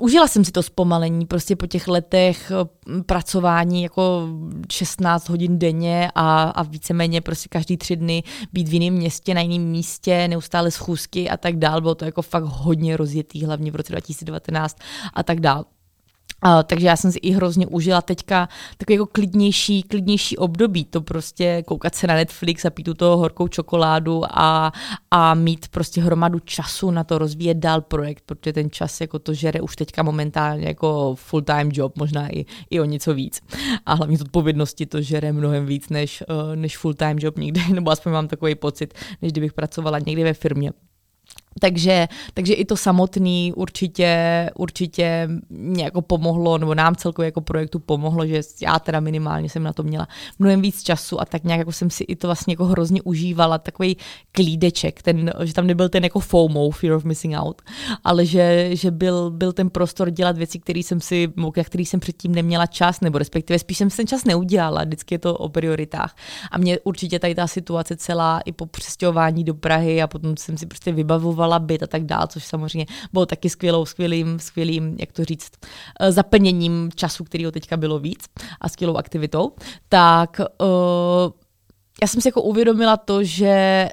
Užila 0.04 0.28
jsem 0.28 0.44
si 0.44 0.52
to 0.52 0.62
zpomalení 0.62 1.26
prostě 1.26 1.56
po 1.56 1.66
těch 1.66 1.88
letech 1.88 2.50
eh, 2.50 3.02
pracování 3.02 3.82
jako 3.82 4.28
16 4.72 5.28
hodin 5.28 5.58
denně 5.58 6.10
a, 6.14 6.42
a 6.42 6.62
víceméně 6.62 7.20
prostě 7.20 7.48
každý 7.48 7.76
tři 7.76 7.96
dny 7.96 8.22
být 8.52 8.68
v 8.68 8.72
jiném 8.72 8.94
městě, 8.94 9.34
na 9.34 9.40
jiném 9.40 9.62
místě, 9.62 10.28
neustále 10.28 10.70
schůzky 10.70 11.30
a 11.30 11.36
tak 11.36 11.56
dál. 11.56 11.80
Bylo 11.80 11.94
to 11.94 12.04
jako 12.04 12.22
fakt 12.22 12.44
hodně 12.44 12.96
rozjetý, 12.96 13.44
hlavně 13.44 13.70
v 13.70 13.76
roce 13.76 13.92
2019 13.92 14.78
a 15.14 15.22
tak 15.22 15.40
dál. 15.40 15.64
Takže 16.66 16.86
já 16.86 16.96
jsem 16.96 17.12
si 17.12 17.18
i 17.18 17.30
hrozně 17.30 17.66
užila 17.66 18.02
teďka 18.02 18.48
takový 18.78 18.94
jako 18.94 19.06
klidnější, 19.06 19.82
klidnější 19.82 20.36
období, 20.36 20.84
to 20.84 21.00
prostě 21.00 21.62
koukat 21.66 21.94
se 21.94 22.06
na 22.06 22.14
Netflix 22.14 22.64
a 22.64 22.70
pít 22.70 22.84
tu 22.84 22.94
toho 22.94 23.16
horkou 23.16 23.48
čokoládu 23.48 24.22
a, 24.30 24.72
a 25.10 25.34
mít 25.34 25.68
prostě 25.68 26.00
hromadu 26.00 26.38
času 26.38 26.90
na 26.90 27.04
to 27.04 27.18
rozvíjet 27.18 27.56
dál 27.56 27.80
projekt, 27.80 28.22
protože 28.26 28.52
ten 28.52 28.70
čas 28.70 29.00
jako 29.00 29.18
to 29.18 29.34
žere 29.34 29.60
už 29.60 29.76
teďka 29.76 30.02
momentálně 30.02 30.66
jako 30.66 31.14
full-time 31.14 31.70
job, 31.72 31.98
možná 31.98 32.28
i, 32.28 32.44
i 32.70 32.80
o 32.80 32.84
něco 32.84 33.14
víc. 33.14 33.40
A 33.86 33.94
hlavně 33.94 34.18
odpovědnosti 34.20 34.86
to 34.86 35.02
žere 35.02 35.32
mnohem 35.32 35.66
víc 35.66 35.88
než, 35.88 36.22
uh, 36.28 36.56
než 36.56 36.78
full-time 36.78 37.18
job 37.20 37.38
někde, 37.38 37.60
nebo 37.72 37.90
aspoň 37.90 38.12
mám 38.12 38.28
takový 38.28 38.54
pocit, 38.54 38.94
než 39.22 39.32
kdybych 39.32 39.52
pracovala 39.52 39.98
někde 39.98 40.24
ve 40.24 40.34
firmě. 40.34 40.72
Takže, 41.60 42.08
takže 42.34 42.54
i 42.54 42.64
to 42.64 42.76
samotný 42.76 43.52
určitě, 43.56 44.50
určitě 44.54 45.28
mě 45.50 45.84
jako 45.84 46.02
pomohlo, 46.02 46.58
nebo 46.58 46.74
nám 46.74 46.96
celkově 46.96 47.26
jako 47.26 47.40
projektu 47.40 47.78
pomohlo, 47.78 48.26
že 48.26 48.40
já 48.62 48.78
teda 48.78 49.00
minimálně 49.00 49.48
jsem 49.48 49.62
na 49.62 49.72
to 49.72 49.82
měla 49.82 50.08
mnohem 50.38 50.62
víc 50.62 50.82
času 50.82 51.20
a 51.20 51.24
tak 51.24 51.44
nějak 51.44 51.58
jako 51.58 51.72
jsem 51.72 51.90
si 51.90 52.04
i 52.04 52.16
to 52.16 52.28
vlastně 52.28 52.52
jako 52.52 52.64
hrozně 52.64 53.02
užívala, 53.02 53.58
takový 53.58 53.96
klídeček, 54.32 55.02
ten, 55.02 55.32
že 55.44 55.54
tam 55.54 55.66
nebyl 55.66 55.88
ten 55.88 56.04
jako 56.04 56.20
FOMO, 56.20 56.70
fear 56.70 56.94
of 56.94 57.04
missing 57.04 57.34
out, 57.36 57.62
ale 58.04 58.26
že, 58.26 58.76
že 58.76 58.90
byl, 58.90 59.30
byl 59.30 59.52
ten 59.52 59.70
prostor 59.70 60.10
dělat 60.10 60.36
věci, 60.36 60.58
který 60.58 60.82
jsem 60.82 61.00
si, 61.00 61.32
na 61.36 61.64
který 61.64 61.86
jsem 61.86 62.00
předtím 62.00 62.34
neměla 62.34 62.66
čas, 62.66 63.00
nebo 63.00 63.18
respektive 63.18 63.58
spíš 63.58 63.78
jsem 63.78 63.90
si 63.90 63.96
ten 63.96 64.06
čas 64.06 64.24
neudělala, 64.24 64.84
vždycky 64.84 65.14
je 65.14 65.18
to 65.18 65.34
o 65.34 65.48
prioritách. 65.48 66.16
A 66.50 66.58
mě 66.58 66.78
určitě 66.84 67.18
tady 67.18 67.34
ta 67.34 67.46
situace 67.46 67.96
celá 67.96 68.40
i 68.40 68.52
po 68.52 68.66
přestěhování 68.66 69.44
do 69.44 69.54
Prahy 69.54 70.02
a 70.02 70.06
potom 70.06 70.36
jsem 70.36 70.58
si 70.58 70.66
prostě 70.66 70.92
vybavovala 70.92 71.43
potřebovala 71.44 71.58
byt 71.58 71.82
a 71.82 71.86
tak 71.86 72.04
dál, 72.04 72.26
což 72.26 72.44
samozřejmě 72.44 72.86
bylo 73.12 73.26
taky 73.26 73.50
skvělou, 73.50 73.84
skvělým, 73.84 74.38
skvělým, 74.38 74.96
jak 74.98 75.12
to 75.12 75.24
říct, 75.24 75.52
eh, 76.00 76.12
zaplněním 76.12 76.90
času, 76.94 77.24
kterého 77.24 77.52
teďka 77.52 77.76
bylo 77.76 77.98
víc 77.98 78.24
a 78.60 78.68
skvělou 78.68 78.96
aktivitou, 78.96 79.52
tak 79.88 80.40
uh, 80.40 81.32
já 82.02 82.08
jsem 82.08 82.20
si 82.20 82.28
jako 82.28 82.42
uvědomila 82.42 82.96
to, 82.96 83.24
že 83.24 83.88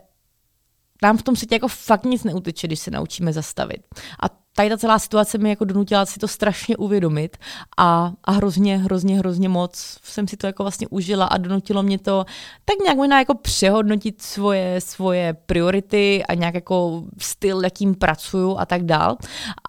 nám 1.04 1.18
v 1.18 1.24
tom 1.24 1.36
světě 1.36 1.56
jako 1.56 1.68
fakt 1.68 2.06
nic 2.06 2.24
neuteče, 2.24 2.68
když 2.68 2.80
se 2.80 2.92
naučíme 2.92 3.34
zastavit. 3.34 3.82
A 4.24 4.41
tady 4.56 4.70
ta 4.70 4.78
celá 4.78 5.00
situace 5.00 5.38
mi 5.38 5.50
jako 5.50 5.66
donutila 5.66 6.06
si 6.06 6.20
to 6.20 6.28
strašně 6.28 6.78
uvědomit 6.78 7.38
a, 7.78 8.12
a 8.24 8.32
hrozně, 8.32 8.78
hrozně, 8.78 9.18
hrozně 9.18 9.50
moc 9.50 9.98
jsem 10.04 10.28
si 10.28 10.38
to 10.38 10.48
jako 10.48 10.64
vlastně 10.64 10.88
užila 10.88 11.26
a 11.26 11.38
donutilo 11.38 11.84
mě 11.84 12.00
to 12.00 12.26
tak 12.66 12.76
nějak 12.84 12.98
možná 12.98 13.20
jako 13.20 13.36
přehodnotit 13.36 14.22
svoje, 14.22 14.82
svoje 14.82 15.34
priority 15.46 16.24
a 16.30 16.34
nějak 16.34 16.56
jako 16.56 17.04
styl, 17.18 17.64
jakým 17.64 17.96
pracuju 17.96 18.58
a 18.58 18.66
tak 18.66 18.84
dál. 18.84 19.18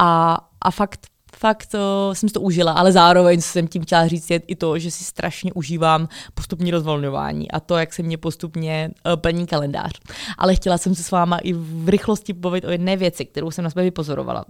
A, 0.01 0.39
a 0.61 0.71
fakt 0.71 1.13
fakt 1.37 1.75
uh, 1.75 2.15
jsem 2.15 2.29
si 2.29 2.33
to 2.33 2.41
užila, 2.41 2.73
ale 2.73 2.93
zároveň 2.93 3.41
jsem 3.41 3.69
tím 3.69 3.83
chtěla 3.83 4.07
říct 4.07 4.31
je 4.31 4.41
i 4.47 4.57
to, 4.57 4.79
že 4.79 4.91
si 4.91 5.05
strašně 5.05 5.53
užívám 5.53 6.09
postupní 6.35 6.71
rozvolňování 6.71 7.51
a 7.51 7.61
to, 7.61 7.77
jak 7.77 7.93
se 7.93 8.03
mě 8.03 8.19
postupně 8.19 8.91
uh, 9.07 9.17
plní 9.17 9.47
kalendář. 9.47 9.93
Ale 10.39 10.55
chtěla 10.55 10.79
jsem 10.79 10.95
se 10.95 11.03
s 11.03 11.11
váma 11.11 11.39
i 11.39 11.53
v 11.53 11.89
rychlosti 11.89 12.35
pobavit 12.35 12.65
o 12.65 12.71
jedné 12.71 12.97
věci, 12.97 13.25
kterou 13.25 13.51
jsem 13.51 13.65
na 13.65 13.71
sebe 13.71 13.83
vypozorovala 13.83 14.45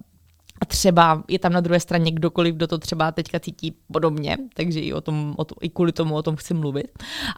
a 0.62 0.64
třeba 0.64 1.22
je 1.28 1.38
tam 1.38 1.52
na 1.52 1.60
druhé 1.60 1.80
straně 1.80 2.10
kdokoliv, 2.10 2.54
kdo 2.54 2.66
to 2.66 2.78
třeba 2.78 3.12
teďka 3.12 3.40
cítí 3.40 3.74
podobně, 3.92 4.36
takže 4.54 4.80
i, 4.80 4.92
o 4.92 5.00
tom, 5.00 5.34
o 5.36 5.44
to, 5.44 5.54
i 5.60 5.68
kvůli 5.68 5.92
tomu 5.92 6.14
o 6.14 6.22
tom 6.22 6.36
chci 6.36 6.54
mluvit. 6.54 6.88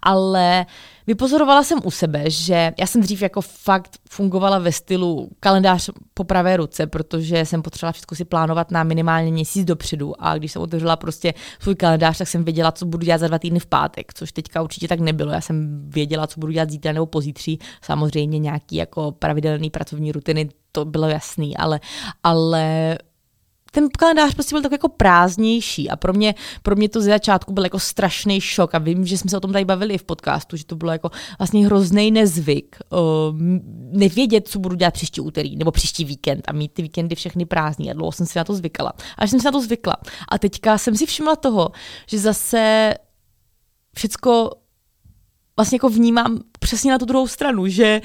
Ale 0.02 0.66
vypozorovala 1.06 1.62
jsem 1.62 1.78
u 1.84 1.90
sebe, 1.90 2.30
že 2.30 2.72
já 2.80 2.87
jsem 2.87 3.00
dřív 3.00 3.22
jako 3.22 3.40
fakt 3.40 3.98
fungovala 4.10 4.58
ve 4.58 4.72
stylu 4.72 5.28
kalendář 5.40 5.90
po 6.14 6.24
pravé 6.24 6.56
ruce, 6.56 6.87
protože 6.87 7.44
jsem 7.44 7.62
potřebovala 7.62 7.92
všechno 7.92 8.16
si 8.16 8.24
plánovat 8.24 8.70
na 8.70 8.84
minimálně 8.84 9.32
měsíc 9.32 9.64
dopředu 9.64 10.12
a 10.18 10.38
když 10.38 10.52
jsem 10.52 10.62
otevřela 10.62 10.96
prostě 10.96 11.34
svůj 11.60 11.74
kalendář, 11.74 12.18
tak 12.18 12.28
jsem 12.28 12.44
věděla, 12.44 12.72
co 12.72 12.87
budu 12.87 13.04
dělat 13.04 13.18
za 13.18 13.28
dva 13.28 13.38
týdny 13.38 13.58
v 13.58 13.66
pátek, 13.66 14.14
což 14.14 14.32
teďka 14.32 14.62
určitě 14.62 14.88
tak 14.88 15.00
nebylo. 15.00 15.32
Já 15.32 15.40
jsem 15.40 15.82
věděla, 15.90 16.26
co 16.26 16.40
budu 16.40 16.52
dělat 16.52 16.70
zítra 16.70 16.92
nebo 16.92 17.06
pozítří. 17.06 17.58
Samozřejmě 17.82 18.38
nějaký 18.38 18.76
jako 18.76 19.12
pravidelný 19.12 19.70
pracovní 19.70 20.12
rutiny, 20.12 20.48
to 20.74 20.84
bylo 20.84 21.08
jasný, 21.08 21.56
ale, 21.56 21.80
ale 22.22 22.98
ten 23.74 23.88
kalendář 23.98 24.34
prostě 24.34 24.54
byl 24.54 24.62
tak 24.62 24.72
jako 24.72 24.88
prázdnější 24.88 25.90
a 25.90 25.96
pro 25.96 26.12
mě, 26.12 26.34
pro 26.62 26.76
mě 26.76 26.88
to 26.88 27.00
z 27.00 27.04
začátku 27.04 27.52
byl 27.52 27.64
jako 27.64 27.78
strašný 27.78 28.40
šok 28.40 28.74
a 28.74 28.78
vím, 28.78 29.06
že 29.06 29.18
jsme 29.18 29.30
se 29.30 29.37
o 29.37 29.40
tom 29.40 29.52
tady 29.52 29.64
bavili 29.64 29.94
i 29.94 29.98
v 29.98 30.04
podcastu, 30.04 30.56
že 30.56 30.64
to 30.64 30.76
bylo 30.76 30.92
jako 30.92 31.10
vlastně 31.38 31.66
hrozný 31.66 32.10
nezvyk 32.10 32.76
uh, 32.90 32.98
nevědět, 33.92 34.48
co 34.48 34.58
budu 34.58 34.76
dělat 34.76 34.94
příští 34.94 35.20
úterý 35.20 35.56
nebo 35.56 35.70
příští 35.70 36.04
víkend 36.04 36.44
a 36.48 36.52
mít 36.52 36.72
ty 36.72 36.82
víkendy 36.82 37.14
všechny 37.14 37.46
prázdný 37.46 37.90
a 37.90 37.94
dlouho 37.94 38.12
jsem 38.12 38.26
si 38.26 38.38
na 38.38 38.44
to 38.44 38.54
zvykala. 38.54 38.92
A 39.18 39.26
jsem 39.26 39.40
si 39.40 39.44
na 39.44 39.52
to 39.52 39.60
zvykla. 39.60 39.96
A 40.28 40.38
teďka 40.38 40.78
jsem 40.78 40.96
si 40.96 41.06
všimla 41.06 41.37
toho, 41.37 41.70
že 42.08 42.18
zase 42.18 42.94
všecko 43.96 44.50
vlastně 45.56 45.76
jako 45.76 45.88
vnímám 45.88 46.38
přesně 46.58 46.90
na 46.92 46.98
tu 46.98 47.04
druhou 47.04 47.26
stranu, 47.26 47.66
že 47.66 48.00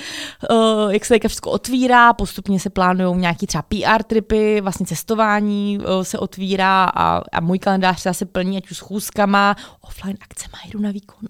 uh, 0.52 0.92
jak 0.94 1.06
se 1.06 1.14
teďka 1.14 1.28
všechno 1.28 1.52
otvírá, 1.52 2.14
postupně 2.14 2.60
se 2.60 2.70
plánují 2.70 3.18
nějaký 3.18 3.48
třeba 3.48 3.62
PR 3.62 4.04
tripy, 4.04 4.62
vlastně 4.62 4.86
cestování 4.86 5.80
uh, 5.80 6.04
se 6.04 6.20
otvírá 6.20 6.84
a, 6.84 7.22
a 7.32 7.40
můj 7.40 7.60
kalendář 7.60 8.08
se 8.12 8.26
plní 8.26 8.58
ať 8.58 8.72
už 8.72 8.78
schůzkama, 8.78 9.56
offline 9.82 10.18
akcema, 10.22 10.58
jdu 10.72 10.80
na 10.80 10.92
výkon. 10.92 11.30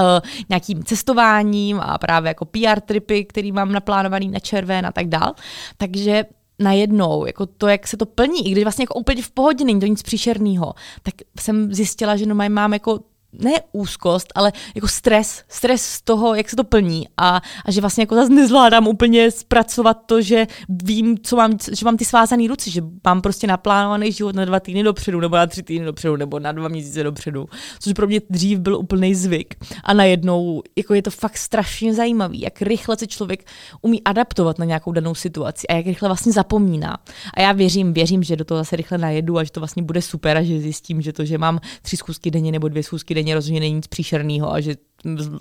Uh, 0.00 0.06
nějakým 0.48 0.84
cestováním 0.84 1.80
a 1.80 1.98
právě 1.98 2.28
jako 2.28 2.44
PR 2.44 2.80
tripy, 2.80 3.24
který 3.24 3.52
mám 3.52 3.72
naplánovaný 3.72 4.28
na 4.28 4.38
červen 4.38 4.86
a 4.86 4.92
tak 4.92 5.06
dál. 5.06 5.34
Takže 5.76 6.24
najednou, 6.58 7.26
jako 7.26 7.46
to, 7.46 7.68
jak 7.68 7.88
se 7.88 7.96
to 7.96 8.06
plní, 8.06 8.48
i 8.48 8.52
když 8.52 8.64
vlastně 8.64 8.82
jako 8.82 8.94
úplně 8.94 9.22
v 9.22 9.30
pohodě 9.30 9.64
není 9.64 9.80
to 9.80 9.86
nic 9.86 10.02
příšerného, 10.02 10.74
tak 11.02 11.14
jsem 11.40 11.74
zjistila, 11.74 12.16
že 12.16 12.26
no 12.26 12.34
mám 12.34 12.72
jako 12.72 13.00
ne 13.32 13.52
úzkost, 13.72 14.32
ale 14.34 14.52
jako 14.74 14.88
stres, 14.88 15.42
stres 15.48 15.82
z 15.82 16.02
toho, 16.02 16.34
jak 16.34 16.50
se 16.50 16.56
to 16.56 16.64
plní 16.64 17.08
a, 17.16 17.42
a 17.64 17.70
že 17.70 17.80
vlastně 17.80 18.02
jako 18.02 18.14
zase 18.14 18.32
nezvládám 18.32 18.88
úplně 18.88 19.30
zpracovat 19.30 19.94
to, 20.06 20.22
že 20.22 20.46
vím, 20.68 21.18
co 21.22 21.36
mám, 21.36 21.52
že 21.72 21.84
mám 21.84 21.96
ty 21.96 22.04
svázané 22.04 22.48
ruce, 22.48 22.70
že 22.70 22.82
mám 23.04 23.22
prostě 23.22 23.46
naplánovaný 23.46 24.12
život 24.12 24.34
na 24.34 24.44
dva 24.44 24.60
týdny 24.60 24.82
dopředu, 24.82 25.20
nebo 25.20 25.36
na 25.36 25.46
tři 25.46 25.62
týdny 25.62 25.84
dopředu, 25.84 26.16
nebo 26.16 26.38
na 26.38 26.52
dva 26.52 26.68
měsíce 26.68 27.02
dopředu, 27.02 27.48
což 27.80 27.92
pro 27.92 28.06
mě 28.06 28.20
dřív 28.30 28.58
byl 28.58 28.76
úplný 28.76 29.14
zvyk. 29.14 29.54
A 29.84 29.94
najednou 29.94 30.62
jako 30.76 30.94
je 30.94 31.02
to 31.02 31.10
fakt 31.10 31.36
strašně 31.36 31.94
zajímavý, 31.94 32.40
jak 32.40 32.62
rychle 32.62 32.96
se 32.96 33.06
člověk 33.06 33.46
umí 33.82 34.02
adaptovat 34.04 34.58
na 34.58 34.64
nějakou 34.64 34.92
danou 34.92 35.14
situaci 35.14 35.66
a 35.66 35.74
jak 35.74 35.86
rychle 35.86 36.08
vlastně 36.08 36.32
zapomíná. 36.32 36.98
A 37.34 37.40
já 37.40 37.52
věřím, 37.52 37.92
věřím, 37.92 38.22
že 38.22 38.36
do 38.36 38.44
toho 38.44 38.58
zase 38.58 38.76
rychle 38.76 38.98
najedu 38.98 39.38
a 39.38 39.44
že 39.44 39.50
to 39.50 39.60
vlastně 39.60 39.82
bude 39.82 40.02
super 40.02 40.36
a 40.36 40.42
že 40.42 40.60
zjistím, 40.60 41.02
že 41.02 41.12
to, 41.12 41.24
že 41.24 41.38
mám 41.38 41.60
tři 41.82 41.96
schůzky 41.96 42.30
denně 42.30 42.52
nebo 42.52 42.68
dvě 42.68 42.82
schůzky 42.82 43.14
denně, 43.14 43.21
denně 43.22 43.34
rozhodně 43.34 43.60
není 43.60 43.74
nic 43.74 43.86
příšerného 43.86 44.52
a 44.52 44.60
že 44.60 44.76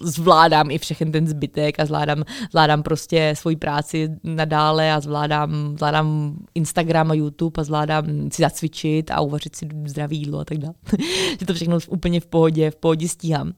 zvládám 0.02 0.72
i 0.72 0.78
všechen 0.78 1.12
ten 1.12 1.28
zbytek 1.28 1.80
a 1.80 1.86
zvládám, 1.86 2.24
zvládám 2.52 2.84
prostě 2.84 3.34
svoji 3.38 3.56
práci 3.56 4.10
nadále 4.24 4.94
a 4.94 5.00
zvládám, 5.00 5.74
zvládám 5.78 6.38
Instagram 6.56 7.12
a 7.12 7.14
YouTube 7.14 7.62
a 7.62 7.64
zvládám 7.64 8.06
si 8.32 8.42
zacvičit 8.42 9.12
a 9.12 9.22
uvařit 9.22 9.56
si 9.56 9.68
zdravý 9.86 10.18
jídlo 10.18 10.40
a 10.40 10.46
tak 10.46 10.58
dále. 10.58 10.74
že 11.40 11.46
to 11.46 11.54
všechno 11.54 11.78
úplně 11.88 12.20
v 12.20 12.26
pohodě, 12.26 12.72
v 12.72 12.76
pohodě 12.76 13.08
stíhám. 13.08 13.54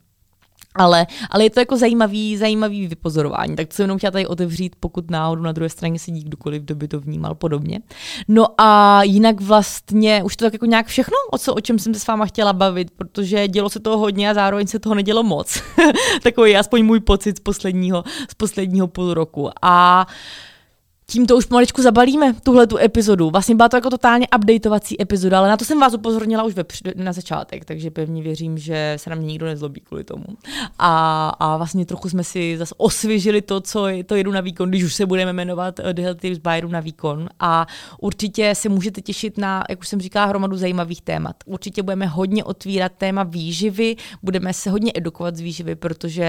Ale, 0.76 1.08
ale 1.30 1.44
je 1.44 1.50
to 1.50 1.60
jako 1.60 1.78
zajímavý, 1.78 2.38
zajímavý 2.38 2.88
vypozorování, 2.88 3.56
tak 3.56 3.68
to 3.68 3.74
jsem 3.74 3.84
jenom 3.84 3.98
chtěla 3.98 4.12
tady 4.12 4.28
otevřít, 4.28 4.76
pokud 4.80 5.12
náhodou 5.12 5.42
na 5.42 5.52
druhé 5.52 5.70
straně 5.70 6.00
sedí 6.00 6.24
kdokoliv, 6.24 6.62
kdo 6.64 6.76
by 6.76 6.88
to 6.88 7.00
vnímal 7.00 7.36
podobně. 7.36 7.80
No 8.28 8.46
a 8.58 9.04
jinak 9.04 9.42
vlastně 9.42 10.24
už 10.24 10.36
to 10.36 10.46
tak 10.46 10.54
jako 10.54 10.66
nějak 10.66 10.88
všechno, 10.88 11.18
o, 11.32 11.38
co, 11.38 11.54
o 11.54 11.62
čem 11.62 11.80
jsem 11.80 11.94
se 11.94 12.00
s 12.00 12.08
váma 12.08 12.26
chtěla 12.26 12.54
bavit, 12.54 12.92
protože 12.92 13.48
dělo 13.48 13.70
se 13.70 13.80
toho 13.80 13.98
hodně 13.98 14.30
a 14.30 14.34
zároveň 14.34 14.68
se 14.68 14.80
toho 14.80 14.96
nedělo 14.96 15.24
moc. 15.24 15.62
Takový 16.24 16.52
je 16.52 16.60
aspoň 16.60 16.86
můj 16.86 17.00
pocit 17.00 17.38
z 17.38 17.40
posledního, 17.40 18.04
z 18.30 18.34
posledního 18.34 18.88
půl 18.88 19.14
roku. 19.14 19.50
A 19.62 20.08
tímto 21.06 21.38
už 21.38 21.46
pomaličku 21.46 21.82
zabalíme 21.82 22.34
tuhle 22.44 22.68
tu 22.68 22.78
epizodu. 22.78 23.30
Vlastně 23.30 23.56
byla 23.56 23.70
to 23.70 23.78
jako 23.78 23.90
totálně 23.90 24.28
updateovací 24.36 25.02
epizoda, 25.02 25.40
ale 25.40 25.48
na 25.48 25.58
to 25.58 25.66
jsem 25.66 25.80
vás 25.80 25.94
upozornila 25.94 26.44
už 26.44 26.54
ve, 26.54 26.64
na 26.96 27.14
začátek, 27.14 27.66
takže 27.66 27.92
pevně 27.92 28.24
věřím, 28.24 28.58
že 28.58 28.94
se 28.98 29.10
na 29.10 29.16
mě 29.16 29.26
nikdo 29.26 29.46
nezlobí 29.46 29.82
kvůli 29.82 30.04
tomu. 30.04 30.26
A, 30.80 31.30
a 31.30 31.58
vlastně 31.58 31.86
trochu 31.86 32.10
jsme 32.10 32.24
si 32.24 32.58
zase 32.58 32.76
osvěžili 32.78 33.42
to, 33.42 33.62
co 33.62 33.88
je, 33.88 34.04
to 34.04 34.16
jedu 34.16 34.32
na 34.32 34.42
výkon, 34.42 34.70
když 34.70 34.84
už 34.84 34.94
se 34.94 35.06
budeme 35.06 35.34
jmenovat 35.34 35.80
The 35.94 36.02
Healthy 36.02 36.20
Tips 36.22 36.40
by 36.40 36.68
na 36.68 36.80
výkon. 36.80 37.30
A 37.40 37.68
určitě 38.00 38.56
se 38.56 38.70
můžete 38.70 39.02
těšit 39.02 39.38
na, 39.38 39.64
jak 39.70 39.80
už 39.80 39.88
jsem 39.88 40.02
říkala, 40.02 40.26
hromadu 40.26 40.58
zajímavých 40.58 41.02
témat. 41.02 41.36
Určitě 41.46 41.84
budeme 41.84 42.06
hodně 42.06 42.44
otvírat 42.44 42.92
téma 42.98 43.24
výživy, 43.24 43.96
budeme 44.24 44.54
se 44.54 44.70
hodně 44.70 44.92
edukovat 44.96 45.36
z 45.36 45.40
výživy, 45.40 45.76
protože 45.76 46.28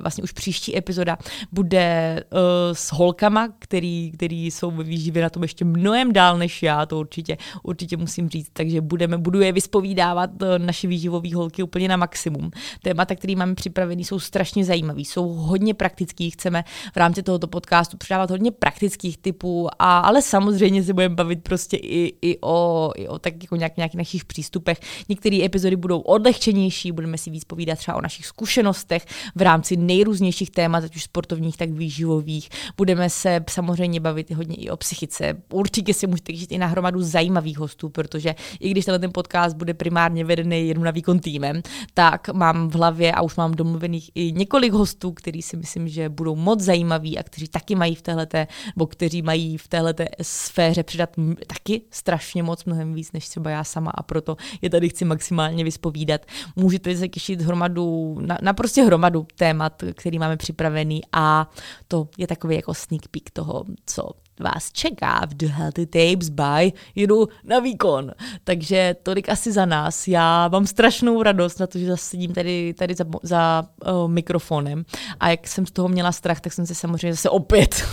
vlastně 0.00 0.24
už 0.24 0.32
příští 0.32 0.78
epizoda 0.78 1.18
bude 1.52 2.24
uh, 2.32 2.38
s 2.72 2.92
holkama, 2.92 3.48
který, 3.58 4.12
který 4.14 4.50
jsou 4.50 4.70
ve 4.70 4.84
výživě 4.84 5.22
na 5.22 5.30
tom 5.30 5.42
ještě 5.42 5.64
mnohem 5.64 6.12
dál 6.12 6.38
než 6.38 6.62
já, 6.62 6.86
to 6.86 7.00
určitě, 7.00 7.36
určitě 7.62 7.96
musím 7.96 8.28
říct, 8.28 8.48
takže 8.52 8.80
budeme, 8.80 9.18
budu 9.18 9.40
je 9.40 9.52
vyspovídávat 9.52 10.30
eh, 10.42 10.58
naše 10.58 10.88
výživové 10.88 11.34
holky 11.34 11.62
úplně 11.62 11.88
na 11.88 11.96
maximum. 11.96 12.50
Témata, 12.82 13.14
které 13.14 13.36
máme 13.36 13.54
připravený, 13.54 14.04
jsou 14.04 14.18
strašně 14.18 14.64
zajímavý, 14.64 15.04
jsou 15.04 15.28
hodně 15.28 15.74
praktický, 15.74 16.30
chceme 16.30 16.64
v 16.92 16.96
rámci 16.96 17.22
tohoto 17.22 17.46
podcastu 17.46 17.96
přidávat 17.96 18.30
hodně 18.30 18.50
praktických 18.50 19.18
typů, 19.18 19.68
a, 19.78 19.98
ale 19.98 20.22
samozřejmě 20.22 20.82
se 20.82 20.92
budeme 20.92 21.14
bavit 21.14 21.42
prostě 21.42 21.76
i, 21.76 22.16
i 22.22 22.38
o, 22.40 22.92
i 22.96 23.08
o 23.08 23.18
tak 23.18 23.42
jako 23.42 23.56
nějak, 23.56 23.76
nějakých 23.76 23.98
našich 23.98 24.24
přístupech. 24.24 24.80
Některé 25.08 25.44
epizody 25.44 25.76
budou 25.76 26.00
odlehčenější, 26.00 26.92
budeme 26.92 27.18
si 27.18 27.30
víc 27.30 27.44
povídat 27.44 27.78
třeba 27.78 27.96
o 27.96 28.00
našich 28.00 28.26
zkušenostech 28.26 29.06
v 29.34 29.42
rámci 29.42 29.76
nejrůznějších 29.76 30.50
témat, 30.50 30.84
ať 30.84 30.96
už 30.96 31.02
sportovních, 31.02 31.56
tak 31.56 31.70
výživových. 31.70 32.48
Budeme 32.76 33.10
se 33.10 33.44
samozřejmě 33.50 34.00
bavit 34.04 34.30
hodně 34.30 34.56
i 34.56 34.70
o 34.70 34.76
psychice. 34.76 35.34
Určitě 35.52 35.94
si 35.94 36.06
můžete 36.06 36.32
těšit 36.32 36.52
i 36.52 36.58
na 36.58 36.66
hromadu 36.66 37.02
zajímavých 37.02 37.58
hostů, 37.58 37.88
protože 37.88 38.34
i 38.60 38.70
když 38.70 38.84
tenhle 38.84 38.98
ten 38.98 39.10
podcast 39.12 39.56
bude 39.56 39.74
primárně 39.74 40.24
vedený 40.24 40.68
jenom 40.68 40.84
na 40.84 40.90
výkon 40.90 41.18
týmem, 41.18 41.62
tak 41.94 42.28
mám 42.28 42.68
v 42.68 42.74
hlavě 42.74 43.12
a 43.12 43.22
už 43.22 43.36
mám 43.36 43.52
domluvených 43.54 44.10
i 44.14 44.32
několik 44.32 44.72
hostů, 44.72 45.12
který 45.12 45.42
si 45.42 45.56
myslím, 45.56 45.88
že 45.88 46.08
budou 46.08 46.36
moc 46.36 46.60
zajímaví 46.60 47.18
a 47.18 47.22
kteří 47.22 47.48
taky 47.48 47.74
mají 47.74 47.94
v 47.94 48.02
téhleté, 48.02 48.46
nebo 48.76 48.86
kteří 48.86 49.22
mají 49.22 49.58
v 49.58 49.68
téhleté 49.68 50.08
sféře 50.22 50.82
přidat 50.82 51.10
taky 51.46 51.82
strašně 51.90 52.42
moc, 52.42 52.64
mnohem 52.64 52.94
víc 52.94 53.12
než 53.12 53.28
třeba 53.28 53.50
já 53.50 53.64
sama 53.64 53.90
a 53.90 54.02
proto 54.02 54.36
je 54.62 54.70
tady 54.70 54.88
chci 54.88 55.04
maximálně 55.04 55.64
vyspovídat. 55.64 56.20
Můžete 56.56 56.96
se 56.96 57.08
těšit 57.08 57.40
hromadu, 57.40 58.16
na, 58.20 58.38
na 58.42 58.52
prostě 58.52 58.82
hromadu 58.82 59.26
témat, 59.36 59.82
který 59.94 60.18
máme 60.18 60.36
připravený 60.36 61.00
a 61.12 61.50
to 61.88 62.08
je 62.18 62.26
takový 62.26 62.56
jako 62.56 62.74
sneak 62.74 63.08
peek 63.08 63.30
toho, 63.30 63.64
co 63.86 63.93
vás 64.40 64.72
čeká 64.72 65.26
v 65.26 65.34
The 65.34 65.46
Healthy 65.46 65.86
Tapes 65.86 66.28
by 66.28 66.72
jedu 66.94 67.28
na 67.44 67.58
výkon. 67.58 68.12
Takže 68.44 68.96
tolik 69.02 69.28
asi 69.28 69.52
za 69.52 69.66
nás. 69.66 70.08
Já 70.08 70.48
mám 70.48 70.66
strašnou 70.66 71.22
radost 71.22 71.60
na 71.60 71.66
to, 71.66 71.78
že 71.78 71.86
zase 71.86 72.04
sedím 72.04 72.34
tady, 72.34 72.74
tady 72.74 72.94
za, 72.94 73.04
za 73.22 73.64
uh, 73.86 74.10
mikrofonem 74.10 74.84
a 75.20 75.28
jak 75.28 75.48
jsem 75.48 75.66
z 75.66 75.70
toho 75.70 75.88
měla 75.88 76.12
strach, 76.12 76.40
tak 76.40 76.52
jsem 76.52 76.66
se 76.66 76.74
samozřejmě 76.74 77.12
zase 77.12 77.30
opět 77.30 77.84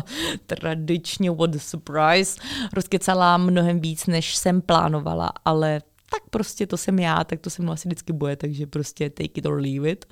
tradičně 0.46 1.30
what 1.30 1.54
a 1.54 1.58
surprise 1.58 2.40
rozkecala 2.72 3.36
mnohem 3.36 3.80
víc, 3.80 4.06
než 4.06 4.36
jsem 4.36 4.60
plánovala, 4.60 5.32
ale 5.44 5.80
tak 6.10 6.22
prostě 6.30 6.66
to 6.66 6.76
jsem 6.76 6.98
já, 6.98 7.24
tak 7.24 7.40
to 7.40 7.50
se 7.50 7.62
mnou 7.62 7.72
asi 7.72 7.88
vždycky 7.88 8.12
bude, 8.12 8.36
takže 8.36 8.66
prostě 8.66 9.10
take 9.10 9.30
it 9.34 9.46
or 9.46 9.54
leave 9.54 9.90
it. 9.90 10.04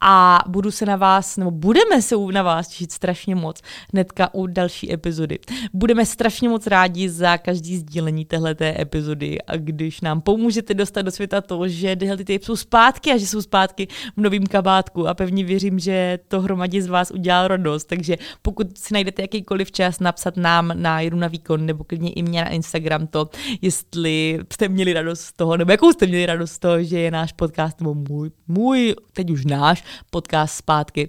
A 0.00 0.44
budu 0.48 0.70
se 0.70 0.86
na 0.86 0.96
vás, 0.96 1.36
nebo 1.36 1.50
budeme 1.50 2.02
se 2.02 2.14
na 2.32 2.42
vás 2.42 2.68
těšit 2.68 2.92
strašně 2.92 3.34
moc 3.34 3.60
hnedka 3.92 4.34
u 4.34 4.46
další 4.46 4.92
epizody. 4.92 5.38
Budeme 5.72 6.06
strašně 6.06 6.48
moc 6.48 6.66
rádi 6.66 7.08
za 7.08 7.38
každý 7.38 7.76
sdílení 7.76 8.24
téhleté 8.24 8.80
epizody 8.80 9.42
a 9.42 9.56
když 9.56 10.00
nám 10.00 10.20
pomůžete 10.20 10.74
dostat 10.74 11.02
do 11.02 11.10
světa 11.10 11.40
to, 11.40 11.68
že 11.68 11.96
tyhle 11.96 12.16
ty 12.16 12.40
jsou 12.42 12.56
zpátky 12.56 13.12
a 13.12 13.16
že 13.16 13.26
jsou 13.26 13.42
zpátky 13.42 13.88
v 14.16 14.20
novém 14.20 14.46
kabátku 14.46 15.08
a 15.08 15.14
pevně 15.14 15.44
věřím, 15.44 15.78
že 15.78 16.18
to 16.28 16.40
hromadě 16.40 16.82
z 16.82 16.86
vás 16.86 17.10
udělá 17.10 17.48
radost, 17.48 17.84
takže 17.84 18.16
pokud 18.42 18.78
si 18.78 18.94
najdete 18.94 19.22
jakýkoliv 19.22 19.72
čas 19.72 20.00
napsat 20.00 20.36
nám 20.36 20.72
na 20.74 21.00
jedu 21.00 21.16
na 21.16 21.28
výkon 21.28 21.66
nebo 21.66 21.84
klidně 21.84 22.12
i 22.12 22.22
mě 22.22 22.40
na 22.40 22.48
Instagram 22.48 23.06
to, 23.06 23.30
jestli 23.62 24.38
jste 24.52 24.68
měli 24.68 24.92
radost 24.92 25.41
toho, 25.42 25.56
nebo 25.56 25.70
jakou 25.70 25.92
jste 25.92 26.06
měli 26.06 26.26
radost 26.26 26.52
z 26.52 26.58
toho, 26.58 26.82
že 26.82 26.98
je 26.98 27.10
náš 27.10 27.32
podcast, 27.32 27.80
nebo 27.80 27.94
můj, 27.94 28.30
můj, 28.48 28.94
teď 29.12 29.30
už 29.30 29.44
náš 29.44 29.84
podcast 30.10 30.54
zpátky 30.54 31.08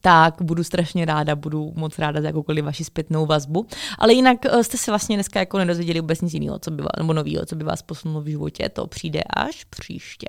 tak 0.00 0.34
budu 0.42 0.64
strašně 0.64 1.04
ráda, 1.04 1.36
budu 1.36 1.72
moc 1.76 1.98
ráda 1.98 2.20
za 2.20 2.26
jakoukoliv 2.26 2.64
vaši 2.64 2.84
zpětnou 2.84 3.26
vazbu. 3.26 3.66
Ale 3.98 4.12
jinak 4.12 4.38
eh, 4.46 4.64
jste 4.64 4.76
se 4.76 4.90
vlastně 4.90 5.16
dneska 5.16 5.40
jako 5.40 5.58
nedozvěděli 5.58 6.00
vůbec 6.00 6.20
nic 6.20 6.34
jiného, 6.34 6.58
co 6.58 6.70
by 6.70 6.82
nebo 6.98 7.12
nového, 7.12 7.46
co 7.46 7.56
by 7.56 7.64
vás 7.64 7.82
posunulo 7.82 8.20
v 8.20 8.26
životě, 8.26 8.68
to 8.68 8.86
přijde 8.86 9.22
až 9.36 9.64
příště. 9.64 10.26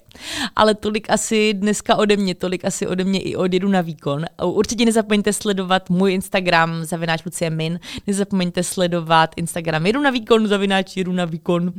Ale 0.55 0.75
tolik 0.75 1.09
asi 1.09 1.53
dneska 1.53 1.95
ode 1.95 2.17
mě, 2.17 2.35
tolik 2.35 2.65
asi 2.65 2.87
ode 2.87 3.03
mě 3.03 3.19
i 3.19 3.35
odjedu 3.35 3.69
na 3.69 3.81
výkon. 3.81 4.25
Určitě 4.43 4.85
nezapomeňte 4.85 5.33
sledovat 5.33 5.89
můj 5.89 6.13
Instagram 6.13 6.85
zavináč 6.85 7.25
Lucie 7.25 7.49
Min, 7.49 7.79
nezapomeňte 8.07 8.63
sledovat 8.63 9.29
Instagram 9.35 9.85
jedu 9.85 10.01
na 10.01 10.09
výkon, 10.09 10.47
zavináč 10.47 10.97
jedu 10.97 11.11
na 11.11 11.25
výkon 11.25 11.73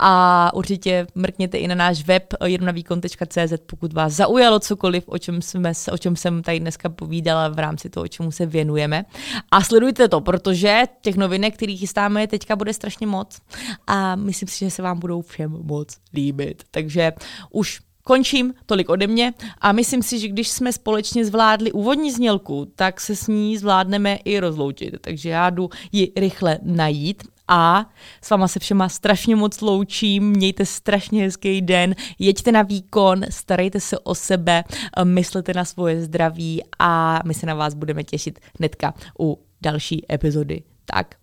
a 0.00 0.50
určitě 0.54 1.06
mrkněte 1.14 1.58
i 1.58 1.68
na 1.68 1.74
náš 1.74 2.04
web 2.04 2.34
jedunavýkon.cz, 2.44 3.52
pokud 3.66 3.92
vás 3.92 4.12
zaujalo 4.12 4.60
cokoliv, 4.60 5.04
o 5.06 5.18
čem, 5.18 5.42
jsme, 5.42 5.72
o 5.92 5.98
čem 5.98 6.16
jsem 6.16 6.42
tady 6.42 6.60
dneska 6.60 6.88
povídala 6.88 7.35
dělala 7.36 7.48
v 7.48 7.58
rámci 7.58 7.90
toho, 7.90 8.08
čemu 8.08 8.32
se 8.32 8.46
věnujeme. 8.46 9.04
A 9.50 9.62
sledujte 9.62 10.08
to, 10.08 10.20
protože 10.20 10.82
těch 11.00 11.16
novinek, 11.16 11.54
které 11.54 11.76
chystáme 11.76 12.26
teďka, 12.26 12.56
bude 12.56 12.72
strašně 12.72 13.06
moc. 13.06 13.38
A 13.86 14.16
myslím 14.16 14.48
si, 14.48 14.58
že 14.58 14.70
se 14.70 14.82
vám 14.82 14.98
budou 14.98 15.22
všem 15.22 15.50
moc 15.62 15.96
líbit. 16.14 16.62
Takže 16.70 17.12
už 17.50 17.80
Končím, 18.06 18.54
tolik 18.66 18.88
ode 18.88 19.06
mě 19.06 19.34
a 19.58 19.72
myslím 19.72 20.02
si, 20.02 20.18
že 20.18 20.28
když 20.28 20.48
jsme 20.48 20.72
společně 20.72 21.24
zvládli 21.24 21.72
úvodní 21.72 22.12
znělku, 22.12 22.70
tak 22.76 23.00
se 23.00 23.16
s 23.16 23.26
ní 23.26 23.58
zvládneme 23.58 24.18
i 24.24 24.38
rozloučit. 24.38 24.94
Takže 25.00 25.28
já 25.28 25.50
jdu 25.50 25.70
ji 25.92 26.12
rychle 26.16 26.58
najít 26.62 27.22
a 27.48 27.90
s 28.22 28.30
váma 28.30 28.48
se 28.48 28.60
všema 28.60 28.88
strašně 28.88 29.36
moc 29.36 29.60
loučím, 29.60 30.30
mějte 30.30 30.66
strašně 30.66 31.22
hezký 31.22 31.62
den, 31.62 31.94
jeďte 32.18 32.52
na 32.52 32.62
výkon, 32.62 33.22
starejte 33.30 33.80
se 33.80 33.98
o 33.98 34.14
sebe, 34.14 34.64
myslete 35.04 35.54
na 35.54 35.64
svoje 35.64 36.02
zdraví 36.02 36.62
a 36.78 37.20
my 37.24 37.34
se 37.34 37.46
na 37.46 37.54
vás 37.54 37.74
budeme 37.74 38.04
těšit 38.04 38.38
hnedka 38.58 38.94
u 39.20 39.42
další 39.60 40.12
epizody. 40.12 40.62
Tak, 40.84 41.14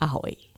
ahoj. 0.00 0.53